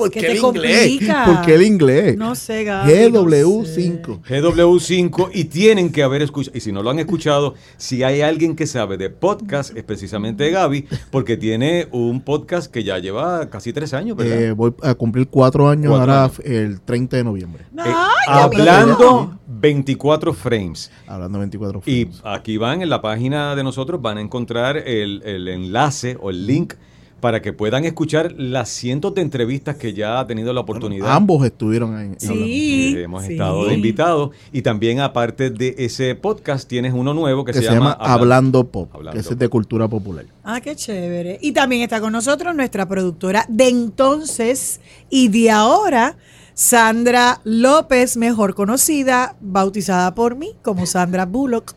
¿Por 0.00 0.10
qué 0.10 0.20
te 0.20 0.32
el 0.32 0.36
inglés? 0.38 0.86
complica. 0.88 1.24
¿Por 1.24 1.40
qué 1.42 1.54
el 1.54 1.62
inglés? 1.62 2.16
No 2.16 2.34
sé, 2.34 2.64
Gaby, 2.64 2.92
no 3.12 3.24
GW5. 3.24 4.20
GW5 4.22 5.30
y 5.32 5.44
tienen 5.44 5.92
que 5.92 6.02
haber 6.02 6.22
escuchado, 6.22 6.56
y 6.56 6.60
si 6.60 6.72
no 6.72 6.82
lo 6.82 6.90
han 6.90 6.98
escuchado, 6.98 7.54
si 7.76 8.02
hay 8.02 8.20
alguien 8.22 8.56
que 8.56 8.66
sabe 8.66 8.96
de 8.96 9.10
podcast, 9.10 9.76
es 9.76 9.84
precisamente 9.84 10.50
Gaby, 10.50 10.86
porque 11.10 11.36
tiene 11.36 11.88
un 11.90 12.20
podcast 12.22 12.70
que 12.70 12.84
ya 12.84 12.98
lleva 12.98 13.48
casi 13.50 13.72
tres 13.72 13.94
años, 13.94 14.16
¿verdad? 14.16 14.40
Eh, 14.42 14.52
voy 14.52 14.72
a 14.82 14.94
cumplir 14.94 15.28
cuatro 15.28 15.68
años 15.68 15.90
Cuatro 15.90 16.12
ahora 16.12 16.24
años. 16.24 16.40
el 16.44 16.80
30 16.80 17.16
de 17.18 17.24
noviembre. 17.24 17.64
No, 17.72 17.84
Eh, 17.86 17.92
hablando 18.26 19.38
24 19.46 20.32
frames. 20.32 20.90
Hablando 21.06 21.38
de 21.38 21.40
24 21.40 21.82
Y 21.86 22.04
frames. 22.04 22.20
aquí 22.24 22.56
van 22.56 22.82
en 22.82 22.88
la 22.88 23.00
página 23.02 23.54
de 23.56 23.62
nosotros, 23.64 24.00
van 24.00 24.18
a 24.18 24.20
encontrar 24.20 24.76
el, 24.76 25.22
el 25.24 25.48
enlace 25.48 26.16
o 26.20 26.30
el 26.30 26.46
link 26.46 26.74
para 27.20 27.42
que 27.42 27.52
puedan 27.52 27.84
escuchar 27.84 28.32
las 28.36 28.68
cientos 28.68 29.14
de 29.14 29.22
entrevistas 29.22 29.76
que 29.76 29.92
ya 29.92 30.20
ha 30.20 30.26
tenido 30.26 30.52
la 30.52 30.60
oportunidad. 30.60 31.14
Ambos 31.14 31.44
estuvieron 31.44 31.98
en. 31.98 32.20
Sí. 32.20 32.94
hemos 32.96 33.24
sí. 33.24 33.32
estado 33.32 33.66
de 33.66 33.74
invitados. 33.74 34.30
Y 34.52 34.62
también, 34.62 35.00
aparte 35.00 35.50
de 35.50 35.74
ese 35.78 36.14
podcast, 36.14 36.68
tienes 36.68 36.92
uno 36.94 37.14
nuevo 37.14 37.44
que, 37.44 37.52
que 37.52 37.60
se, 37.60 37.64
llama 37.64 37.92
Hablando 37.92 38.64
Pop, 38.64 38.90
Hablando 38.94 39.18
que 39.18 39.22
Pop. 39.22 39.32
es 39.32 39.38
de 39.38 39.48
cultura 39.48 39.88
popular. 39.88 40.24
Ah, 40.42 40.60
qué 40.60 40.74
chévere. 40.74 41.38
Y 41.40 41.52
también 41.52 41.82
está 41.82 42.00
con 42.00 42.12
nosotros 42.12 42.54
nuestra 42.54 42.88
productora 42.88 43.44
de 43.48 43.68
entonces 43.68 44.80
y 45.08 45.28
de 45.28 45.50
ahora, 45.50 46.16
Sandra 46.54 47.40
López, 47.44 48.16
mejor 48.16 48.54
conocida, 48.54 49.36
bautizada 49.40 50.14
por 50.14 50.36
mí 50.36 50.54
como 50.62 50.86
Sandra 50.86 51.26
Bullock, 51.26 51.74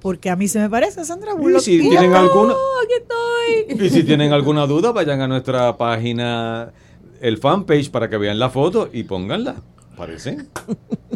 porque 0.00 0.30
a 0.30 0.36
mí 0.36 0.48
se 0.48 0.58
me 0.58 0.68
parece 0.70 1.04
Sandra 1.04 1.34
Bullock. 1.34 1.60
si 1.62 1.74
Y 1.74 1.84
yo, 1.84 1.90
tienen 1.90 2.14
alguna- 2.14 2.54
"Oh, 2.54 2.80
estoy. 3.68 3.86
Y 3.86 3.90
si 3.90 4.02
tienen 4.04 4.32
alguna 4.32 4.66
duda, 4.66 4.92
vayan 4.92 5.20
a 5.20 5.28
nuestra 5.28 5.76
página, 5.76 6.72
el 7.20 7.38
fanpage, 7.38 7.90
para 7.90 8.08
que 8.08 8.16
vean 8.16 8.38
la 8.38 8.50
foto 8.50 8.88
y 8.92 9.04
pónganla. 9.04 9.56
Parece. 9.96 10.38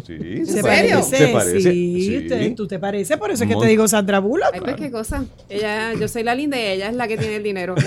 Sí, 0.05 0.45
¿Se 0.45 0.61
serio? 0.61 0.63
parece? 1.01 1.17
Se 1.17 1.27
parece. 1.29 1.61
Sí, 1.61 2.01
sí. 2.07 2.17
usted- 2.17 2.55
tú 2.55 2.67
te 2.67 2.77
pareces, 2.77 3.17
por 3.17 3.31
eso 3.31 3.43
es 3.43 3.49
que 3.49 3.55
te 3.55 3.65
digo 3.67 3.87
Sandra 3.87 4.19
Bullock. 4.19 4.51
Ay, 4.53 4.59
pues 4.61 4.75
qué 4.75 4.91
cosa. 4.91 5.23
Ella, 5.49 5.93
yo 5.93 6.07
soy 6.07 6.21
la 6.23 6.35
linda 6.35 6.57
y 6.57 6.61
ella 6.63 6.89
es 6.89 6.95
la 6.95 7.07
que 7.07 7.17
tiene 7.17 7.37
el 7.37 7.43
dinero. 7.43 7.75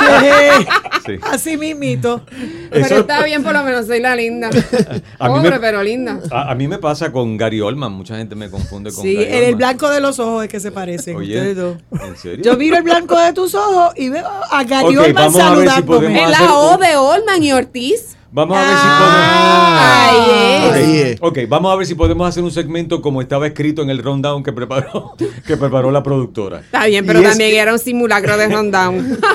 Sí, 0.00 0.66
Sí. 1.06 1.12
así 1.22 1.56
mismito. 1.56 2.22
Pero 2.70 2.84
Eso- 2.86 2.98
está 3.00 3.24
bien, 3.24 3.42
por 3.42 3.52
lo 3.54 3.62
menos 3.64 3.86
soy 3.86 4.00
la 4.00 4.14
linda. 4.14 4.50
A 5.18 5.28
Pobre, 5.28 5.50
me- 5.50 5.58
pero 5.60 5.82
linda. 5.82 6.20
A, 6.30 6.50
a 6.50 6.54
mí 6.54 6.68
me 6.68 6.78
pasa 6.78 7.10
con 7.10 7.36
Gary 7.36 7.60
Oldman. 7.60 7.92
Mucha 7.92 8.16
gente 8.16 8.34
me 8.34 8.50
confunde 8.50 8.92
con 8.92 9.02
Sí, 9.02 9.14
Gary 9.14 9.26
en 9.28 9.44
el 9.44 9.54
blanco 9.56 9.88
de 9.90 10.00
los 10.00 10.18
ojos 10.18 10.44
es 10.44 10.50
que 10.50 10.60
se 10.60 10.70
parecen 10.72 11.16
Oye, 11.16 11.36
ustedes 11.36 11.56
dos. 11.56 11.76
¿en 12.02 12.16
serio? 12.16 12.44
Yo 12.44 12.56
miro 12.56 12.76
el 12.76 12.82
blanco 12.82 13.18
de 13.18 13.32
tus 13.32 13.54
ojos 13.54 13.94
y 13.96 14.08
veo 14.10 14.26
a 14.28 14.64
Gary 14.64 14.96
Ok, 14.96 15.04
Oldman 15.06 15.32
si 15.32 15.38
saludándome. 15.38 15.82
podemos 15.86 16.22
Es 16.22 16.30
la 16.40 16.54
O 16.54 16.76
de 16.78 16.96
Oldman 16.96 17.42
y 17.42 17.52
Ortiz. 17.52 18.16
Vamos 18.32 18.56
a 18.56 18.60
ver 18.60 18.68
si 18.78 18.86
es. 18.86 18.92
podemos. 19.00 20.72
Ahí 20.72 20.98
es. 21.12 21.18
Ok, 21.20 21.38
vamos 21.48 21.72
a 21.72 21.76
ver 21.76 21.86
si 21.86 21.94
podemos 21.94 22.28
hacer 22.28 22.42
un 22.44 22.50
segmento 22.50 23.02
como 23.02 23.20
estaba 23.20 23.46
escrito 23.46 23.82
en 23.82 23.90
el 23.90 23.98
rundown 24.02 24.42
que 24.42 24.52
preparó, 24.52 25.14
que 25.46 25.56
preparó 25.56 25.90
la 25.90 26.02
productora. 26.02 26.60
Está 26.60 26.86
bien, 26.86 27.04
Y 27.04 27.06
pero 27.06 27.20
es 27.20 27.28
también 27.28 27.54
era 27.56 27.72
un 27.72 27.78
simulacro 27.78 28.36
de 28.36 28.48
rundown. 28.48 29.18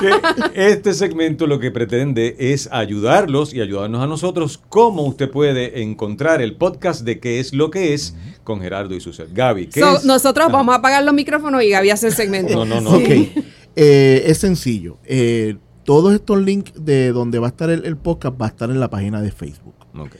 que 0.54 0.72
este 0.72 0.94
segmento 0.94 1.46
lo 1.46 1.58
que 1.60 1.70
pretende 1.70 2.36
es 2.38 2.68
ayudarlos 2.72 3.52
y 3.52 3.60
ayudarnos 3.60 4.02
a 4.02 4.06
nosotros 4.06 4.60
cómo 4.68 5.02
usted 5.02 5.30
puede 5.30 5.82
encontrar 5.82 6.40
el 6.40 6.56
podcast 6.56 7.02
de 7.02 7.20
qué 7.20 7.38
es 7.40 7.52
lo 7.52 7.70
que 7.70 7.92
es 7.94 8.14
con 8.44 8.60
Gerardo 8.60 8.94
y 8.94 9.00
Suset. 9.00 9.28
Gaby, 9.32 9.66
¿qué 9.66 9.80
So, 9.80 9.96
es? 9.98 10.04
nosotros 10.04 10.46
Ah, 10.48 10.52
vamos 10.52 10.72
a 10.74 10.78
apagar 10.78 11.02
los 11.04 11.14
micrófonos 11.14 11.62
y 11.62 11.70
Gaby 11.70 11.90
hace 11.90 12.06
el 12.08 12.14
segmento. 12.14 12.54
No, 12.54 12.64
no, 12.64 12.80
no. 12.80 12.96
Ok. 12.96 13.08
Eh, 13.78 14.22
es 14.26 14.38
sencillo. 14.38 14.96
Eh, 15.04 15.56
todos 15.86 16.12
estos 16.12 16.42
links 16.42 16.72
de 16.78 17.12
donde 17.12 17.38
va 17.38 17.46
a 17.46 17.50
estar 17.50 17.70
el, 17.70 17.84
el 17.86 17.96
podcast 17.96 18.40
va 18.40 18.46
a 18.46 18.48
estar 18.48 18.70
en 18.70 18.78
la 18.80 18.90
página 18.90 19.22
de 19.22 19.30
Facebook. 19.30 19.74
Ok. 19.98 20.16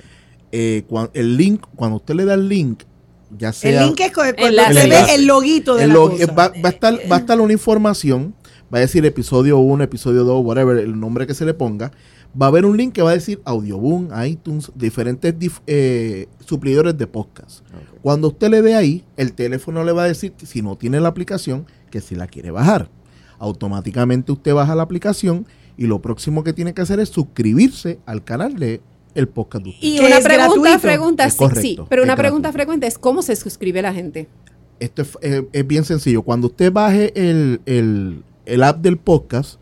Eh, 0.53 0.85
el 1.13 1.37
link, 1.37 1.67
cuando 1.75 1.97
usted 1.97 2.15
le 2.15 2.25
da 2.25 2.35
el 2.35 2.49
link, 2.49 2.85
ya 3.37 3.53
sea... 3.53 3.83
El 3.83 3.89
link 3.89 4.01
es 4.01 4.13
co- 4.13 4.23
cuando 4.23 4.47
Enlace. 4.47 4.75
se 4.75 4.81
El 4.85 4.91
ve 4.91 4.97
enlace. 4.97 5.15
el 5.17 5.27
loguito 5.27 5.75
de 5.75 5.83
el 5.85 5.89
la 5.91 5.95
log- 5.97 6.11
cosa. 6.13 6.33
va, 6.33 6.49
va 6.65 6.69
a 6.69 6.73
estar, 6.73 6.95
va 7.13 7.17
a 7.17 7.19
estar 7.19 7.41
una 7.41 7.53
información, 7.53 8.35
va 8.73 8.79
a 8.79 8.81
decir 8.81 9.05
episodio 9.05 9.59
1, 9.59 9.85
episodio 9.85 10.25
2, 10.25 10.45
whatever, 10.45 10.79
el 10.79 10.99
nombre 10.99 11.27
que 11.27 11.35
se 11.35 11.45
le 11.45 11.53
ponga. 11.53 11.91
Va 12.41 12.47
a 12.47 12.49
haber 12.51 12.65
un 12.67 12.77
link 12.77 12.93
que 12.93 13.03
va 13.03 13.11
a 13.11 13.15
decir 13.15 13.41
Audioboom, 13.45 14.09
iTunes, 14.25 14.71
diferentes 14.75 15.35
dif- 15.39 15.61
eh, 15.67 16.27
suplidores 16.47 16.97
de 16.97 17.07
podcast. 17.07 17.61
Cuando 18.03 18.29
usted 18.29 18.51
le 18.51 18.63
dé 18.63 18.75
ahí, 18.77 19.05
el 19.17 19.33
teléfono 19.33 19.83
le 19.85 19.93
va 19.93 20.05
a 20.05 20.07
decir, 20.09 20.35
si 20.45 20.63
no 20.63 20.77
tiene 20.77 21.01
la 21.01 21.09
aplicación, 21.09 21.67
que 21.91 22.01
si 22.01 22.15
la 22.15 22.27
quiere 22.29 22.51
bajar. 22.51 22.89
Automáticamente 23.39 24.33
usted 24.33 24.55
baja 24.55 24.75
la 24.75 24.83
aplicación 24.83 25.47
y 25.77 25.87
lo 25.87 26.01
próximo 26.01 26.43
que 26.45 26.53
tiene 26.53 26.73
que 26.75 26.83
hacer 26.83 27.01
es 27.01 27.09
suscribirse 27.11 27.99
al 28.07 28.25
canal 28.25 28.57
de 28.57 28.81
el 29.15 29.29
podcast 29.29 29.65
de 29.65 29.71
usted. 29.71 29.87
Y 29.87 29.99
una 30.01 30.19
es 30.19 30.25
pregunta, 30.25 30.55
gratuito. 30.61 30.81
pregunta, 30.83 31.25
Es 31.25 31.33
sí, 31.35 31.39
correcto, 31.39 31.61
sí, 31.63 31.79
pero 31.89 32.03
una 32.03 32.17
pregunta 32.17 32.49
gratuito. 32.49 32.59
frecuente 32.59 32.87
es 32.87 32.99
cómo 32.99 33.23
se 33.23 33.35
suscribe 33.37 33.81
la 33.83 33.93
gente. 33.95 34.29
Esto 34.79 35.03
es, 35.03 35.19
eh, 35.23 35.49
es 35.53 35.67
bien 35.67 35.85
sencillo. 35.85 36.23
Cuando 36.23 36.49
usted 36.49 36.71
baje 36.73 37.13
el, 37.15 37.61
el- 37.67 38.23
el 38.45 38.63
app 38.63 38.81
del 38.83 38.97
podcast, 38.99 39.59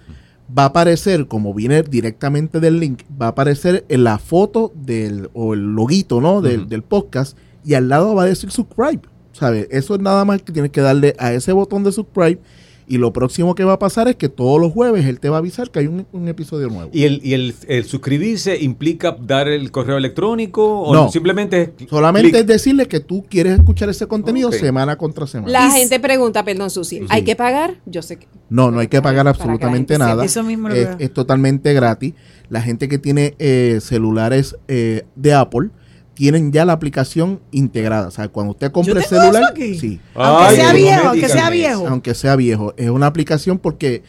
va 0.57 0.65
a 0.65 0.67
aparecer, 0.67 1.27
como 1.27 1.55
viene 1.55 1.83
directamente 1.83 2.61
del 2.61 2.79
link, 2.81 3.01
va 3.21 3.27
a 3.27 3.29
aparecer 3.31 3.85
en 3.89 4.05
la 4.05 4.19
foto 4.19 4.73
del, 4.75 5.31
o 5.35 5.55
el 5.55 5.75
loguito 5.75 6.21
¿no? 6.21 6.43
del, 6.43 6.69
del 6.69 6.83
podcast 6.83 7.39
y 7.65 7.75
al 7.75 7.89
lado 7.89 8.15
va 8.15 8.25
a 8.25 8.27
decir 8.27 8.51
subscribe. 8.51 9.01
¿sabe? 9.33 9.67
Eso 9.71 9.95
es 9.95 10.01
nada 10.01 10.25
más 10.25 10.43
que 10.43 10.53
tienes 10.53 10.71
que 10.71 10.81
darle 10.81 11.15
a 11.19 11.33
ese 11.33 11.53
botón 11.53 11.83
de 11.85 11.93
subscribe 11.93 12.41
y 12.87 12.99
lo 12.99 13.13
próximo 13.13 13.55
que 13.55 13.65
va 13.65 13.75
a 13.75 13.79
pasar 13.79 14.09
es 14.09 14.17
que 14.17 14.29
todos 14.29 14.61
los 14.61 14.73
jueves 14.73 15.07
él 15.07 15.21
te 15.21 15.29
va 15.29 15.37
a 15.37 15.39
avisar 15.39 15.71
que 15.71 15.79
hay 15.81 15.87
un, 15.87 16.07
un 16.13 16.29
episodio 16.29 16.69
nuevo. 16.69 16.91
¿Y, 16.93 17.05
el, 17.05 17.21
y 17.25 17.35
el, 17.35 17.55
el 17.69 17.85
suscribirse 17.85 18.59
implica 18.63 19.17
dar 19.21 19.49
el 19.49 19.71
correo 19.71 19.97
electrónico 19.97 20.81
o 20.83 20.93
No. 20.95 21.11
simplemente 21.11 21.73
Solamente 21.89 22.39
es 22.41 22.47
decirle 22.47 22.87
que 22.87 23.01
tú 23.01 23.25
quieres 23.29 23.59
escuchar 23.59 23.89
ese 23.89 24.07
contenido 24.07 24.53
semana 24.53 24.97
contra 24.97 25.27
semana. 25.27 25.51
La 25.53 25.71
gente 25.71 25.99
pregunta, 26.01 26.45
perdón, 26.45 26.71
Susi, 26.71 26.99
Sí. 26.99 27.07
¿hay 27.09 27.23
que 27.25 27.37
pagar? 27.37 27.81
Yo 27.87 28.03
sé 28.03 28.17
que... 28.17 28.27
No, 28.51 28.71
no 28.71 28.81
hay 28.81 28.89
que 28.89 29.01
pagar 29.03 29.27
absolutamente 29.27 29.99
nada. 29.99 30.25
Eso 30.25 30.43
mismo 30.43 30.69
lo 30.69 30.75
es, 30.75 30.87
veo. 30.89 30.97
es 30.99 31.13
totalmente 31.13 31.73
gratis. 31.73 32.15
La 32.49 32.61
gente 32.61 32.89
que 32.89 32.99
tiene 32.99 33.35
eh, 33.39 33.79
celulares 33.81 34.57
eh, 34.69 35.05
de 35.17 35.33
Apple 35.35 35.71
tienen 36.15 36.53
ya 36.53 36.65
la 36.65 36.73
aplicación 36.73 37.41
integrada. 37.51 38.09
O 38.09 38.11
sea, 38.11 38.29
cuando 38.29 38.53
usted 38.53 38.71
compra 38.73 38.95
Yo 38.95 39.01
el 39.01 39.05
celular, 39.07 39.43
eso 39.43 39.51
aquí. 39.53 39.79
sí, 39.79 40.01
Aunque 40.15 40.45
Ay, 40.45 40.57
sea 40.57 40.73
viejo, 40.73 41.09
aunque 41.09 41.29
sea 41.29 41.51
viejo. 41.51 41.89
aunque 41.89 42.15
sea 42.15 42.37
viejo, 42.37 42.75
es 42.77 42.89
una 42.91 43.07
aplicación 43.07 43.59
porque 43.59 44.03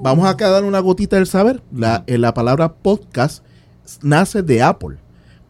vamos 0.00 0.26
a 0.26 0.34
dar 0.34 0.64
una 0.64 0.78
gotita 0.80 1.16
del 1.16 1.26
saber. 1.26 1.62
La, 1.72 2.04
eh, 2.06 2.18
la 2.18 2.32
palabra 2.34 2.72
podcast 2.74 3.44
nace 4.02 4.42
de 4.42 4.62
Apple. 4.62 4.96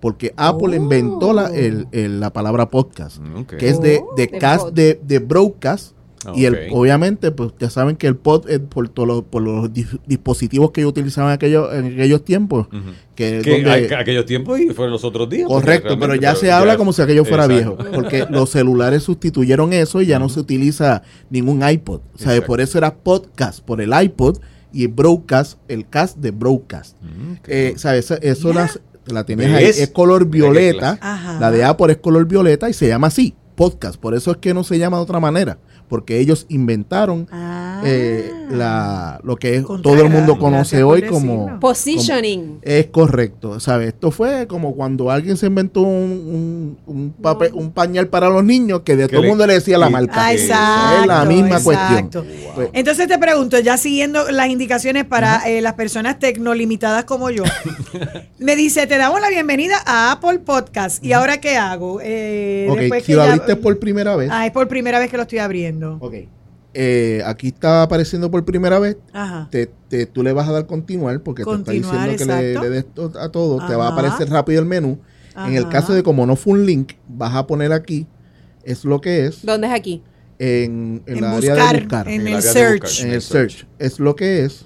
Porque 0.00 0.32
Apple 0.36 0.74
inventó 0.76 1.32
la, 1.34 1.48
el- 1.48 1.86
el- 1.92 2.20
la 2.20 2.32
palabra 2.32 2.70
podcast, 2.70 3.18
que 3.58 3.68
es 3.68 3.80
de, 3.82 4.00
de 4.16 4.26
De 4.26 4.38
cast, 4.38 4.68
de, 4.70 4.98
de 5.02 5.18
broadcast, 5.18 5.92
y 6.34 6.44
el, 6.44 6.68
obviamente, 6.72 7.30
pues 7.30 7.52
ya 7.58 7.70
saben 7.70 7.96
que 7.96 8.06
el 8.06 8.14
pod 8.14 8.48
es 8.50 8.58
por, 8.60 8.88
todos 8.90 9.08
los- 9.08 9.22
por 9.24 9.40
los 9.42 9.72
dis- 9.72 9.98
dispositivos 10.06 10.70
que 10.70 10.82
ellos 10.82 10.90
utilizaban 10.90 11.30
en 11.30 11.34
aquellos, 11.34 11.72
en 11.74 11.86
aquellos 11.94 12.24
tiempos. 12.24 12.66
Que 13.14 13.38
donde- 13.42 13.94
aquellos 13.96 14.26
tiempos 14.26 14.60
y 14.60 14.68
fueron 14.70 14.92
los 14.92 15.04
otros 15.04 15.28
días. 15.30 15.48
correcto, 15.48 15.98
pero 15.98 16.14
ya 16.14 16.34
se 16.34 16.50
habla 16.52 16.76
como 16.76 16.92
si 16.92 17.00
aquello 17.02 17.24
fuera 17.24 17.46
Exacto. 17.46 17.76
viejo. 17.76 17.92
Porque 17.94 18.26
los 18.30 18.50
celulares 18.50 19.02
sustituyeron 19.02 19.72
eso 19.72 20.02
y 20.02 20.06
ya 20.06 20.18
no 20.18 20.28
se 20.28 20.40
utiliza 20.40 21.02
ningún 21.30 21.66
iPod. 21.66 22.00
¿sabe? 22.16 22.32
Exacto. 22.36 22.46
Por 22.46 22.60
eso 22.60 22.76
era 22.78 22.94
podcast, 22.94 23.60
por 23.60 23.80
el 23.80 23.92
iPod 23.98 24.38
y 24.72 24.86
broadcast, 24.88 25.58
el 25.68 25.88
cast 25.88 26.18
de 26.18 26.30
broadcast. 26.32 26.96
Mm. 27.02 27.32
Eh, 27.46 27.74
¿sabes? 27.76 28.10
Eso, 28.10 28.52
las- 28.52 28.78
la 29.06 29.24
tienes 29.24 29.52
ahí. 29.52 29.64
Es 29.64 29.88
color 29.88 30.26
violeta. 30.26 30.98
La 31.40 31.50
de 31.50 31.64
Apple 31.64 31.92
es 31.92 31.98
color 31.98 32.26
violeta 32.26 32.68
y 32.68 32.74
se 32.74 32.86
llama 32.88 33.06
así, 33.06 33.34
podcast. 33.56 33.96
Por 33.98 34.14
eso 34.14 34.30
es 34.32 34.36
que 34.36 34.52
no 34.54 34.64
se 34.64 34.78
llama 34.78 34.98
de 34.98 35.02
otra 35.02 35.18
manera. 35.18 35.58
Porque 35.90 36.18
ellos 36.20 36.46
inventaron 36.48 37.26
Ah. 37.32 37.82
eh, 37.84 38.30
la, 38.50 39.20
lo 39.24 39.36
que 39.36 39.56
es- 39.56 39.64
todo 39.66 40.00
el 40.00 40.08
mundo 40.08 40.38
conoce 40.38 40.82
hoy 40.82 41.02
como... 41.02 41.58
Positioning. 41.60 42.60
Es 42.62 42.86
correcto, 42.86 43.58
¿sabes? 43.60 43.88
Esto 43.88 44.10
fue 44.12 44.46
como 44.46 44.74
cuando 44.76 45.10
alguien 45.10 45.36
se 45.36 45.46
inventó 45.46 45.82
un, 45.82 46.78
un, 46.86 46.94
un 46.94 47.14
papel- 47.20 47.50
un 47.54 47.72
pañal 47.72 48.06
para 48.08 48.28
los 48.28 48.44
niños 48.44 48.80
que 48.84 48.94
de 48.96 49.08
todo 49.08 49.22
el 49.22 49.28
mundo 49.28 49.46
le 49.46 49.54
decía 49.54 49.76
la 49.78 49.90
marca. 49.90 50.12
Ah, 50.14 50.32
Es 50.32 50.42
exacto. 50.44 51.06
la 51.06 51.24
misma 51.24 51.56
exacto. 51.58 51.64
cuestión. 52.22 52.26
Pues, 52.54 52.68
Entonces 52.72 53.08
te 53.08 53.18
pregunto, 53.18 53.58
ya 53.58 53.76
siguiendo 53.76 54.30
las 54.30 54.48
indicaciones 54.48 55.04
para 55.04 55.48
eh, 55.48 55.60
las 55.60 55.74
personas 55.74 56.18
tecnolimitadas 56.20 57.04
como 57.04 57.30
yo, 57.30 57.42
me 58.38 58.54
dice, 58.56 58.86
te 58.86 58.96
damos 58.96 59.20
la 59.20 59.28
bienvenida 59.28 59.76
a 59.84 60.12
Apple 60.12 60.38
Podcast. 60.40 61.04
¿Y 61.04 61.12
ahora 61.12 61.40
qué 61.40 61.56
hago? 61.56 61.98
Eh, 62.02 62.68
ok, 62.70 62.78
después 62.78 63.02
si 63.02 63.06
que 63.12 63.16
lo 63.16 63.24
ya- 63.24 63.32
abriste 63.32 63.56
por 63.56 63.78
primera 63.80 64.14
vez, 64.16 64.30
Ah, 64.32 64.46
es 64.46 64.52
por 64.52 64.68
primera 64.68 64.98
vez 65.00 65.10
que 65.10 65.16
lo 65.16 65.22
estoy 65.24 65.38
abriendo. 65.40 65.79
Ok, 66.00 66.14
eh, 66.74 67.22
aquí 67.26 67.48
está 67.48 67.82
apareciendo 67.82 68.30
por 68.30 68.44
primera 68.44 68.78
vez, 68.78 68.96
Ajá. 69.12 69.48
te, 69.50 69.66
te- 69.88 70.06
tú 70.06 70.22
le 70.22 70.32
vas 70.32 70.48
a 70.48 70.52
dar 70.52 70.66
continuar 70.66 71.20
porque 71.22 71.42
Continuar, 71.42 71.64
te 72.06 72.14
está 72.14 72.22
diciendo 72.22 72.52
que 72.52 72.60
le, 72.60 72.60
le 72.60 72.70
des 72.70 72.86
a 73.18 73.28
todo, 73.30 73.66
te 73.66 73.74
va 73.74 73.88
a 73.88 73.92
aparecer 73.92 74.28
rápido 74.30 74.60
el 74.60 74.66
menú. 74.66 74.98
En 75.36 75.54
el 75.54 75.68
caso 75.68 75.92
de 75.94 76.02
como 76.02 76.26
no 76.26 76.36
fue 76.36 76.52
un 76.54 76.66
link, 76.66 76.92
vas 77.08 77.34
a 77.34 77.46
poner 77.46 77.72
aquí, 77.72 78.06
es 78.64 78.84
lo 78.84 79.00
que 79.00 79.26
es, 79.26 79.44
¿Dónde 79.44 79.66
es 79.68 79.72
aquí? 79.72 80.02
en, 80.38 81.02
en 81.06 81.16
En 81.16 81.22
la 81.22 81.34
buscar, 81.34 81.58
área 81.58 81.72
de 81.72 81.78
buscar. 81.80 82.08
en 82.08 82.20
En 82.20 82.28
el 82.28 82.42
search. 82.42 82.82
buscar. 82.82 83.06
en 83.08 83.12
el 83.14 83.22
search 83.22 83.66
es 83.78 83.98
lo 84.00 84.14
que 84.16 84.44
es. 84.44 84.64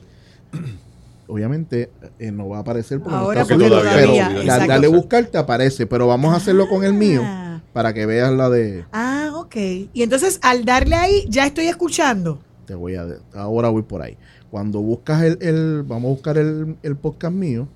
Obviamente 1.27 1.91
eh, 2.19 2.31
no 2.31 2.49
va 2.51 2.59
a 2.59 2.61
aparecer 2.61 3.01
porque 3.01 3.17
Ahora 3.17 3.41
no 3.41 3.43
está 3.43 3.55
subido, 3.55 3.81
todavía 3.81 4.31
pero 4.31 4.45
dale 4.69 4.89
buscar 4.89 5.25
te 5.27 5.39
aparece, 5.39 5.87
pero 5.87 6.07
vamos 6.07 6.35
a 6.35 6.37
hacerlo 6.37 6.69
con 6.69 6.85
el 6.85 6.93
mío 6.93 7.23
Ah. 7.25 7.44
Para 7.75 7.93
que 7.93 8.07
veas 8.07 8.33
la 8.33 8.49
de 8.49 8.87
Ah, 8.93 9.33
ok. 9.35 9.57
Y 9.93 10.03
entonces 10.03 10.39
al 10.43 10.65
darle 10.65 10.97
ahí, 10.97 11.27
ya 11.29 11.45
estoy 11.45 11.67
escuchando. 11.67 12.41
te 12.65 12.75
voy 12.75 12.95
a 12.95 13.05
ahora 13.35 13.69
voy 13.69 13.83
por 13.83 14.01
ahí. 14.01 14.17
Cuando 14.51 14.81
buscas 14.81 15.23
el, 15.23 15.39
el- 15.43 15.83
vamos 15.83 16.05
a 16.09 16.13
buscar 16.15 16.39
el, 16.39 16.77
el 16.83 16.97
podcast 16.97 17.35
mío, 17.35 17.69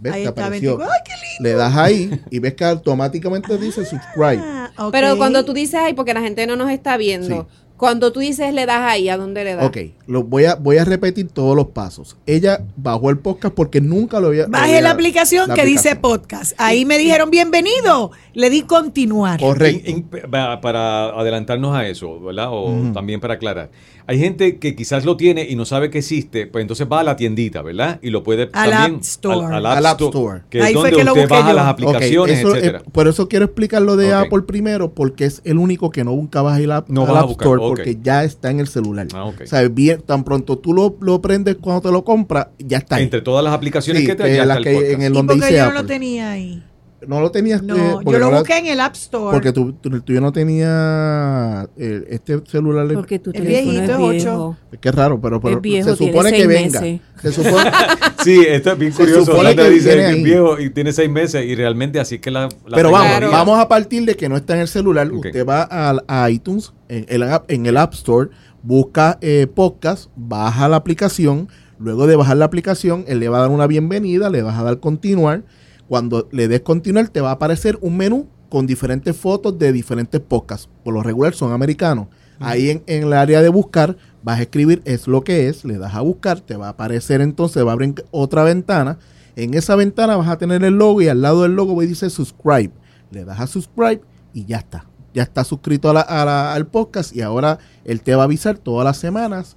ves 0.00 0.12
ahí 0.14 0.22
te 0.22 0.28
está 0.28 0.42
apareció. 0.46 0.78
24. 0.78 0.92
¡Ay, 0.94 1.00
qué 1.04 1.12
lindo! 1.12 1.42
Le 1.42 1.52
das 1.54 1.76
ahí 1.76 2.20
y 2.30 2.38
ves 2.38 2.54
que 2.54 2.64
automáticamente 2.64 3.58
dice 3.58 3.84
subscribe. 3.84 4.40
Ah, 4.40 4.70
ok. 4.78 4.92
Pero 4.92 5.16
cuando 5.18 5.44
tú 5.44 5.52
dices 5.52 5.74
ahí, 5.74 5.92
porque 5.92 6.14
la 6.14 6.20
gente 6.22 6.46
no 6.46 6.54
nos 6.56 6.70
está 6.70 6.96
viendo, 6.96 7.48
cuando 7.76 8.12
tú 8.12 8.20
dices 8.20 8.54
le 8.54 8.66
das 8.66 8.80
ahí, 8.82 9.08
¿a 9.08 9.16
dónde 9.16 9.42
le 9.44 9.56
das? 9.56 9.66
Ok, 9.66 9.78
lo 10.06 10.22
voy 10.22 10.44
a 10.44 10.54
voy 10.54 10.78
a 10.78 10.84
repetir 10.84 11.28
todos 11.28 11.56
los 11.56 11.66
pasos. 11.68 12.16
Ella 12.26 12.60
bajó 12.76 13.10
el 13.10 13.18
podcast 13.18 13.54
porque 13.54 13.80
nunca 13.80 14.20
lo 14.20 14.28
había 14.28 14.46
Bajé 14.46 14.64
había- 14.76 14.80
la 14.82 14.90
aplicación 14.90 15.48
la 15.48 15.54
que 15.54 15.64
dice 15.64 15.96
podcast. 15.96 16.52
Ahí 16.58 16.84
me 16.84 16.98
dijeron 16.98 17.30
bienvenido. 17.30 18.12
Le 18.32 18.48
di 18.50 18.62
continuar. 18.62 19.40
Correcto. 19.40 19.90
In- 19.90 19.96
in- 19.98 20.30
pa- 20.30 20.60
para 20.60 21.06
adelantarnos 21.10 21.74
a 21.76 21.86
eso, 21.88 22.20
¿verdad? 22.20 22.48
O 22.50 22.92
también 22.92 23.20
para 23.20 23.34
aclarar. 23.34 23.70
Hay 24.06 24.18
gente 24.18 24.58
que 24.58 24.76
quizás 24.76 25.04
lo 25.04 25.16
tiene 25.16 25.46
y 25.48 25.56
no 25.56 25.64
sabe 25.64 25.88
que 25.90 25.98
existe, 25.98 26.46
pues 26.46 26.62
entonces 26.62 26.86
va 26.92 27.00
a 27.00 27.04
la 27.04 27.16
tiendita, 27.16 27.62
¿verdad? 27.62 27.98
Y 28.02 28.10
lo 28.10 28.22
puede 28.22 28.50
Al 28.52 28.70
también 28.70 28.94
App 28.96 29.02
Store. 29.02 29.46
Al, 29.46 29.64
Al 29.66 29.86
App 29.86 30.00
Store. 30.00 30.42
Que 30.50 30.60
Ahí 30.62 30.72
es 30.74 30.78
fue 30.78 30.90
donde 30.90 30.96
que 30.98 31.04
lo 31.04 31.12
usted 31.14 31.28
baja 31.28 31.48
yo. 31.50 31.56
las 31.56 31.66
aplicaciones, 31.66 32.38
eso, 32.38 32.48
etcétera. 32.54 32.78
eh, 32.80 32.90
por 32.92 33.08
eso 33.08 33.28
quiero 33.28 33.46
explicar 33.46 33.80
lo 33.82 33.96
de. 33.96 34.12
Apple 34.12 34.42
primero, 34.42 34.92
porque 34.92 35.24
es 35.24 35.40
el 35.44 35.58
único 35.58 35.90
que 35.90 36.04
no 36.04 36.10
nunca 36.12 36.42
vas 36.42 36.58
a 36.58 36.60
ir 36.60 36.70
a, 36.70 36.84
No 36.88 37.06
al 37.06 37.16
App 37.16 37.30
Store, 37.30 37.60
porque 37.60 37.98
ya 38.02 38.24
está 38.24 38.50
en 38.50 38.60
el 38.60 38.66
celular. 38.68 39.06
Ah, 39.14 39.24
ok. 39.24 39.40
O 39.42 39.46
sea, 39.46 39.66
bien, 39.68 40.02
tan 40.02 40.22
pronto 40.24 40.58
tú 40.58 40.72
lo, 40.74 40.96
lo 41.00 41.22
prendes 41.22 41.56
cuando 41.60 41.80
te 41.82 41.90
lo 41.90 42.04
compras, 42.04 42.48
ya 42.58 42.78
está 42.78 42.96
ahí. 42.96 43.04
Entre 43.04 43.22
todas 43.22 43.42
las 43.42 43.54
aplicaciones 43.54 44.02
Sí, 44.02 44.06
que 44.08 44.14
te 44.14 44.36
ya 44.36 44.44
las 44.44 44.58
está 44.58 44.70
el 44.70 44.74
que 44.76 44.80
podcast. 44.80 44.94
en 44.94 45.02
el 45.02 45.12
¿Y 45.12 45.14
donde 45.16 45.32
por 45.34 45.40
qué 45.40 45.46
dice 45.46 45.58
yo 45.58 45.64
no 45.66 45.72
lo 45.72 45.78
Apple. 45.80 45.94
tenía 45.94 46.30
ahí? 46.30 46.62
No 47.06 47.20
lo 47.20 47.30
tenías. 47.30 47.60
eh, 47.60 47.64
No, 47.66 47.76
yo 47.76 48.00
porque 48.04 48.18
lo 48.18 48.26
no 48.26 48.30
la- 48.32 48.38
busqué 48.38 48.58
en 48.58 48.66
el 48.66 48.80
App 48.80 48.94
Store. 48.94 49.32
Porque 49.32 49.52
tu- 49.52 49.74
el 49.84 50.02
tuyo 50.02 50.20
no 50.20 50.32
tenía 50.32 51.68
eh, 51.76 52.04
este 52.10 52.40
celular. 52.46 52.86
Porque 52.94 53.16
Es 53.16 53.22
teléfono 53.22 53.48
viejito, 53.48 53.82
es 53.82 53.90
es 53.90 54.24
viejo. 54.24 54.56
Es 54.72 54.78
que 54.78 54.88
es 54.88 54.94
raro, 54.94 55.20
pero, 55.20 55.40
pero 55.40 55.56
Es 55.56 55.62
viejo, 55.62 55.90
se 55.94 56.06
supone 56.06 56.32
que 56.32 56.46
venga. 56.46 56.80
meses. 56.80 57.00
Se 57.22 57.32
supone, 57.32 57.70
Sí, 58.24 58.40
esto 58.48 58.72
es 58.72 58.78
bien 58.78 58.92
Se 58.92 58.98
curioso. 59.02 59.20
supone 59.26 59.38
Yolanda 59.50 59.62
que 59.64 59.70
dice 59.70 59.90
que 59.94 60.10
es 60.10 60.22
viejo 60.22 60.58
y 60.60 60.70
tiene 60.70 60.92
seis 60.92 61.10
meses 61.10 61.44
y 61.44 61.54
realmente 61.54 62.00
así 62.00 62.16
es 62.16 62.20
que 62.20 62.30
la... 62.30 62.42
la 62.66 62.76
pero 62.76 62.90
vamos, 62.90 63.08
Claro. 63.08 63.30
vamos 63.30 63.58
a 63.58 63.68
partir 63.68 64.04
de 64.04 64.16
que 64.16 64.28
no 64.28 64.36
está 64.36 64.54
en 64.54 64.60
el 64.60 64.68
celular. 64.68 65.10
Usted 65.12 65.46
va 65.46 65.62
al- 65.62 66.04
a, 66.08 66.30
iTunes, 66.30 66.72
en 66.88 67.06
el, 67.08 67.22
app- 67.22 67.50
en 67.50 67.66
el 67.66 67.76
App 67.76 67.94
Store, 67.94 68.30
busca 68.62 69.18
eh, 69.20 69.46
podcast, 69.52 70.10
baja 70.16 70.68
la 70.68 70.76
aplicación. 70.76 71.48
Luego 71.78 72.06
de 72.06 72.16
bajar 72.16 72.36
la 72.36 72.44
aplicación, 72.44 73.04
él 73.08 73.18
le 73.20 73.28
va 73.28 73.38
a 73.38 73.40
dar 73.42 73.50
una 73.50 73.66
bienvenida, 73.66 74.30
le 74.30 74.42
vas 74.42 74.56
a 74.58 74.62
dar 74.62 74.78
continuar. 74.80 75.42
Cuando 75.88 76.28
le 76.32 76.48
des 76.48 76.60
continuar, 76.60 77.08
te 77.08 77.20
va 77.20 77.30
a 77.30 77.34
aparecer 77.34 77.78
un 77.80 77.96
menú 77.96 78.26
con 78.48 78.66
diferentes 78.66 79.16
fotos 79.16 79.58
de 79.58 79.72
diferentes 79.72 80.20
podcasts. 80.20 80.68
Por 80.84 80.94
lo 80.94 81.02
regular 81.02 81.34
son 81.34 81.52
americanos. 81.52 82.06
Ahí 82.40 82.70
en, 82.70 82.82
en 82.86 83.04
el 83.04 83.12
área 83.12 83.42
de 83.42 83.48
buscar, 83.48 83.96
vas 84.22 84.38
a 84.38 84.42
escribir 84.42 84.82
es 84.84 85.06
lo 85.06 85.22
que 85.22 85.48
es, 85.48 85.64
le 85.64 85.78
das 85.78 85.94
a 85.94 86.00
buscar, 86.00 86.40
te 86.40 86.56
va 86.56 86.66
a 86.66 86.70
aparecer 86.70 87.20
entonces, 87.20 87.64
va 87.64 87.70
a 87.70 87.72
abrir 87.74 87.94
otra 88.10 88.42
ventana. 88.42 88.98
En 89.36 89.54
esa 89.54 89.76
ventana 89.76 90.16
vas 90.16 90.28
a 90.28 90.38
tener 90.38 90.64
el 90.64 90.74
logo 90.74 91.00
y 91.02 91.08
al 91.08 91.22
lado 91.22 91.42
del 91.42 91.52
logo 91.54 91.80
dice 91.80 92.10
subscribe. 92.10 92.72
Le 93.10 93.24
das 93.24 93.40
a 93.40 93.46
subscribe 93.46 94.00
y 94.32 94.44
ya 94.46 94.58
está. 94.58 94.86
Ya 95.12 95.22
está 95.22 95.44
suscrito 95.44 95.90
a 95.90 95.92
la- 95.94 96.00
a 96.00 96.24
la- 96.24 96.54
al 96.54 96.66
podcast 96.66 97.14
y 97.14 97.20
ahora 97.22 97.58
él 97.84 98.00
te 98.00 98.14
va 98.16 98.22
a 98.22 98.24
avisar 98.24 98.58
todas 98.58 98.84
las 98.84 98.96
semanas 98.96 99.56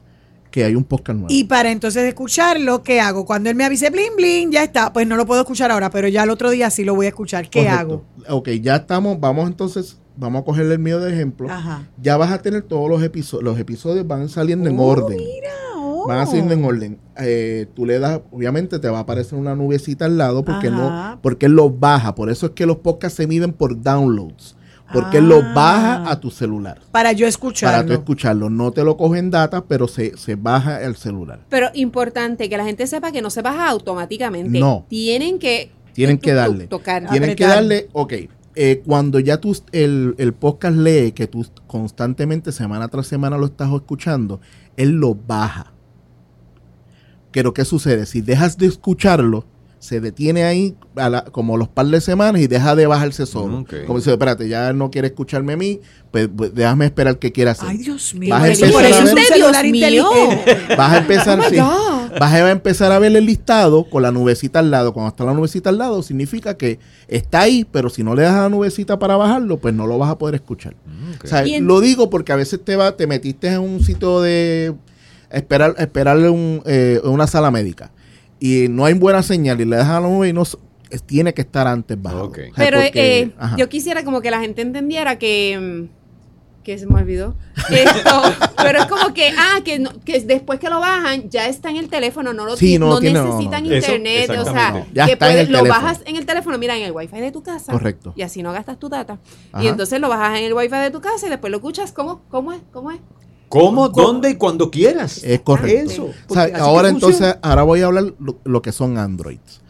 que 0.57 0.63
hay 0.65 0.75
un 0.75 0.83
podcast 0.83 1.19
nuevo. 1.19 1.27
Y 1.33 1.43
para 1.43 1.71
entonces 1.71 2.03
escucharlo, 2.05 2.81
¿qué 2.81 2.99
hago? 2.99 3.25
Cuando 3.25 3.49
él 3.49 3.55
me 3.55 3.63
avise 3.63 3.89
bling 3.91 4.15
bling, 4.15 4.51
ya 4.51 4.63
está. 4.63 4.91
Pues 4.91 5.05
no 5.07 5.15
lo 5.15 5.25
puedo 5.27 5.41
escuchar 5.41 5.69
ahora, 5.71 5.89
pero 5.91 6.07
ya 6.07 6.23
el 6.23 6.29
otro 6.31 6.49
día 6.49 6.69
sí 6.71 6.83
lo 6.83 6.95
voy 6.95 7.05
a 7.05 7.09
escuchar. 7.09 7.49
¿Qué 7.49 7.63
Correcto. 7.65 8.03
hago? 8.27 8.37
Ok, 8.39 8.49
ya 8.61 8.77
estamos, 8.77 9.19
vamos 9.19 9.47
entonces, 9.47 9.97
vamos 10.15 10.41
a 10.41 10.45
cogerle 10.45 10.73
el 10.73 10.79
mío 10.79 10.99
de 10.99 11.13
ejemplo. 11.13 11.47
Ajá. 11.49 11.87
Ya 12.01 12.17
vas 12.17 12.31
a 12.31 12.41
tener 12.41 12.63
todos 12.63 12.89
los 12.89 13.03
episodios, 13.03 13.43
los 13.43 13.59
episodios 13.59 14.07
van 14.07 14.27
saliendo 14.29 14.67
en 14.67 14.79
Oh, 14.79 14.83
orden. 14.87 15.17
Mira, 15.17 15.49
oh. 15.75 16.07
Van 16.07 16.17
a 16.17 16.25
salir 16.25 16.51
en 16.51 16.65
orden. 16.65 16.99
Eh, 17.19 17.67
tú 17.75 17.85
le 17.85 17.99
das, 17.99 18.19
obviamente 18.31 18.79
te 18.79 18.89
va 18.89 18.97
a 18.97 19.01
aparecer 19.01 19.37
una 19.37 19.55
nubecita 19.55 20.05
al 20.05 20.17
lado 20.17 20.43
porque 20.43 20.69
Ajá. 20.69 21.11
no, 21.15 21.21
porque 21.21 21.45
él 21.45 21.51
los 21.53 21.79
baja. 21.79 22.15
Por 22.15 22.29
eso 22.31 22.47
es 22.47 22.51
que 22.53 22.65
los 22.65 22.77
podcasts 22.77 23.15
se 23.17 23.27
miden 23.27 23.53
por 23.53 23.79
downloads. 23.79 24.56
Porque 24.93 25.19
los 25.21 25.43
Ah. 25.43 25.53
baja 25.53 26.09
a 26.11 26.19
tu 26.19 26.31
celular. 26.31 26.79
Para 26.91 27.11
yo 27.11 27.27
escucharlo. 27.27 27.75
Para 27.77 27.85
tú 27.87 27.93
escucharlo. 27.93 28.49
No 28.49 28.71
te 28.71 28.83
lo 28.83 28.95
cogen 28.97 29.29
data, 29.29 29.63
pero 29.65 29.87
se, 29.87 30.15
se 30.17 30.35
baja 30.35 30.81
el 30.81 30.95
celular. 30.95 31.41
Pero 31.49 31.67
importante 31.73 32.47
que 32.49 32.57
la 32.57 32.63
gente 32.65 32.87
sepa 32.87 33.11
que 33.11 33.21
no 33.21 33.29
se 33.29 33.41
baja 33.41 33.69
automáticamente. 33.69 34.59
No. 34.59 34.85
Tienen 34.87 35.39
que 35.39 35.71
Tienen 35.93 36.17
tu- 36.19 36.21
que 36.23 36.33
darle. 36.33 36.67
tocar. 36.67 37.07
Tienen 37.09 37.35
que 37.35 37.45
darle, 37.45 37.89
ok. 37.93 38.13
eh, 38.59 38.81
cuando 38.85 39.19
ya 39.19 39.37
tú, 39.41 39.55
el, 39.71 40.15
el 40.17 40.33
podcast 40.33 40.77
lee 40.77 41.11
que 41.11 41.27
tú 41.27 41.45
constantemente, 41.67 42.51
semana 42.51 42.87
tras 42.87 43.07
semana 43.07 43.37
lo 43.37 43.45
estás 43.47 43.71
escuchando, 43.73 44.39
él 44.77 44.91
lo 44.91 45.13
baja. 45.15 45.73
Pero 47.31 47.53
¿qué 47.53 47.65
sucede? 47.65 48.05
Si 48.05 48.21
dejas 48.21 48.57
de 48.57 48.65
escucharlo, 48.67 49.45
se 49.79 50.01
detiene 50.01 50.43
ahí 50.43 50.75
a 50.95 51.09
la- 51.09 51.25
como 51.25 51.55
los 51.57 51.67
par 51.67 51.85
de 51.87 52.01
semanas 52.01 52.41
y 52.41 52.47
deja 52.47 52.75
de 52.75 52.87
bajarse 52.87 53.25
solo. 53.25 53.59
Ok. 53.59 53.73
Como 53.85 53.99
dice, 53.99 54.11
espérate, 54.11 54.49
ya 54.49 54.73
no 54.73 54.89
quiere 54.89 55.07
escucharme 55.09 55.53
a 55.53 55.57
mí, 55.57 55.79
pues, 56.11 56.27
pues, 56.35 56.53
déjame 56.55 56.85
esperar 56.85 57.19
qué 57.19 57.31
quiere 57.31 57.51
hacer. 57.51 57.69
Ay, 57.69 57.77
Dios 57.77 58.15
mío. 58.15 58.31
Vas 58.33 58.41
a 58.41 58.43
Por 58.43 58.51
eso- 58.51 58.65
empezar 58.65 58.73
por 58.81 58.85
eso 58.89 59.11
a 59.11 59.13
ver- 59.15 59.25
celular 59.25 59.65
inteligente. 59.65 60.57
Vas 60.75 60.93
a 60.93 60.97
empezar, 60.97 61.39
Oh 61.39 61.43
sí. 61.49 61.57
Vas 62.19 62.33
a 62.33 62.49
empezar 62.51 62.91
a 62.91 62.97
ver 62.99 63.15
el 63.15 63.25
listado 63.25 63.83
con 63.89 64.01
la 64.01 64.11
nubecita 64.11 64.59
al 64.59 64.71
lado. 64.71 64.93
Cuando 64.93 65.09
está 65.09 65.23
la 65.25 65.33
nubecita 65.33 65.69
al 65.69 65.77
lado, 65.77 66.01
significa 66.01 66.57
que 66.57 66.79
está 67.07 67.41
ahí, 67.41 67.63
pero 67.71 67.89
si 67.89 68.03
no 68.03 68.15
le 68.15 68.23
das 68.23 68.33
a 68.33 68.41
la 68.43 68.49
nubecita 68.49 68.97
para 68.97 69.15
bajarlo, 69.17 69.57
pues 69.57 69.73
no 69.75 69.85
lo 69.85 69.97
vas 69.99 70.09
a 70.09 70.17
poder 70.17 70.33
escuchar. 70.35 70.73
Mm. 70.85 71.23
O 71.23 71.27
sea, 71.27 71.43
lo 71.59 71.79
digo 71.81 72.09
porque 72.09 72.31
a 72.31 72.35
veces 72.35 72.59
te 72.63 72.75
va, 72.75 72.95
te 72.97 73.05
metiste 73.05 73.49
en 73.49 73.59
un 73.59 73.83
sitio 73.83 74.21
de 74.21 74.73
esperar, 75.29 75.75
esperarle 75.77 76.29
un, 76.29 76.61
eh, 76.65 76.99
una 77.03 77.27
sala 77.27 77.51
médica 77.51 77.91
y 78.39 78.67
no 78.69 78.85
hay 78.85 78.93
buena 78.93 79.23
señal 79.23 79.59
y 79.61 79.65
le 79.65 79.75
das 79.77 79.87
a 79.89 79.99
la 79.99 80.07
nube 80.07 80.29
y 80.29 80.33
no 80.33 80.43
s- 80.43 80.57
es- 80.89 81.03
tiene 81.03 81.33
que 81.33 81.41
estar 81.41 81.67
antes 81.67 82.01
bajado. 82.01 82.25
Ok. 82.25 82.37
O 82.51 82.55
sea, 82.55 82.65
Pero 82.65 82.79
porque- 82.81 83.19
eh, 83.21 83.31
yo 83.57 83.67
quisiera 83.69 84.03
como 84.03 84.21
que 84.21 84.31
la 84.31 84.39
gente 84.39 84.61
entendiera 84.61 85.17
que... 85.17 85.87
mm, 85.89 85.97
que 86.63 86.77
se 86.77 86.85
me 86.85 86.95
olvidó. 86.95 87.33
Esto, 87.71 88.21
pero 88.57 88.79
es 88.81 88.87
como 88.87 89.13
que, 89.13 89.29
ah, 89.37 89.61
que, 89.63 89.79
no- 89.79 89.91
que 90.03 90.19
después 90.19 90.59
que 90.59 90.69
lo 90.69 90.81
bajan, 90.81 91.29
ya 91.29 91.47
está 91.47 91.69
en 91.69 91.77
el 91.77 91.87
teléfono, 91.87 92.33
no 92.33 92.43
lo 92.45 92.57
Sí, 92.57 92.77
no 92.77 92.87
no, 92.89 92.99
tiene- 92.99 93.19
no, 93.19 93.23
no, 93.25 93.31
necesitan 93.35 93.63
no. 93.63 93.71
Eso, 93.73 93.95
internet, 93.95 94.29
o 94.37 94.43
sea. 94.43 94.85
Ya 94.93 95.05
que 95.05 95.13
está 95.13 95.27
en 95.29 95.33
puedes- 95.33 95.49
lo 95.49 95.59
teléfono. 95.59 95.81
bajas 95.81 96.01
en 96.05 96.17
el 96.17 96.25
teléfono, 96.25 96.57
mira, 96.57 96.75
en 96.75 96.83
el 96.83 96.91
wifi 96.91 97.21
de 97.21 97.31
tu 97.31 97.41
casa. 97.41 97.71
Correcto. 97.71 98.11
Y 98.17 98.21
así 98.21 98.43
no 98.43 98.51
gastas 98.51 98.77
tu 98.79 98.89
data. 98.89 99.17
Ajá. 99.53 99.63
Y 99.63 99.67
entonces 99.69 100.01
lo 100.01 100.09
bajas 100.09 100.39
en 100.39 100.43
el 100.43 100.53
wifi 100.53 100.75
de 100.75 100.91
tu 100.91 100.99
casa 100.99 101.27
y 101.27 101.29
después 101.29 101.51
lo 101.51 101.57
escuchas, 101.57 101.93
¿cómo? 101.93 102.19
¿Cómo 102.29 102.51
es? 102.51 102.59
¿Cómo 102.73 102.91
es? 102.91 102.99
¿Cómo, 103.49 103.89
dónde 103.89 104.31
y 104.31 104.35
cuando 104.35 104.69
quieras? 104.71 105.23
Es 105.23 105.39
correcto. 105.41 105.91
Eso. 105.91 106.09
O 106.27 106.33
sea, 106.33 106.49
ahora 106.59 106.89
entonces, 106.89 107.35
ahora 107.41 107.63
voy 107.63 107.81
a 107.81 107.85
hablar 107.87 108.13
lo, 108.19 108.37
lo 108.43 108.61
que 108.61 108.71
son 108.71 108.97
Androids. 108.97 109.61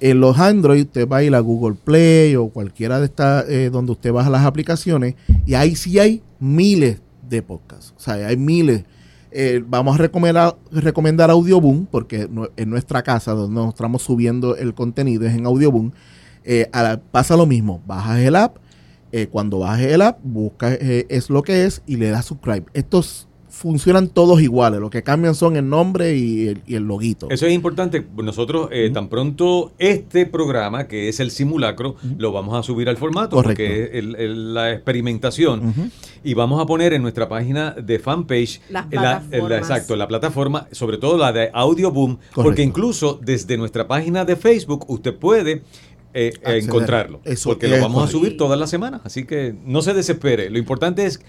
En 0.00 0.20
los 0.20 0.38
Android, 0.38 0.82
usted 0.82 1.08
va 1.08 1.18
a 1.18 1.22
ir 1.24 1.34
a 1.34 1.40
Google 1.40 1.76
Play 1.82 2.36
o 2.36 2.48
cualquiera 2.48 3.00
de 3.00 3.06
estas 3.06 3.48
eh, 3.48 3.68
donde 3.70 3.92
usted 3.92 4.12
baja 4.12 4.30
las 4.30 4.46
aplicaciones 4.46 5.14
y 5.44 5.54
ahí 5.54 5.74
sí 5.74 5.98
hay 5.98 6.22
miles 6.38 7.00
de 7.28 7.42
podcasts. 7.42 7.92
O 7.96 8.00
sea, 8.00 8.14
hay 8.14 8.36
miles. 8.36 8.84
Eh, 9.30 9.62
vamos 9.66 9.96
a 9.96 9.98
recomendar, 9.98 10.56
recomendar 10.70 11.30
Audioboom 11.30 11.84
porque 11.86 12.28
en 12.56 12.70
nuestra 12.70 13.02
casa 13.02 13.32
donde 13.32 13.56
nos 13.60 13.68
estamos 13.74 14.02
subiendo 14.02 14.56
el 14.56 14.72
contenido 14.72 15.26
es 15.26 15.34
en 15.34 15.44
Audioboom. 15.46 15.90
Eh, 16.44 16.68
a 16.72 16.82
la- 16.82 17.00
pasa 17.00 17.36
lo 17.36 17.44
mismo, 17.44 17.82
bajas 17.86 18.20
el 18.20 18.36
app, 18.36 18.56
eh, 19.12 19.26
cuando 19.30 19.58
bajes 19.60 19.92
el 19.92 20.02
app, 20.02 20.18
buscas 20.22 20.78
eh, 20.80 21.06
es 21.08 21.30
lo 21.30 21.42
que 21.42 21.64
es 21.64 21.82
y 21.86 21.96
le 21.96 22.10
das 22.10 22.26
subscribe. 22.26 22.64
Estos 22.74 23.26
funcionan 23.50 24.06
todos 24.08 24.40
iguales, 24.40 24.78
lo 24.78 24.88
que 24.90 25.02
cambian 25.02 25.34
son 25.34 25.56
el 25.56 25.68
nombre 25.68 26.14
y 26.16 26.46
el, 26.48 26.62
y 26.66 26.76
el 26.76 26.84
loguito. 26.84 27.28
Eso 27.30 27.44
es 27.46 27.52
importante. 27.52 28.06
Nosotros, 28.22 28.68
eh, 28.70 28.88
tan 28.94 29.08
pronto 29.08 29.72
este 29.78 30.26
programa, 30.26 30.86
que 30.86 31.08
es 31.08 31.18
el 31.18 31.32
simulacro, 31.32 31.96
lo 32.18 32.30
vamos 32.30 32.56
a 32.56 32.62
subir 32.62 32.88
al 32.88 32.98
formato, 32.98 33.34
Correcto. 33.34 33.56
porque 33.64 33.84
es 33.84 33.90
el- 33.94 34.14
el- 34.16 34.54
la 34.54 34.72
experimentación. 34.72 35.90
Y 36.22 36.34
vamos 36.34 36.60
a 36.62 36.66
poner 36.66 36.92
en 36.92 37.02
nuestra 37.02 37.28
página 37.28 37.72
de 37.72 37.98
fanpage, 37.98 38.60
Las 38.70 38.86
la- 38.92 39.22
exacto, 39.56 39.96
la 39.96 40.06
plataforma, 40.06 40.68
sobre 40.70 40.98
todo 40.98 41.16
la 41.16 41.32
de 41.32 41.50
Audioboom, 41.52 42.18
porque 42.34 42.62
incluso 42.62 43.18
desde 43.20 43.56
nuestra 43.56 43.88
página 43.88 44.24
de 44.24 44.36
Facebook 44.36 44.84
usted 44.88 45.16
puede 45.16 45.62
eh, 46.14 46.32
Acceder. 46.36 46.62
encontrarlo, 46.64 47.20
Eso 47.24 47.50
porque 47.50 47.68
lo 47.68 47.80
vamos 47.80 48.08
a 48.08 48.10
subir 48.10 48.36
todas 48.36 48.58
las 48.58 48.70
semanas, 48.70 49.02
así 49.04 49.24
que 49.24 49.54
no 49.64 49.82
se 49.82 49.94
desespere. 49.94 50.50
Lo 50.50 50.58
importante 50.58 51.04
es, 51.06 51.20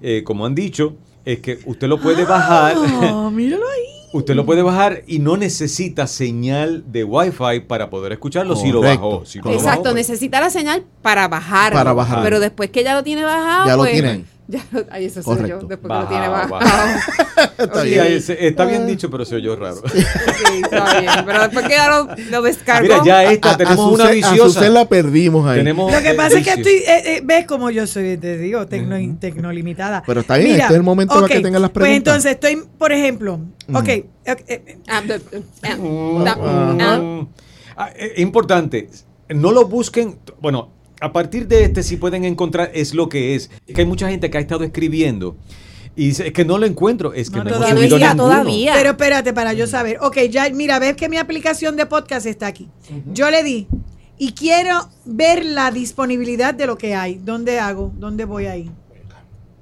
eh, 0.00 0.22
como 0.24 0.46
han 0.46 0.54
dicho, 0.54 0.96
es 1.24 1.40
que 1.40 1.58
usted 1.66 1.88
lo 1.88 2.00
puede 2.00 2.24
bajar. 2.24 2.74
Ah, 2.76 3.30
míralo 3.32 3.64
ahí. 3.68 4.08
Usted 4.14 4.34
lo 4.34 4.44
puede 4.44 4.60
bajar 4.60 5.04
y 5.06 5.20
no 5.20 5.38
necesita 5.38 6.06
señal 6.06 6.84
de 6.92 7.02
Wi-Fi 7.02 7.60
para 7.66 7.88
poder 7.88 8.12
escucharlo 8.12 8.56
si 8.56 8.70
lo 8.70 8.82
bajó. 8.82 9.24
Si 9.24 9.38
no 9.38 9.44
lo 9.44 9.50
Correcto. 9.50 9.50
Exacto, 9.52 9.66
bajó, 9.66 9.82
pues. 9.82 10.08
necesita 10.08 10.40
la 10.40 10.50
señal 10.50 10.84
para 11.00 11.28
bajarlo. 11.28 11.78
Para 11.78 11.92
bajarlo. 11.94 12.24
Pero 12.24 12.38
después 12.40 12.68
que 12.70 12.84
ya 12.84 12.94
lo 12.94 13.02
tiene 13.02 13.24
bajado, 13.24 13.66
Ya 13.66 13.72
lo 13.76 13.82
pues, 13.82 13.92
tiene 13.92 14.08
ahí. 14.08 14.24
Ya, 14.52 14.62
ay, 14.90 15.06
eso 15.06 15.22
soy 15.22 15.48
yo, 15.48 15.60
después 15.60 15.78
que 15.80 15.88
lo 15.88 16.06
tiene 16.08 16.28
Bajado, 16.28 16.48
bajado. 16.60 16.98
Está 17.58 17.82
Sí, 17.84 17.88
bien. 17.88 18.00
ahí 18.02 18.20
se- 18.20 18.46
está 18.46 18.66
bien 18.66 18.86
dicho, 18.86 19.10
pero 19.10 19.24
se 19.24 19.36
oyó 19.36 19.56
raro. 19.56 19.76
Sí, 19.90 20.04
está 20.62 21.00
bien. 21.00 21.10
Pero 21.24 21.40
después 21.40 21.66
que 21.66 21.72
ya 21.72 21.88
lo, 21.88 22.08
lo 22.30 22.42
descargó. 22.42 22.82
Mira, 22.82 23.00
ya 23.02 23.24
esta, 23.24 23.52
A- 23.52 23.56
tenemos 23.56 23.78
a 23.78 23.88
una 23.88 24.04
a 24.08 24.10
viciosa. 24.10 24.44
Azucena 24.44 24.68
la 24.68 24.88
perdimos 24.88 25.48
ahí. 25.48 25.56
Tenemos 25.60 25.90
Lo 25.90 26.00
que 26.02 26.10
eh, 26.10 26.14
pasa 26.14 26.38
es 26.38 26.44
que 26.44 26.50
estoy, 26.52 26.74
eh, 26.74 27.02
eh, 27.16 27.20
ves 27.24 27.46
como 27.46 27.70
yo 27.70 27.86
soy, 27.86 28.18
te 28.18 28.36
digo, 28.36 28.66
tecno, 28.66 28.96
tecnolimitada. 29.18 30.02
Pero 30.06 30.20
está 30.20 30.36
bien, 30.36 30.50
este 30.52 30.64
es 30.64 30.70
el 30.72 30.82
momento 30.82 31.14
para 31.14 31.28
que 31.28 31.40
tengan 31.40 31.62
las 31.62 31.70
Pues 31.70 31.84
preguntas. 31.84 32.14
entonces 32.26 32.32
estoy, 32.32 32.62
por 32.76 32.92
ejemplo, 32.92 33.40
ok, 33.72 33.88
Ah, 34.26 34.36
ah, 34.88 36.76
ah. 36.80 37.26
Ah, 37.76 37.90
importante, 38.16 38.90
no 39.30 39.50
lo 39.50 39.66
busquen, 39.66 40.18
bueno, 40.40 40.70
a 41.02 41.12
partir 41.12 41.46
de 41.48 41.64
este 41.64 41.82
si 41.82 41.96
pueden 41.96 42.24
encontrar 42.24 42.70
es 42.74 42.94
lo 42.94 43.08
que 43.08 43.34
es. 43.34 43.50
Es 43.66 43.74
que 43.74 43.80
hay 43.82 43.86
mucha 43.86 44.08
gente 44.08 44.30
que 44.30 44.38
ha 44.38 44.40
estado 44.40 44.64
escribiendo 44.64 45.36
y 45.94 46.06
dice, 46.06 46.28
es 46.28 46.32
que 46.32 46.44
no 46.44 46.56
lo 46.58 46.64
encuentro, 46.66 47.12
es 47.12 47.28
que 47.28 47.36
No, 47.38 47.44
no, 47.44 47.50
hemos 47.50 47.60
todavía 47.60 47.76
subido 47.82 47.98
no 47.98 48.04
está 48.04 48.14
ninguno. 48.14 48.30
todavía. 48.34 48.72
pero 48.74 48.90
espérate 48.90 49.32
para 49.32 49.52
yo 49.52 49.66
saber. 49.66 49.98
Ok, 50.00 50.18
ya, 50.30 50.48
mira, 50.50 50.78
ves 50.78 50.96
que 50.96 51.08
mi 51.08 51.18
aplicación 51.18 51.76
de 51.76 51.84
podcast 51.86 52.24
está 52.26 52.46
aquí. 52.46 52.68
Yo 53.12 53.30
le 53.30 53.42
di 53.42 53.66
y 54.16 54.32
quiero 54.32 54.88
ver 55.04 55.44
la 55.44 55.70
disponibilidad 55.70 56.54
de 56.54 56.66
lo 56.66 56.78
que 56.78 56.94
hay. 56.94 57.16
¿Dónde 57.22 57.58
hago? 57.58 57.92
¿Dónde 57.96 58.24
voy 58.24 58.46
ahí? 58.46 58.70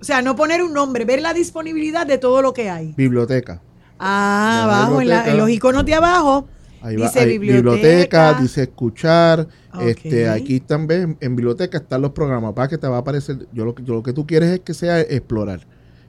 O 0.01 0.05
sea, 0.05 0.23
no 0.23 0.37
poner 0.37 0.63
un 0.63 0.73
nombre, 0.73 1.05
ver 1.05 1.21
la 1.21 1.35
disponibilidad 1.35 2.07
de 2.07 2.17
todo 2.19 2.43
lo 2.43 2.53
que 2.55 2.71
hay. 2.71 2.95
Biblioteca. 2.97 3.61
Ah, 3.99 4.65
La 4.67 4.75
abajo, 4.87 5.01
en, 5.01 5.09
la- 5.09 5.17
biblioteca. 5.17 5.31
en 5.33 5.37
los 5.39 5.51
iconos 5.51 5.85
de 5.85 5.95
abajo. 5.95 6.49
Ahí 6.83 6.97
va, 6.97 7.07
dice 7.07 7.21
hay 7.21 7.39
biblioteca. 7.39 8.35
dice 8.35 8.63
escuchar. 8.63 9.47
Este, 9.81 10.29
aquí 10.29 10.61
también 10.61 11.17
en 11.21 11.37
biblioteca 11.37 11.79
están 11.79 12.03
los 12.03 12.11
programas. 12.13 12.53
Para 12.55 12.69
que 12.69 12.79
te 12.79 12.87
va 12.89 12.97
a 12.97 13.01
aparecer. 13.01 13.47
Yo 13.53 13.65
lo, 13.65 13.75
que- 13.75 13.83
yo 13.85 13.95
lo 13.95 14.03
que 14.03 14.13
tú 14.13 14.27
quieres 14.27 14.51
es 14.51 14.61
que 14.61 14.75
sea 14.75 15.01
explorar, 15.01 15.61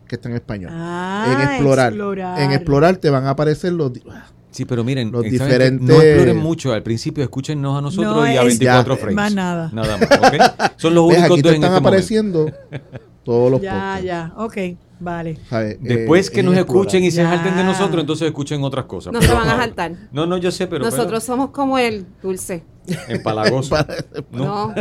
que 0.07 0.15
está 0.15 0.29
en 0.29 0.35
español. 0.35 0.71
Ah, 0.73 1.25
en 1.33 1.41
explorar. 1.49 1.91
explorar. 1.93 2.41
En 2.41 2.51
explorar 2.51 2.97
te 2.97 3.09
van 3.09 3.25
a 3.25 3.31
aparecer 3.31 3.73
los. 3.73 3.93
di- 3.93 4.03
Sí, 4.49 4.65
pero 4.65 4.83
miren, 4.83 5.11
Los 5.11 5.23
diferentes- 5.23 5.81
no 5.87 6.01
exploren 6.01 6.37
mucho. 6.37 6.73
Al 6.73 6.83
principio 6.83 7.23
escúchennos 7.23 7.77
a 7.77 7.81
nosotros 7.81 8.15
No, 8.17 8.27
y 8.27 8.35
a 8.35 8.41
es- 8.41 8.47
24 8.59 8.95
ya, 8.95 8.99
frames. 8.99 9.15
más 9.15 9.33
nada. 9.33 9.69
Nada 9.73 9.97
más. 9.97 10.71
Son 10.77 10.93
los 10.93 11.05
únicos 11.07 11.23
Aquí 11.23 11.41
dos 11.41 11.41
te 11.43 11.49
en 11.49 11.55
están 11.55 11.55
este 11.55 11.67
momento. 11.69 11.87
apareciendo 11.87 12.51
todos 13.23 13.51
los 13.51 13.61
Ya, 13.61 13.71
podcasts. 13.71 14.03
ya, 14.05 14.33
ok, 14.35 14.57
vale. 15.01 15.37
Después 15.79 16.29
Eh, 16.29 16.31
que 16.31 16.43
nos 16.43 16.55
explorar. 16.55 16.83
escuchen 16.85 17.03
y 17.03 17.11
se 17.11 17.21
Ya. 17.23 17.29
jalten 17.29 17.55
de 17.57 17.63
nosotros, 17.63 17.99
entonces 18.01 18.27
escuchen 18.27 18.63
otras 18.63 18.85
cosas. 18.85 19.11
No 19.11 19.19
Pero- 19.19 19.31
se 19.33 19.37
van 19.37 19.49
a 19.49 19.55
jaltar. 19.57 19.91
No, 20.11 20.25
no, 20.25 20.37
yo 20.37 20.51
sé, 20.51 20.67
pero... 20.67 20.85
Nosotros 20.85 21.23
somos 21.23 21.49
como 21.49 21.77
el 21.77 22.05
dulce. 22.23 22.63
empalagoso. 23.09 23.75
No, 24.31 24.73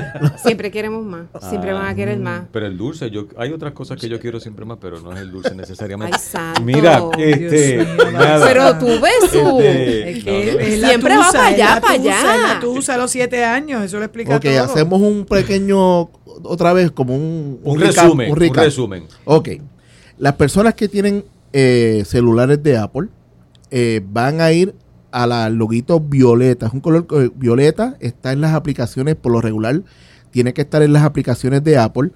siempre 0.43 0.71
queremos 0.71 1.05
más. 1.05 1.27
Siempre 1.49 1.73
van 1.73 1.87
a 1.87 1.95
querer 1.95 2.19
más. 2.19 2.45
Pero 2.53 2.67
el 2.67 2.77
dulce, 2.79 3.11
yo, 3.11 3.27
hay 3.37 3.53
otras 3.53 3.73
cosas 3.73 4.01
que 4.01 4.09
yo 4.09 4.19
quiero 4.21 4.41
siempre 4.41 4.65
más, 4.65 4.79
pero 4.81 5.01
no 5.01 5.13
es 5.13 5.19
el 5.21 5.31
dulce 5.31 5.55
necesariamente. 5.55 6.17
Ay, 6.17 6.23
santo. 6.23 6.63
Mira, 6.63 7.03
este, 7.19 7.87
nada. 8.13 8.47
Pero 8.47 8.79
tú 8.79 8.87
ves 8.87 9.31
su... 9.31 9.61
Este, 9.61 10.11
Es 10.11 10.25
que 10.25 10.31
no, 10.47 10.53
no. 10.55 10.61
es 10.61 10.79
la 10.79 10.89
Siempre 10.89 11.17
va 11.17 11.27
tusa, 11.27 11.33
para 11.39 11.49
es 11.51 11.55
allá, 11.55 11.81
para 11.81 11.93
allá. 11.95 12.59
tusa 12.61 12.95
a 12.95 12.97
los 12.99 13.11
siete 13.11 13.45
años, 13.45 13.83
eso 13.85 13.99
lo 13.99 14.05
explica 14.05 14.37
Ok, 14.37 14.43
todo. 14.45 14.63
hacemos 14.65 15.01
un 15.03 15.27
pequeño, 15.27 16.11
otra 16.45 16.73
vez, 16.73 16.91
como 16.91 17.15
un, 17.15 17.61
Un 17.63 17.81
recap, 17.81 18.05
resumen, 18.05 18.27
un 18.29 18.33
un 18.33 18.39
recap. 18.41 18.65
resumen. 18.65 19.05
Ok. 19.25 19.49
Las 20.21 20.35
personas 20.35 20.75
que 20.75 20.87
tienen 20.87 21.25
eh, 21.55 22.03
celulares 22.05 22.63
de 22.63 22.77
Apple 22.77 23.09
eh, 23.71 24.03
van 24.07 24.43
a 24.43 24.53
ir 24.53 24.75
a 25.13 25.27
la 25.27 25.49
loguito 25.49 25.99
violeta. 25.99 26.67
Es 26.67 26.75
un 26.75 26.81
color 26.81 27.07
eh, 27.13 27.31
violeta. 27.35 27.97
Está 28.01 28.33
en 28.33 28.43
las 28.43 28.53
aplicaciones, 28.53 29.17
por 29.17 29.33
lo 29.33 29.41
regular, 29.41 29.81
tiene 30.31 30.53
que 30.53 30.61
estar 30.61 30.83
en 30.83 30.93
las 30.93 31.05
aplicaciones 31.05 31.65
de 31.65 31.79
Apple. 31.79 32.11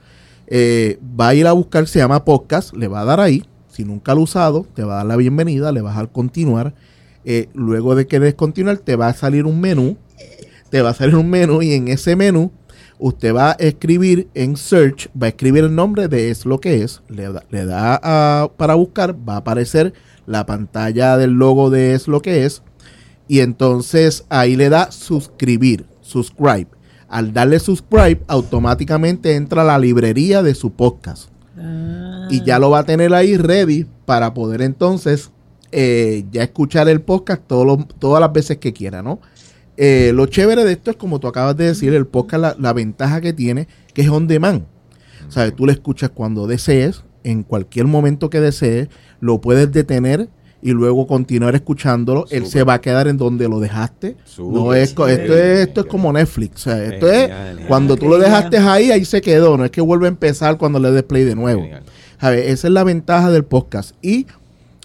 Va 1.19 1.29
a 1.29 1.35
ir 1.35 1.47
a 1.47 1.53
buscar, 1.53 1.89
se 1.89 2.01
llama 2.01 2.27
podcast, 2.27 2.77
le 2.77 2.89
va 2.89 3.01
a 3.01 3.05
dar 3.07 3.21
ahí. 3.21 3.43
Si 3.69 3.87
nunca 3.87 4.13
lo 4.13 4.21
ha 4.21 4.25
usado, 4.25 4.67
te 4.75 4.85
va 4.85 4.93
a 4.93 4.97
dar 4.99 5.07
la 5.07 5.17
bienvenida, 5.17 5.73
le 5.73 5.81
vas 5.81 5.97
a 5.97 6.07
continuar. 6.07 6.75
Luego 7.55 7.95
de 7.95 8.07
que 8.07 8.21
des 8.21 8.35
continuar, 8.35 8.77
te 8.77 8.97
va 8.97 9.09
a 9.09 9.15
salir 9.15 9.47
un 9.47 9.63
menú. 9.63 9.97
Te 10.69 10.83
va 10.83 10.91
a 10.91 10.95
salir 10.95 11.17
un 11.17 11.31
menú 11.31 11.63
y 11.63 11.73
en 11.73 11.89
ese 11.89 12.17
menú 12.17 12.53
usted 13.07 13.35
va 13.35 13.51
a 13.51 13.53
escribir 13.59 14.29
en 14.35 14.57
search, 14.57 15.11
va 15.21 15.27
a 15.27 15.29
escribir 15.29 15.65
el 15.65 15.75
nombre 15.75 16.09
de 16.09 16.31
es 16.31 16.47
lo 16.47 16.59
que 16.59 16.83
es, 16.83 17.03
le 17.09 17.31
da, 17.31 17.43
le 17.51 17.67
da 17.67 18.01
a- 18.03 18.49
para 18.57 18.75
buscar, 18.77 19.15
va 19.29 19.35
a 19.35 19.39
aparecer 19.39 19.93
la 20.27 20.47
pantalla 20.47 21.19
del 21.19 21.33
logo 21.33 21.69
de 21.69 21.95
es 21.95 22.09
lo 22.09 22.23
que 22.23 22.47
es 22.47 22.63
y 23.29 23.41
entonces 23.41 24.25
ahí 24.31 24.57
le 24.57 24.71
da 24.71 24.91
suscribir, 24.91 25.85
subscribe. 26.01 26.69
Al 27.09 27.33
darle 27.35 27.59
subscribe, 27.59 28.23
automáticamente 28.27 29.35
entra 29.37 29.63
a 29.63 29.65
la 29.67 29.79
librería 29.79 30.43
de 30.43 30.55
su 30.55 30.71
podcast 30.73 31.29
Ah. 31.57 32.27
y 32.31 32.43
ya 32.43 32.59
lo 32.59 32.71
va 32.71 32.81
a 32.81 32.85
tener 32.85 33.15
ahí 33.15 33.37
ready 33.37 33.87
para 34.07 34.35
poder 34.35 34.61
entonces 34.63 35.31
eh, 35.77 36.25
ya 36.33 36.43
escuchar 36.43 36.89
el 36.89 37.01
podcast 37.01 37.43
todas 37.47 38.21
las 38.21 38.33
veces 38.33 38.59
que 38.59 38.73
quiera, 38.73 39.03
¿no? 39.03 39.21
Eh, 39.77 40.13
lo 40.15 40.27
chévere 40.27 40.65
de 40.65 40.73
esto 40.73 40.91
es 40.91 40.97
como 40.97 41.21
tú 41.21 41.27
acabas 41.27 41.57
de 41.57 41.67
decir, 41.67 41.95
el 41.95 42.07
podcast, 42.07 42.41
la, 42.41 42.57
la 42.59 42.73
ventaja 42.73 43.21
que 43.21 43.33
tiene, 43.33 43.69
que 43.93 44.03
es 44.03 44.09
on 44.09 44.27
demand. 44.27 44.65
O 45.29 45.33
sea, 45.33 45.51
tú 45.51 45.67
lo 45.67 45.73
escuchas 45.73 46.11
cuando 46.11 46.47
desees, 46.47 47.03
en 47.25 47.43
cualquier 47.43 47.87
momento 47.87 48.31
que 48.31 48.41
desees, 48.41 48.89
lo 49.21 49.41
puedes 49.41 49.73
detener 49.73 50.29
y 50.65 50.71
luego 50.71 51.07
continuar 51.07 51.55
escuchándolo. 51.55 52.25
Él 52.31 52.47
se 52.47 52.63
va 52.63 52.75
a 52.75 52.81
quedar 52.81 53.07
en 53.07 53.19
donde 53.19 53.49
lo 53.49 53.61
dejaste. 53.61 54.17
No 54.39 54.73
es, 54.73 54.89
esto, 54.91 55.07
es, 55.07 55.19
esto 55.19 55.83
es 55.83 55.87
como 55.87 56.11
Netflix. 56.11 56.67
O 56.67 56.71
sea, 56.71 56.85
esto 56.85 57.11
es 57.11 57.31
cuando 57.69 57.97
tú 57.97 58.09
lo 58.09 58.19
dejaste 58.19 58.57
ahí, 58.57 58.91
ahí 58.91 59.05
se 59.05 59.21
quedó. 59.21 59.59
No 59.59 59.67
es 59.67 59.71
que 59.71 59.83
vuelve 59.83 60.07
a 60.07 60.09
empezar 60.09 60.57
cuando 60.57 60.79
le 60.79 60.91
des 60.91 61.03
play 61.03 61.25
de 61.25 61.35
nuevo. 61.35 61.67
Ver, 62.23 62.39
esa 62.39 62.69
es 62.69 62.73
la 62.73 62.83
ventaja 62.83 63.31
del 63.31 63.45
podcast. 63.45 63.95
Y 64.01 64.27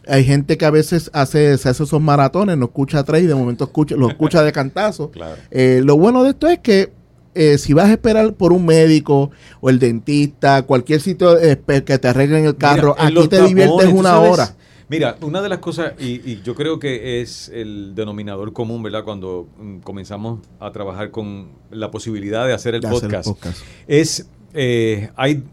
hay 0.10 0.24
gente 0.26 0.58
que 0.58 0.66
a 0.66 0.72
veces 0.72 1.10
hace, 1.14 1.58
se 1.58 1.70
hace 1.70 1.84
esos 1.84 2.02
maratones, 2.02 2.58
no 2.58 2.66
escucha 2.66 3.04
tres 3.04 3.24
y 3.24 3.28
de 3.28 3.36
momento 3.36 3.64
escucha, 3.66 3.96
lo 3.96 4.10
escucha 4.10 4.44
de 4.44 4.52
cantazo. 4.54 5.12
Claro. 5.12 5.36
Eh, 5.52 5.82
lo 5.84 5.98
bueno 5.98 6.24
de 6.24 6.32
esto 6.32 6.48
es 6.48 6.60
que 6.60 6.92
eh, 7.36 7.58
si 7.58 7.74
vas 7.74 7.86
a 7.90 7.92
esperar 7.92 8.34
por 8.34 8.52
un 8.54 8.66
médico 8.66 9.32
o 9.62 9.70
el 9.70 9.80
dentista, 9.80 10.64
cualquier 10.64 11.00
sitio 11.00 11.38
eh, 11.40 11.58
que 11.86 11.98
te 12.00 12.08
arreglen 12.08 12.46
el 12.46 12.58
carro, 12.58 12.96
Mira, 13.00 13.22
aquí 13.22 13.28
te 13.30 13.42
diviertes 13.44 13.76
tapones, 13.78 13.94
¿tú 13.94 14.00
una 14.00 14.10
sabes? 14.10 14.32
hora. 14.32 14.56
Mira, 14.90 15.18
una 15.22 15.42
de 15.44 15.50
las 15.50 15.60
cosas, 15.60 15.94
y, 16.00 16.14
y 16.30 16.42
yo 16.44 16.56
creo 16.56 16.80
que 16.80 17.22
es 17.22 17.50
el 17.54 17.94
denominador 17.94 18.52
común, 18.54 18.82
¿verdad? 18.82 19.04
Cuando 19.04 19.48
mm, 19.60 19.78
comenzamos 19.82 20.40
a 20.60 20.72
trabajar 20.72 21.12
con 21.12 21.50
la 21.70 21.92
posibilidad 21.92 22.48
de 22.48 22.54
hacer 22.54 22.74
el 22.74 22.82
de 22.82 22.88
hacer 22.88 23.04
el 23.04 23.10
podcast, 23.12 23.28
podcast. 23.30 23.60
es, 23.88 24.28
eh, 24.56 25.12
hay 25.16 25.44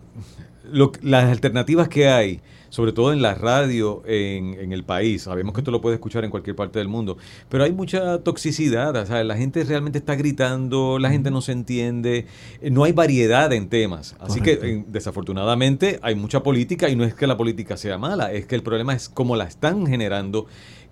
lo- 0.73 0.93
las 1.03 1.25
alternativas 1.31 1.89
que 1.89 2.09
hay, 2.09 2.41
sobre 2.77 2.93
todo 2.93 3.15
en 3.15 3.23
la 3.23 3.35
radio 3.35 4.03
en, 4.05 4.53
en 4.53 4.71
el 4.71 4.85
país. 4.85 5.23
Sabemos 5.23 5.55
que 5.55 5.63
esto 5.63 5.71
lo 5.71 5.81
puede 5.81 5.95
escuchar 5.95 6.27
en 6.27 6.31
cualquier 6.31 6.55
parte 6.55 6.79
del 6.79 6.89
mundo, 6.89 7.17
pero 7.49 7.65
hay 7.65 7.73
mucha 7.73 8.19
toxicidad. 8.19 8.95
o 8.95 9.07
sea, 9.07 9.25
la 9.25 9.35
gente 9.35 9.65
realmente 9.65 9.97
está 9.97 10.15
gritando, 10.15 10.99
la 10.99 11.09
gente 11.09 11.31
no 11.31 11.41
se 11.41 11.53
entiende, 11.53 12.27
eh, 12.61 12.71
no 12.71 12.85
hay 12.85 12.93
variedad 12.93 13.51
en 13.55 13.71
temas. 13.71 14.15
Así 14.21 14.41
Correcto. 14.41 14.61
que, 14.61 14.85
desafortunadamente, 14.89 15.99
hay 16.03 16.17
mucha 16.17 16.43
política 16.43 16.91
y 16.91 16.97
no 16.97 17.05
es 17.05 17.15
que 17.15 17.27
la 17.27 17.39
política 17.39 17.79
sea 17.79 17.97
mala, 17.97 18.31
es 18.31 18.45
que 18.45 18.57
el 18.57 18.63
problema 18.63 18.93
es 18.93 19.09
cómo 19.09 19.37
la 19.37 19.45
están 19.45 19.87
generando 19.87 20.47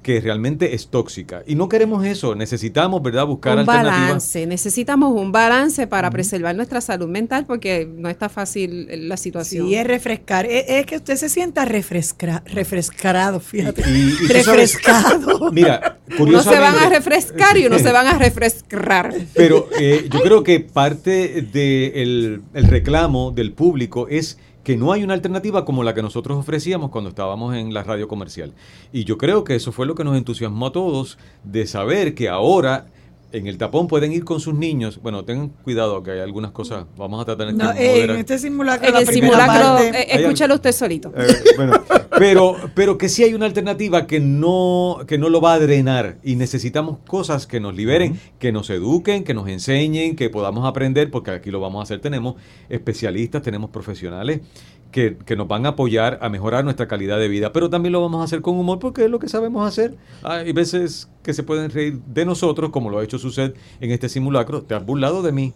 que 0.04 0.20
realmente 0.20 0.76
es 0.76 0.86
tóxica. 0.86 1.42
Y 1.48 1.56
no 1.56 1.68
queremos 1.68 2.04
eso, 2.06 2.36
necesitamos, 2.36 3.02
¿verdad?, 3.02 3.26
buscar 3.26 3.54
un 3.54 3.60
alternativas. 3.60 4.00
balance. 4.00 4.46
Necesitamos 4.46 5.12
un 5.20 5.32
balance 5.32 5.88
para 5.88 6.08
preservar 6.12 6.54
nuestra 6.54 6.80
salud 6.80 7.08
mental 7.08 7.46
porque 7.46 7.88
no 7.92 8.08
está 8.08 8.28
fácil 8.28 8.86
eh, 8.88 8.96
la 8.98 9.16
situación. 9.16 9.66
Sí, 9.66 9.74
es 9.74 9.84
refrescar. 9.84 10.46
Es, 10.46 10.64
es 10.68 10.86
que 10.86 10.96
usted 10.96 11.16
se 11.16 11.28
sienta 11.28 11.64
refresca, 11.64 12.44
refrescado, 12.46 13.40
fíjate. 13.40 13.82
Y- 13.90 13.92
y- 13.92 14.08
y 14.12 14.16
tú 14.18 14.26
sabes- 14.26 14.46
refrescado. 14.46 15.50
Mira, 15.52 15.98
Uno 16.18 16.40
se 16.42 16.58
van 16.60 16.76
a 16.76 16.88
refrescar 16.88 17.56
y 17.56 17.66
uno 17.66 17.78
se 17.80 17.90
van 17.90 18.06
a 18.06 18.18
refrescar. 18.18 19.12
Pero 19.34 19.68
eh, 19.80 20.06
yo 20.12 20.20
creo 20.20 20.42
que 20.44 20.60
parte 20.60 21.42
del 21.50 22.42
el 22.52 22.64
reclamo 22.68 23.30
del 23.30 23.52
público 23.52 24.06
es 24.08 24.38
que 24.64 24.76
no 24.76 24.92
hay 24.92 25.04
una 25.04 25.14
alternativa 25.14 25.64
como 25.64 25.84
la 25.84 25.94
que 25.94 26.02
nosotros 26.02 26.38
ofrecíamos 26.38 26.90
cuando 26.90 27.10
estábamos 27.10 27.54
en 27.54 27.72
la 27.72 27.82
radio 27.82 28.08
comercial. 28.08 28.52
Y 28.92 29.04
yo 29.04 29.18
creo 29.18 29.44
que 29.44 29.54
eso 29.54 29.70
fue 29.70 29.86
lo 29.86 29.94
que 29.94 30.04
nos 30.04 30.16
entusiasmó 30.16 30.66
a 30.66 30.72
todos 30.72 31.18
de 31.44 31.66
saber 31.66 32.14
que 32.14 32.28
ahora 32.28 32.86
en 33.34 33.46
el 33.48 33.58
tapón 33.58 33.88
pueden 33.88 34.12
ir 34.12 34.24
con 34.24 34.40
sus 34.40 34.54
niños. 34.54 35.00
Bueno, 35.02 35.24
tengan 35.24 35.48
cuidado 35.48 36.02
que 36.02 36.12
hay 36.12 36.20
algunas 36.20 36.52
cosas, 36.52 36.86
vamos 36.96 37.20
a 37.20 37.24
tratar 37.24 37.48
de 37.48 37.52
No, 37.52 37.72
en 37.72 38.10
este 38.12 38.38
simulacro, 38.38 38.86
En 38.88 38.94
la 38.94 39.00
el 39.00 39.06
simulacro, 39.08 39.52
parte- 39.74 39.88
eh, 40.02 40.06
escúchalo 40.20 40.54
usted 40.54 40.72
solito. 40.72 41.12
Eh, 41.16 41.26
bueno, 41.56 41.82
pero, 42.18 42.56
pero 42.74 42.96
que 42.96 43.08
sí 43.08 43.24
hay 43.24 43.34
una 43.34 43.46
alternativa 43.46 44.06
que 44.06 44.20
no, 44.20 44.98
que 45.06 45.18
no 45.18 45.28
lo 45.28 45.40
va 45.40 45.54
a 45.54 45.58
drenar 45.58 46.18
y 46.22 46.36
necesitamos 46.36 46.98
cosas 47.06 47.46
que 47.46 47.58
nos 47.60 47.74
liberen, 47.74 48.18
que 48.38 48.52
nos 48.52 48.70
eduquen, 48.70 49.24
que 49.24 49.34
nos 49.34 49.48
enseñen, 49.48 50.14
que 50.16 50.30
podamos 50.30 50.64
aprender, 50.66 51.10
porque 51.10 51.32
aquí 51.32 51.50
lo 51.50 51.60
vamos 51.60 51.80
a 51.80 51.82
hacer. 51.82 52.00
Tenemos 52.00 52.36
especialistas, 52.68 53.42
tenemos 53.42 53.70
profesionales 53.70 54.40
que, 54.94 55.16
que 55.26 55.34
nos 55.34 55.48
van 55.48 55.66
a 55.66 55.70
apoyar 55.70 56.20
a 56.22 56.28
mejorar 56.28 56.62
nuestra 56.62 56.86
calidad 56.86 57.18
de 57.18 57.26
vida, 57.26 57.52
pero 57.52 57.68
también 57.68 57.90
lo 57.92 58.00
vamos 58.00 58.20
a 58.20 58.24
hacer 58.24 58.42
con 58.42 58.56
humor 58.56 58.78
porque 58.78 59.04
es 59.04 59.10
lo 59.10 59.18
que 59.18 59.28
sabemos 59.28 59.66
hacer. 59.66 59.96
Hay 60.22 60.52
veces 60.52 61.08
que 61.24 61.34
se 61.34 61.42
pueden 61.42 61.68
reír 61.68 61.98
de 62.06 62.24
nosotros, 62.24 62.70
como 62.70 62.90
lo 62.90 63.00
ha 63.00 63.04
hecho 63.04 63.18
Suced 63.18 63.54
en 63.80 63.90
este 63.90 64.08
simulacro. 64.08 64.62
Te 64.62 64.76
has 64.76 64.86
burlado 64.86 65.20
de 65.22 65.32
mí. 65.32 65.52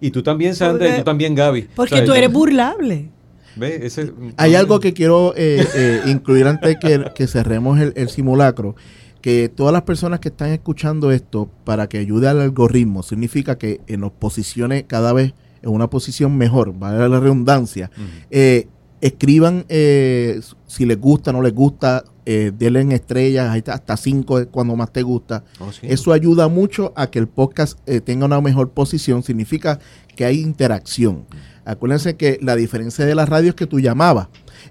Y 0.00 0.10
tú 0.10 0.24
también, 0.24 0.56
Sandra, 0.56 0.88
y 0.88 0.98
tú 0.98 1.04
también, 1.04 1.36
Gaby. 1.36 1.68
Porque 1.76 1.90
¿Sabes? 1.94 2.04
tú 2.06 2.14
eres 2.14 2.32
burlable. 2.32 3.10
¿Ve? 3.54 3.86
Ese- 3.86 4.12
Hay 4.36 4.56
algo 4.56 4.80
que 4.80 4.92
quiero 4.92 5.34
eh, 5.36 5.64
eh, 5.76 6.00
incluir 6.06 6.48
antes 6.48 6.76
que, 6.80 7.04
que 7.14 7.28
cerremos 7.28 7.78
el, 7.78 7.92
el 7.94 8.08
simulacro. 8.08 8.74
Que 9.20 9.48
todas 9.48 9.72
las 9.72 9.82
personas 9.82 10.18
que 10.18 10.30
están 10.30 10.50
escuchando 10.50 11.12
esto, 11.12 11.48
para 11.62 11.88
que 11.88 11.98
ayude 11.98 12.26
al 12.26 12.40
algoritmo, 12.40 13.04
significa 13.04 13.56
que 13.56 13.80
nos 13.98 14.10
posicione 14.10 14.84
cada 14.86 15.12
vez 15.12 15.32
en 15.62 15.70
una 15.70 15.88
posición 15.90 16.36
mejor, 16.38 16.72
vale 16.76 17.06
la 17.08 17.20
redundancia. 17.20 17.90
Eh, 18.30 18.66
escriban 19.00 19.64
eh, 19.68 20.40
si 20.66 20.86
les 20.86 21.00
gusta, 21.00 21.32
no 21.32 21.42
les 21.42 21.54
gusta, 21.54 22.04
eh, 22.26 22.52
denle 22.56 22.82
en 22.82 22.92
estrellas, 22.92 23.56
hasta 23.68 23.96
cinco 23.96 24.38
es 24.38 24.46
cuando 24.46 24.76
más 24.76 24.92
te 24.92 25.02
gusta. 25.02 25.44
Oh, 25.58 25.72
sí. 25.72 25.80
Eso 25.82 26.12
ayuda 26.12 26.48
mucho 26.48 26.92
a 26.96 27.10
que 27.10 27.18
el 27.18 27.28
podcast 27.28 27.78
eh, 27.86 28.00
tenga 28.00 28.26
una 28.26 28.40
mejor 28.40 28.70
posición, 28.70 29.22
significa 29.22 29.78
que 30.14 30.24
hay 30.24 30.40
interacción. 30.40 31.26
Acuérdense 31.64 32.16
que 32.16 32.38
la 32.42 32.56
diferencia 32.56 33.04
de 33.04 33.14
la 33.14 33.26
radio 33.26 33.50
es 33.50 33.54
que 33.54 33.66
tú 33.66 33.80
llamabas. 33.80 34.28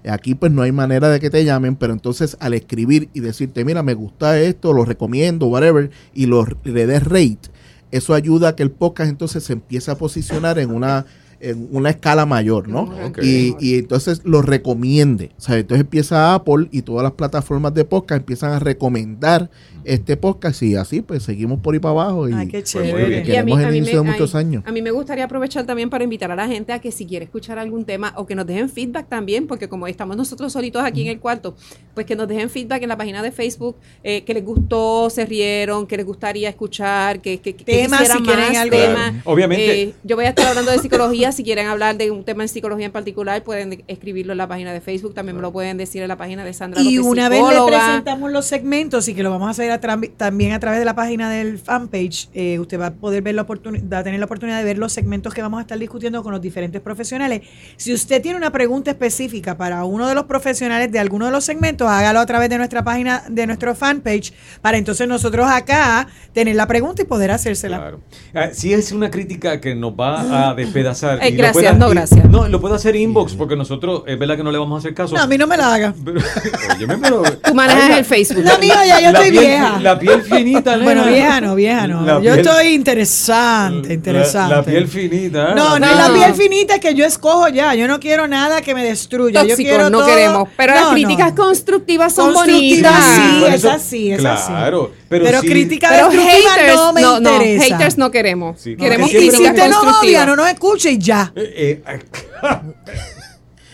Aquí 0.08 0.34
pues 0.34 0.52
no 0.52 0.62
hay 0.62 0.72
manera 0.72 1.08
de 1.08 1.18
que 1.18 1.30
te 1.30 1.44
llamen, 1.44 1.76
pero 1.76 1.92
entonces 1.92 2.36
al 2.40 2.54
escribir 2.54 3.10
y 3.12 3.20
decirte, 3.20 3.64
mira, 3.64 3.82
me 3.82 3.94
gusta 3.94 4.38
esto, 4.38 4.72
lo 4.72 4.84
recomiendo, 4.84 5.46
whatever, 5.46 5.90
y 6.14 6.26
lo, 6.26 6.46
le 6.64 6.86
des 6.86 7.04
rate, 7.04 7.50
eso 7.90 8.14
ayuda 8.14 8.50
a 8.50 8.56
que 8.56 8.62
el 8.62 8.70
podcast 8.70 9.10
entonces 9.10 9.42
se 9.44 9.52
empiece 9.52 9.90
a 9.90 9.98
posicionar 9.98 10.58
en 10.58 10.70
una 10.70 11.06
en 11.40 11.68
una 11.72 11.90
escala 11.90 12.26
mayor, 12.26 12.68
¿no? 12.68 12.82
Ok. 13.06 13.18
Y, 13.22 13.56
y 13.60 13.78
entonces 13.78 14.22
lo 14.24 14.42
recomiende. 14.42 15.32
O 15.38 15.40
sea, 15.40 15.56
entonces 15.56 15.82
empieza 15.82 16.34
Apple 16.34 16.68
y 16.70 16.82
todas 16.82 17.02
las 17.02 17.12
plataformas 17.12 17.74
de 17.74 17.84
podcast 17.84 18.20
empiezan 18.20 18.52
a 18.52 18.58
recomendar 18.58 19.50
este 19.84 20.16
podcast 20.16 20.62
y 20.62 20.76
así 20.76 21.00
pues 21.02 21.22
seguimos 21.22 21.60
por 21.60 21.74
ahí 21.74 21.80
para 21.80 21.92
abajo 21.92 22.28
y 22.28 22.32
Ay, 22.32 22.46
qué 22.46 22.58
Pues 22.60 22.64
chévere. 22.72 23.24
Y 23.26 23.36
a 23.36 23.42
mí, 23.44 23.52
queremos 23.52 23.58
a 23.58 23.62
el 23.64 23.70
mí 23.72 23.78
inicio 23.78 24.02
de 24.02 24.10
muchos 24.10 24.34
años. 24.34 24.62
a 24.66 24.72
mí 24.72 24.82
me 24.82 24.90
gustaría 24.90 25.24
aprovechar 25.24 25.66
también 25.66 25.90
para 25.90 26.04
invitar 26.04 26.30
a 26.30 26.36
la 26.36 26.46
gente 26.48 26.72
a 26.72 26.78
que 26.80 26.92
si 26.92 27.06
quiere 27.06 27.24
escuchar 27.24 27.58
algún 27.58 27.84
tema 27.84 28.12
o 28.16 28.26
que 28.26 28.34
nos 28.34 28.46
dejen 28.46 28.68
feedback 28.68 29.08
también, 29.08 29.46
porque 29.46 29.68
como 29.68 29.86
estamos 29.86 30.16
nosotros 30.16 30.52
solitos 30.52 30.82
aquí 30.84 31.02
en 31.02 31.08
el 31.08 31.18
cuarto, 31.20 31.54
pues 31.94 32.06
que 32.06 32.16
nos 32.16 32.28
dejen 32.28 32.50
feedback 32.50 32.82
en 32.82 32.88
la 32.88 32.96
página 32.96 33.22
de 33.22 33.32
Facebook, 33.32 33.76
eh, 34.04 34.22
que 34.24 34.34
les 34.34 34.44
gustó, 34.44 35.10
se 35.10 35.24
rieron, 35.26 35.86
que 35.86 35.96
les 35.96 36.06
gustaría 36.06 36.48
escuchar, 36.48 37.20
que, 37.20 37.38
que, 37.40 37.54
que 37.54 37.64
Temas, 37.64 38.00
quisieran 38.00 38.18
si 38.18 38.24
quieren 38.24 38.48
más 38.48 38.56
algo. 38.56 38.76
temas. 38.76 39.10
Claro. 39.10 39.22
Obviamente- 39.24 39.82
Eh, 39.82 39.94
yo 40.04 40.16
voy 40.16 40.24
a 40.24 40.30
estar 40.30 40.46
hablando 40.46 40.70
de 40.72 40.78
psicología, 40.78 41.32
si 41.32 41.44
quieren 41.44 41.66
hablar 41.66 41.96
de 41.96 42.10
un 42.10 42.24
tema 42.24 42.42
en 42.42 42.48
psicología 42.48 42.86
en 42.86 42.92
particular, 42.92 43.42
pueden 43.44 43.70
de- 43.70 43.84
escribirlo 43.88 44.32
en 44.32 44.38
la 44.38 44.48
página 44.48 44.72
de 44.72 44.80
Facebook, 44.80 45.14
también 45.14 45.36
me 45.36 45.42
lo 45.42 45.52
pueden 45.52 45.76
decir 45.76 46.02
en 46.02 46.08
la 46.08 46.16
página 46.16 46.44
de 46.44 46.52
Sandra 46.52 46.80
Y 46.80 46.96
López, 46.96 47.10
una 47.10 47.28
vez 47.28 47.42
le 47.42 47.66
presentamos 47.66 48.30
los 48.32 48.44
segmentos 48.46 49.08
y 49.08 49.14
que 49.14 49.22
lo 49.22 49.30
vamos 49.30 49.48
a 49.48 49.50
hacer 49.50 49.69
a 49.72 49.80
también 50.16 50.52
a 50.52 50.60
través 50.60 50.78
de 50.78 50.84
la 50.84 50.94
página 50.94 51.30
del 51.30 51.58
fanpage, 51.58 52.28
eh, 52.34 52.58
usted 52.58 52.78
va 52.80 52.86
a 52.86 52.90
poder 52.92 53.22
ver 53.22 53.34
la 53.34 53.42
oportunidad, 53.42 53.84
va 53.92 53.98
a 53.98 54.02
tener 54.04 54.18
la 54.20 54.26
oportunidad 54.26 54.58
de 54.58 54.64
ver 54.64 54.78
los 54.78 54.92
segmentos 54.92 55.34
que 55.34 55.42
vamos 55.42 55.58
a 55.58 55.62
estar 55.62 55.78
discutiendo 55.78 56.22
con 56.22 56.32
los 56.32 56.40
diferentes 56.40 56.80
profesionales. 56.80 57.42
Si 57.76 57.92
usted 57.92 58.20
tiene 58.22 58.36
una 58.36 58.50
pregunta 58.52 58.90
específica 58.90 59.56
para 59.56 59.84
uno 59.84 60.08
de 60.08 60.14
los 60.14 60.24
profesionales 60.24 60.90
de 60.92 60.98
alguno 60.98 61.26
de 61.26 61.32
los 61.32 61.44
segmentos, 61.44 61.88
hágalo 61.88 62.20
a 62.20 62.26
través 62.26 62.48
de 62.50 62.58
nuestra 62.58 62.84
página, 62.84 63.22
de 63.28 63.46
nuestro 63.46 63.74
fanpage, 63.74 64.32
para 64.62 64.78
entonces 64.78 65.06
nosotros 65.08 65.46
acá 65.50 66.08
tener 66.32 66.56
la 66.56 66.66
pregunta 66.66 67.02
y 67.02 67.04
poder 67.04 67.30
hacérsela. 67.30 67.78
Claro. 67.78 68.00
Ah, 68.34 68.48
si 68.52 68.72
es 68.72 68.92
una 68.92 69.10
crítica 69.10 69.60
que 69.60 69.74
nos 69.74 69.92
va 69.92 70.50
a 70.50 70.54
despedazar. 70.54 71.18
Eh, 71.22 71.28
y 71.28 71.32
lo 71.32 71.38
gracias, 71.38 71.52
pueda- 71.52 71.72
no, 71.72 71.88
y- 71.88 71.94
gracias. 71.94 72.24
No, 72.30 72.48
lo 72.48 72.60
puede 72.60 72.74
hacer 72.76 72.96
inbox 72.96 73.34
porque 73.34 73.56
nosotros 73.56 74.02
es 74.06 74.18
verdad 74.18 74.36
que 74.36 74.42
no 74.44 74.52
le 74.52 74.58
vamos 74.58 74.76
a 74.76 74.78
hacer 74.78 74.94
caso. 74.94 75.14
No, 75.16 75.22
a 75.22 75.26
mí 75.26 75.36
no 75.38 75.46
me 75.46 75.56
la 75.56 75.74
haga. 75.74 75.94
Pero, 76.04 76.20
óyeme, 76.76 76.98
pero- 76.98 77.22
Tú 77.22 77.54
manejas 77.54 77.98
el 77.98 78.04
Facebook. 78.04 78.44
No, 78.44 78.58
mío, 78.58 78.74
ya 78.86 79.00
yo 79.00 79.12
la 79.12 79.18
estoy 79.22 79.36
piel- 79.38 79.59
vieja. 79.60 79.80
La 79.80 79.98
piel 79.98 80.22
finita, 80.22 80.76
Bueno, 80.78 81.04
nena. 81.04 81.12
vieja 81.16 81.40
no, 81.40 81.54
vieja 81.54 81.86
no. 81.86 82.02
La 82.02 82.12
yo 82.20 82.32
piel- 82.34 82.38
estoy 82.40 82.66
interesante, 82.68 83.94
interesante. 83.94 84.54
La, 84.56 84.62
piel 84.62 84.88
finita. 84.88 85.50
¿eh? 85.50 85.54
No, 85.54 85.78
no, 85.78 85.86
No. 85.86 85.90
es 85.92 85.96
la 85.96 86.12
piel 86.14 86.34
finita 86.34 86.78
que 86.78 86.94
yo 86.94 87.04
escojo 87.04 87.48
ya. 87.48 87.74
Yo 87.74 87.86
no 87.88 88.00
quiero 88.00 88.26
nada 88.28 88.60
que 88.62 88.74
me 88.74 88.84
destruya. 88.84 89.42
yo 89.42 89.48
Tóxicos 89.50 89.70
quiero 89.70 89.90
no 89.90 89.98
todo- 89.98 90.06
queremos, 90.08 90.48
pero 90.56 90.72
No, 90.74 90.78
las 90.80 90.88
no. 90.88 90.92
críticas 90.94 91.32
constructivas 91.32 92.12
son 92.14 92.32
Constructivas, 92.32 92.92
bonitas. 92.92 93.14
sí, 93.16 93.44
es 93.54 93.64
así, 93.64 94.12
es 94.12 94.24
así. 94.24 94.48
Claro, 94.52 94.92
pero, 95.08 95.24
Pero 95.24 95.40
sí- 95.40 95.46
crítica 95.48 95.88
Pero 95.90 96.08
destructiva 96.10 96.52
haters 96.54 96.74
no 96.76 96.92
me 96.92 97.00
interesa. 97.02 97.64
haters 97.64 97.98
no 97.98 98.10
queremos. 98.10 98.60
Sí, 98.60 98.70
no, 98.76 98.84
queremos 98.84 99.10
que 99.10 99.20
si 99.20 99.28
críticas 99.28 99.50
usted 99.54 99.70
no 99.70 100.00
odia, 100.00 100.26
no 100.26 100.36
nos 100.36 100.48
escuche 100.48 100.90
y 100.92 100.98
ya. 100.98 101.32
Eh, 101.36 101.82
eh, 101.86 101.98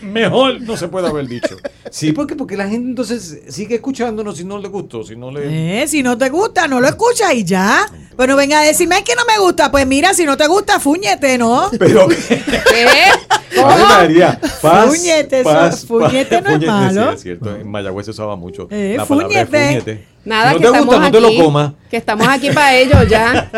Mejor 0.01 0.61
no 0.61 0.77
se 0.77 0.87
puede 0.87 1.07
haber 1.07 1.27
dicho. 1.27 1.57
Sí, 1.89 2.11
porque 2.11 2.35
porque 2.35 2.55
la 2.55 2.67
gente 2.67 2.89
entonces 2.89 3.39
sigue 3.49 3.75
escuchándonos 3.75 4.37
si 4.37 4.43
no 4.43 4.57
le 4.59 4.67
gustó, 4.67 5.03
si 5.03 5.15
no 5.15 5.31
le... 5.31 5.81
Eh, 5.83 5.87
si 5.87 6.03
no 6.03 6.17
te 6.17 6.29
gusta, 6.29 6.67
no 6.67 6.79
lo 6.79 6.87
escuchas 6.87 7.33
y 7.33 7.43
ya. 7.43 7.85
Pero 8.15 8.35
venga 8.35 8.59
a 8.59 8.63
decirme 8.63 9.03
que 9.03 9.15
no 9.15 9.23
me 9.25 9.39
gusta. 9.39 9.71
Pues 9.71 9.85
mira, 9.87 10.13
si 10.13 10.25
no 10.25 10.37
te 10.37 10.47
gusta, 10.47 10.79
fúñete, 10.79 11.37
¿no? 11.37 11.69
Pero 11.79 12.07
¿Qué? 12.29 12.41
Ave 13.63 13.83
María, 13.83 14.39
paz, 14.61 14.85
Fuñete, 14.95 15.43
paz, 15.43 15.85
fuñete 15.85 16.41
no 16.41 16.49
es 16.51 16.65
malo. 16.65 17.09
Sí, 17.11 17.15
es 17.15 17.21
cierto. 17.23 17.55
En 17.55 17.67
Mayagüez 17.69 18.05
se 18.05 18.11
usaba 18.11 18.35
mucho 18.35 18.67
Eh, 18.69 18.93
la 18.97 19.05
palabra 19.05 19.27
fuñete. 19.45 19.67
fuñete. 19.67 20.07
Nada, 20.27 20.51
no 20.51 20.57
que 20.57 20.59
te 20.61 20.65
estamos 20.67 20.85
gusta, 20.87 21.01
no 21.01 21.11
te 21.11 21.21
lo 21.21 21.27
aquí, 21.27 21.37
comas. 21.41 21.71
Que 21.89 21.97
estamos 21.97 22.27
aquí 22.27 22.49
para 22.51 22.75
ellos 22.75 23.07
ya. 23.07 23.49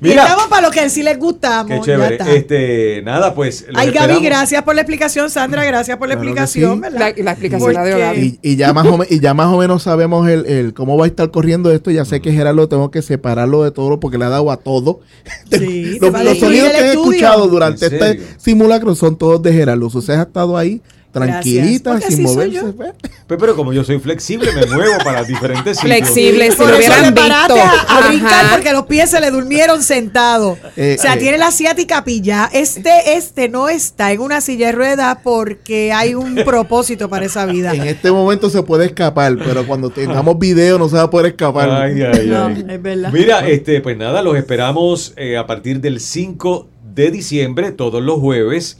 y 0.00 0.04
Mira, 0.08 0.22
estamos 0.22 0.46
para 0.46 0.62
lo 0.62 0.70
que 0.70 0.88
sí 0.88 1.02
les 1.02 1.18
gustamos. 1.18 1.66
qué 1.70 1.76
ya 1.76 1.82
chévere. 1.84 2.14
está. 2.14 2.32
Este, 2.32 3.02
nada, 3.02 3.34
pues. 3.34 3.66
los 3.68 3.76
Ay, 3.78 3.90
Gaby, 3.90 4.20
gracias 4.24 4.62
por 4.62 4.74
la 4.74 4.80
explicación. 4.80 5.28
Sandra, 5.28 5.62
gracias 5.64 5.98
por 5.98 6.08
la 6.08 6.14
Claro 6.14 6.28
explicación, 6.30 6.74
sí. 6.76 6.80
¿verdad? 6.80 6.98
La, 7.18 7.22
la 7.24 7.30
explicación 7.32 7.74
la 7.74 7.84
dio 7.84 7.92
Porque- 7.96 8.06
Gaby. 8.06 8.38
Y, 8.42 8.52
y 8.52 8.56
ya 8.56 8.72
más 8.72 8.86
o 8.86 8.96
me- 8.96 9.06
y 9.10 9.20
ya 9.20 9.34
más 9.34 9.48
o 9.48 9.58
menos 9.58 9.82
sabemos 9.82 10.26
el, 10.28 10.46
el 10.46 10.72
cómo 10.72 10.96
va 10.96 11.04
a 11.04 11.08
estar 11.08 11.30
corriendo 11.30 11.70
esto. 11.70 11.90
Ya 11.90 12.06
sé 12.06 12.20
que 12.22 12.32
Gerardo 12.32 12.66
tengo 12.66 12.90
que 12.90 13.02
separarlo 13.02 13.62
de 13.62 13.70
todo 13.72 14.00
porque 14.00 14.16
le 14.16 14.24
ha 14.24 14.30
dado 14.30 14.50
a 14.50 14.56
todo. 14.56 15.00
Sí, 15.52 15.98
los 16.00 16.12
los 16.24 16.38
sonidos 16.38 16.70
que 16.70 16.78
he 16.80 16.90
escuchado 16.92 17.46
durante 17.48 17.86
¿En 17.86 17.92
este 17.94 18.20
simulacro 18.38 18.94
son 18.94 19.16
todos 19.16 19.42
de 19.42 19.52
Gerardo. 19.52 19.86
Usted 19.92 20.14
ha 20.14 20.22
estado 20.22 20.56
ahí 20.56 20.80
tranquilita, 21.12 22.00
sin 22.00 22.22
moverse. 22.22 22.62
Pues, 22.72 23.38
pero 23.38 23.54
como 23.56 23.72
yo 23.72 23.84
soy 23.84 23.98
flexible, 23.98 24.52
me 24.52 24.66
muevo 24.66 24.98
para 25.04 25.24
diferentes 25.24 25.78
sitios. 25.78 25.98
Flexible, 26.10 26.50
si 26.50 26.58
lo 26.58 26.76
hubieran 26.76 27.14
visto. 27.14 27.54
a, 27.56 27.98
a 27.98 28.08
brincar 28.08 28.50
porque 28.50 28.72
los 28.72 28.86
pies 28.86 29.10
se 29.10 29.20
le 29.20 29.30
durmieron 29.30 29.82
sentados. 29.82 30.58
Eh, 30.76 30.96
o 30.98 31.02
sea, 31.02 31.14
eh. 31.14 31.18
tiene 31.18 31.38
la 31.38 31.48
asiática 31.48 32.04
pilla. 32.04 32.48
Este, 32.52 33.16
este 33.16 33.48
no 33.48 33.68
está 33.68 34.12
en 34.12 34.20
una 34.20 34.40
silla 34.40 34.66
de 34.66 34.72
ruedas 34.72 35.18
porque 35.22 35.92
hay 35.92 36.14
un 36.14 36.34
propósito 36.44 37.08
para 37.08 37.26
esa 37.26 37.46
vida. 37.46 37.72
En 37.74 37.82
este 37.82 38.10
momento 38.10 38.50
se 38.50 38.62
puede 38.62 38.86
escapar, 38.86 39.36
pero 39.38 39.66
cuando 39.66 39.90
tengamos 39.90 40.38
video 40.38 40.78
no 40.78 40.88
se 40.88 40.96
va 40.96 41.02
a 41.02 41.10
poder 41.10 41.26
escapar. 41.32 41.70
Ay, 41.70 42.02
ay, 42.02 42.26
No, 42.26 42.46
ay. 42.46 42.64
es 42.68 42.82
verdad. 42.82 43.10
Mira, 43.12 43.48
este, 43.48 43.80
pues 43.80 43.96
nada, 43.96 44.22
los 44.22 44.36
esperamos 44.36 45.12
eh, 45.16 45.36
a 45.36 45.46
partir 45.46 45.80
del 45.80 46.00
5 46.00 46.68
de 46.94 47.10
diciembre, 47.10 47.72
todos 47.72 48.02
los 48.02 48.18
jueves. 48.18 48.78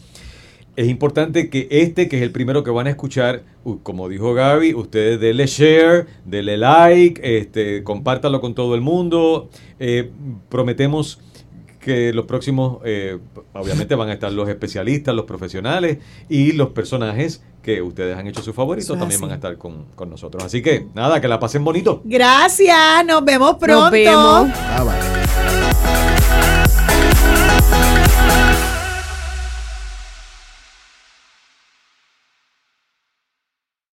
Es 0.80 0.88
importante 0.88 1.50
que 1.50 1.68
este, 1.70 2.08
que 2.08 2.16
es 2.16 2.22
el 2.22 2.32
primero 2.32 2.64
que 2.64 2.70
van 2.70 2.86
a 2.86 2.90
escuchar, 2.90 3.42
como 3.82 4.08
dijo 4.08 4.32
Gaby, 4.32 4.72
ustedes 4.72 5.20
denle 5.20 5.46
share, 5.46 6.06
denle 6.24 6.56
like, 6.56 7.20
este, 7.22 7.84
compártalo 7.84 8.40
con 8.40 8.54
todo 8.54 8.74
el 8.74 8.80
mundo. 8.80 9.50
Eh, 9.78 10.10
prometemos 10.48 11.20
que 11.80 12.14
los 12.14 12.24
próximos, 12.24 12.78
eh, 12.86 13.18
obviamente 13.52 13.94
van 13.94 14.08
a 14.08 14.14
estar 14.14 14.32
los 14.32 14.48
especialistas, 14.48 15.14
los 15.14 15.26
profesionales 15.26 15.98
y 16.30 16.52
los 16.52 16.70
personajes 16.70 17.42
que 17.62 17.82
ustedes 17.82 18.16
han 18.16 18.26
hecho 18.26 18.40
su 18.40 18.54
favorito 18.54 18.84
Eso 18.84 18.94
es 18.94 19.00
también 19.00 19.18
así. 19.18 19.22
van 19.22 19.32
a 19.32 19.34
estar 19.34 19.58
con, 19.58 19.84
con 19.94 20.08
nosotros. 20.08 20.42
Así 20.42 20.62
que 20.62 20.86
nada, 20.94 21.20
que 21.20 21.28
la 21.28 21.38
pasen 21.38 21.62
bonito. 21.62 22.00
Gracias, 22.06 23.04
nos 23.06 23.22
vemos 23.22 23.56
pronto. 23.56 23.82
Nos 23.82 23.90
vemos. 23.90 24.48
Ah, 24.54 24.82
vale. 24.82 25.19